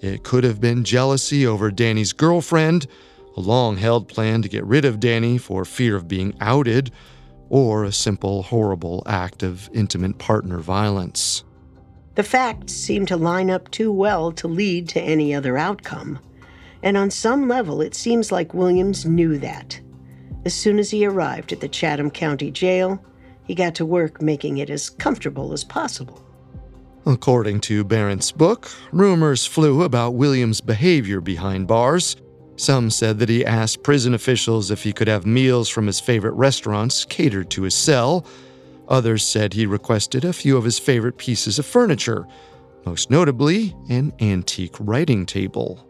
It 0.00 0.24
could 0.24 0.44
have 0.44 0.60
been 0.60 0.84
jealousy 0.84 1.46
over 1.46 1.70
Danny's 1.70 2.12
girlfriend, 2.12 2.86
a 3.36 3.40
long 3.40 3.76
held 3.76 4.08
plan 4.08 4.42
to 4.42 4.48
get 4.48 4.64
rid 4.64 4.84
of 4.84 5.00
Danny 5.00 5.38
for 5.38 5.64
fear 5.64 5.96
of 5.96 6.08
being 6.08 6.34
outed, 6.40 6.90
or 7.48 7.84
a 7.84 7.92
simple, 7.92 8.42
horrible 8.42 9.02
act 9.06 9.42
of 9.42 9.70
intimate 9.72 10.18
partner 10.18 10.58
violence. 10.58 11.44
The 12.16 12.24
facts 12.24 12.72
seem 12.72 13.06
to 13.06 13.16
line 13.16 13.50
up 13.50 13.70
too 13.70 13.92
well 13.92 14.32
to 14.32 14.48
lead 14.48 14.88
to 14.90 15.00
any 15.00 15.34
other 15.34 15.56
outcome. 15.56 16.18
And 16.82 16.96
on 16.96 17.10
some 17.10 17.48
level, 17.48 17.80
it 17.80 17.94
seems 17.94 18.32
like 18.32 18.54
Williams 18.54 19.04
knew 19.04 19.38
that. 19.38 19.80
As 20.44 20.54
soon 20.54 20.78
as 20.78 20.90
he 20.90 21.04
arrived 21.04 21.52
at 21.52 21.60
the 21.60 21.68
Chatham 21.68 22.10
County 22.10 22.50
Jail, 22.50 23.02
he 23.44 23.54
got 23.54 23.74
to 23.76 23.86
work 23.86 24.22
making 24.22 24.58
it 24.58 24.70
as 24.70 24.90
comfortable 24.90 25.52
as 25.52 25.64
possible. 25.64 26.22
According 27.06 27.60
to 27.62 27.84
Berendt's 27.84 28.30
book, 28.30 28.70
rumors 28.92 29.46
flew 29.46 29.82
about 29.82 30.14
Williams' 30.14 30.60
behavior 30.60 31.20
behind 31.20 31.66
bars. 31.66 32.16
Some 32.56 32.90
said 32.90 33.18
that 33.20 33.28
he 33.28 33.46
asked 33.46 33.82
prison 33.82 34.14
officials 34.14 34.70
if 34.70 34.82
he 34.82 34.92
could 34.92 35.08
have 35.08 35.24
meals 35.24 35.68
from 35.68 35.86
his 35.86 36.00
favorite 36.00 36.34
restaurants 36.34 37.04
catered 37.04 37.50
to 37.50 37.62
his 37.62 37.74
cell. 37.74 38.26
Others 38.88 39.24
said 39.24 39.54
he 39.54 39.64
requested 39.64 40.24
a 40.24 40.32
few 40.32 40.56
of 40.56 40.64
his 40.64 40.78
favorite 40.78 41.18
pieces 41.18 41.58
of 41.58 41.66
furniture, 41.66 42.26
most 42.84 43.10
notably 43.10 43.74
an 43.88 44.12
antique 44.20 44.76
writing 44.80 45.24
table. 45.24 45.87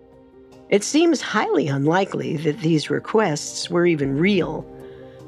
It 0.70 0.84
seems 0.84 1.22
highly 1.22 1.66
unlikely 1.68 2.36
that 2.38 2.60
these 2.60 2.90
requests 2.90 3.70
were 3.70 3.86
even 3.86 4.18
real, 4.18 4.66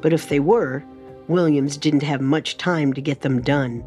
but 0.03 0.13
if 0.13 0.29
they 0.29 0.39
were, 0.39 0.85
Williams 1.29 1.79
didn't 1.79 2.03
have 2.03 2.21
much 2.21 2.59
time 2.59 2.93
to 2.93 3.01
get 3.01 3.23
them 3.23 3.41
done. 3.41 3.83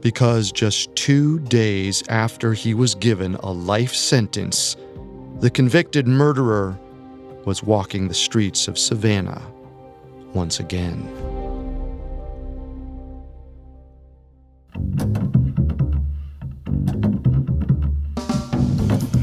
Because 0.00 0.50
just 0.50 0.94
two 0.96 1.38
days 1.40 2.02
after 2.08 2.54
he 2.54 2.74
was 2.74 2.96
given 2.96 3.36
a 3.36 3.52
life 3.52 3.94
sentence, 3.94 4.76
the 5.40 5.50
convicted 5.50 6.08
murderer 6.08 6.76
was 7.44 7.62
walking 7.62 8.08
the 8.08 8.14
streets 8.14 8.66
of 8.66 8.76
Savannah 8.76 9.42
once 10.32 10.58
again. 10.58 11.08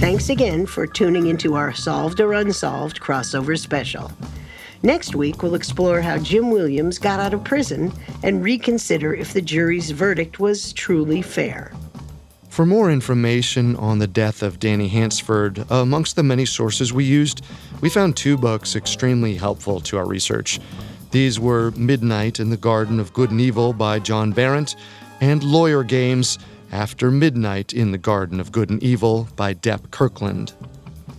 Thanks 0.01 0.29
again 0.29 0.65
for 0.65 0.87
tuning 0.87 1.27
into 1.27 1.53
our 1.53 1.75
Solved 1.75 2.21
or 2.21 2.33
Unsolved 2.33 2.99
crossover 2.99 3.55
special. 3.55 4.11
Next 4.81 5.13
week, 5.13 5.43
we'll 5.43 5.53
explore 5.53 6.01
how 6.01 6.17
Jim 6.17 6.49
Williams 6.49 6.97
got 6.97 7.19
out 7.19 7.35
of 7.35 7.43
prison 7.43 7.93
and 8.23 8.43
reconsider 8.43 9.13
if 9.13 9.31
the 9.31 9.43
jury's 9.43 9.91
verdict 9.91 10.39
was 10.39 10.73
truly 10.73 11.21
fair. 11.21 11.71
For 12.49 12.65
more 12.65 12.89
information 12.89 13.75
on 13.75 13.99
the 13.99 14.07
death 14.07 14.41
of 14.41 14.57
Danny 14.57 14.87
Hansford, 14.87 15.63
amongst 15.69 16.15
the 16.15 16.23
many 16.23 16.47
sources 16.47 16.91
we 16.91 17.03
used, 17.03 17.45
we 17.81 17.87
found 17.87 18.17
two 18.17 18.37
books 18.37 18.75
extremely 18.75 19.35
helpful 19.35 19.79
to 19.81 19.97
our 19.97 20.07
research. 20.07 20.59
These 21.11 21.39
were 21.39 21.69
Midnight 21.77 22.39
in 22.39 22.49
the 22.49 22.57
Garden 22.57 22.99
of 22.99 23.13
Good 23.13 23.29
and 23.29 23.39
Evil 23.39 23.71
by 23.71 23.99
John 23.99 24.31
Berendt 24.33 24.75
and 25.21 25.43
Lawyer 25.43 25.83
Games 25.83 26.39
After 26.71 27.11
Midnight 27.11 27.73
in 27.73 27.91
the 27.91 27.97
Garden 27.97 28.39
of 28.39 28.51
Good 28.51 28.69
and 28.69 28.81
Evil 28.81 29.27
by 29.35 29.53
Dep 29.53 29.91
Kirkland. 29.91 30.53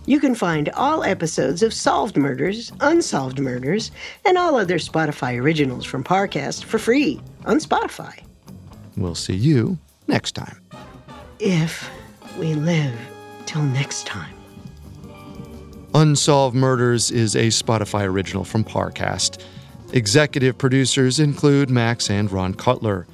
You 0.05 0.19
can 0.19 0.35
find 0.35 0.69
all 0.69 1.03
episodes 1.03 1.63
of 1.63 1.73
Solved 1.73 2.17
Murders, 2.17 2.73
Unsolved 2.81 3.39
Murders, 3.39 3.91
and 4.25 4.37
all 4.37 4.55
other 4.55 4.77
Spotify 4.79 5.39
originals 5.39 5.85
from 5.85 6.03
Parcast 6.03 6.63
for 6.63 6.79
free 6.79 7.21
on 7.45 7.59
Spotify. 7.59 8.19
We'll 8.97 9.15
see 9.15 9.35
you 9.35 9.77
next 10.07 10.33
time. 10.33 10.59
If 11.39 11.89
we 12.37 12.55
live 12.55 12.95
till 13.45 13.61
next 13.61 14.07
time. 14.07 14.33
Unsolved 15.93 16.55
Murders 16.55 17.11
is 17.11 17.35
a 17.35 17.47
Spotify 17.47 18.05
original 18.05 18.43
from 18.43 18.63
Parcast. 18.63 19.39
Executive 19.93 20.57
producers 20.57 21.19
include 21.19 21.69
Max 21.69 22.09
and 22.09 22.31
Ron 22.31 22.55
Cutler. 22.55 23.05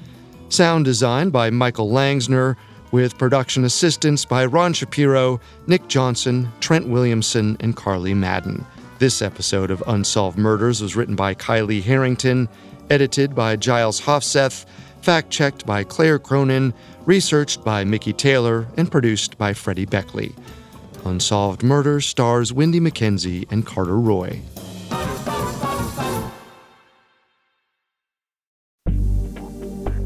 Sound 0.50 0.84
design 0.84 1.30
by 1.30 1.48
Michael 1.50 1.90
Langsner, 1.90 2.56
with 2.90 3.16
production 3.16 3.64
assistance 3.64 4.24
by 4.24 4.44
Ron 4.44 4.72
Shapiro, 4.72 5.40
Nick 5.68 5.86
Johnson, 5.86 6.50
Trent 6.58 6.88
Williamson, 6.88 7.56
and 7.60 7.76
Carly 7.76 8.14
Madden. 8.14 8.66
This 8.98 9.22
episode 9.22 9.70
of 9.70 9.80
Unsolved 9.86 10.36
Murders 10.36 10.82
was 10.82 10.96
written 10.96 11.14
by 11.14 11.36
Kylie 11.36 11.84
Harrington, 11.84 12.48
edited 12.90 13.32
by 13.32 13.54
Giles 13.54 14.00
Hofseth, 14.00 14.66
fact 15.02 15.30
checked 15.30 15.64
by 15.66 15.84
Claire 15.84 16.18
Cronin, 16.18 16.74
researched 17.06 17.64
by 17.64 17.84
Mickey 17.84 18.12
Taylor, 18.12 18.66
and 18.76 18.90
produced 18.90 19.38
by 19.38 19.54
Freddie 19.54 19.86
Beckley. 19.86 20.34
Unsolved 21.04 21.62
Murders 21.62 22.06
stars 22.06 22.52
Wendy 22.52 22.80
McKenzie 22.80 23.46
and 23.52 23.64
Carter 23.64 23.96
Roy. 23.96 24.42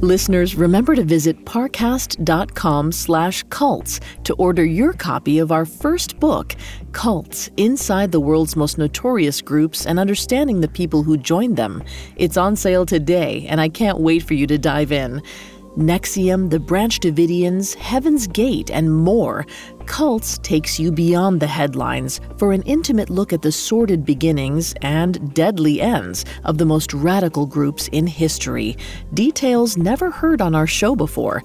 Listeners, 0.05 0.55
remember 0.55 0.95
to 0.95 1.03
visit 1.03 1.47
parcast.com 1.47 2.93
slash 2.93 3.43
cults 3.45 4.01
to 4.25 4.35
order 4.35 4.63
your 4.63 4.93
copy 4.93 5.39
of 5.39 5.51
our 5.51 5.65
first 5.65 6.21
book, 6.21 6.55
Cults 6.93 7.49
Inside 7.57 8.13
the 8.13 8.21
World's 8.21 8.55
Most 8.55 8.77
Notorious 8.77 9.41
Groups 9.41 9.87
and 9.87 9.99
Understanding 9.99 10.61
the 10.61 10.69
People 10.69 11.03
Who 11.03 11.17
Joined 11.17 11.57
Them. 11.57 11.83
It's 12.17 12.37
on 12.37 12.55
sale 12.55 12.85
today, 12.85 13.47
and 13.49 13.63
I 13.63 13.71
can't 13.71 13.99
wait 13.99 14.23
for 14.23 14.35
you 14.35 14.47
to 14.47 14.59
dive 14.59 14.93
in. 14.93 15.23
NXIVM, 15.77 16.51
the 16.51 16.61
Branch 16.61 17.01
Davidians, 17.01 17.75
Heaven's 17.75 18.29
Gate, 18.29 18.71
and 18.71 18.95
more. 18.95 19.45
Cults 19.87 20.39
takes 20.39 20.79
you 20.79 20.93
beyond 20.93 21.41
the 21.41 21.47
headlines 21.47 22.21
for 22.39 22.53
an 22.53 22.63
intimate 22.63 23.11
look 23.11 23.33
at 23.33 23.43
the 23.43 23.51
sordid 23.51 24.05
beginnings 24.05 24.73
and 24.83 25.35
deadly 25.35 25.81
ends 25.81 26.25
of 26.45 26.59
the 26.59 26.65
most 26.65 26.95
radical 26.95 27.45
groups 27.45 27.89
in 27.89 28.07
history. 28.07 28.77
Details 29.15 29.77
never 29.77 30.11
heard 30.11 30.41
on 30.41 30.55
our 30.55 30.67
show 30.67 30.95
before. 30.95 31.43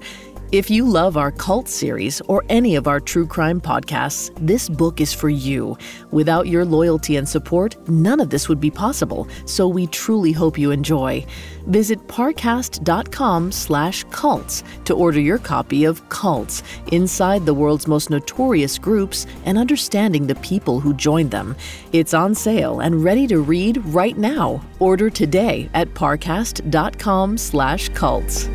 If 0.52 0.68
you 0.68 0.84
love 0.84 1.16
our 1.16 1.30
cult 1.30 1.68
series 1.68 2.20
or 2.22 2.42
any 2.48 2.74
of 2.74 2.88
our 2.88 2.98
true 2.98 3.24
crime 3.24 3.60
podcasts, 3.60 4.32
this 4.34 4.68
book 4.68 5.00
is 5.00 5.14
for 5.14 5.28
you. 5.28 5.78
Without 6.10 6.48
your 6.48 6.64
loyalty 6.64 7.18
and 7.18 7.28
support, 7.28 7.76
none 7.88 8.18
of 8.18 8.30
this 8.30 8.48
would 8.48 8.58
be 8.58 8.68
possible, 8.68 9.28
so 9.46 9.68
we 9.68 9.86
truly 9.86 10.32
hope 10.32 10.58
you 10.58 10.72
enjoy. 10.72 11.24
Visit 11.68 12.04
parcast.com 12.08 13.52
slash 13.52 14.02
cults 14.10 14.64
to 14.86 14.94
order 14.94 15.20
your 15.20 15.38
copy 15.38 15.84
of 15.84 16.08
Cults, 16.08 16.64
Inside 16.90 17.46
the 17.46 17.54
World's 17.54 17.86
Most 17.86 18.10
Notorious 18.10 18.76
Groups 18.76 19.28
and 19.44 19.56
Understanding 19.56 20.26
the 20.26 20.34
People 20.36 20.80
Who 20.80 20.94
Joined 20.94 21.30
Them. 21.30 21.54
It's 21.92 22.12
on 22.12 22.34
sale 22.34 22.80
and 22.80 23.04
ready 23.04 23.28
to 23.28 23.38
read 23.38 23.76
right 23.84 24.18
now. 24.18 24.60
Order 24.80 25.10
today 25.10 25.70
at 25.74 25.94
parcast.com 25.94 27.38
slash 27.38 27.88
cults. 27.90 28.48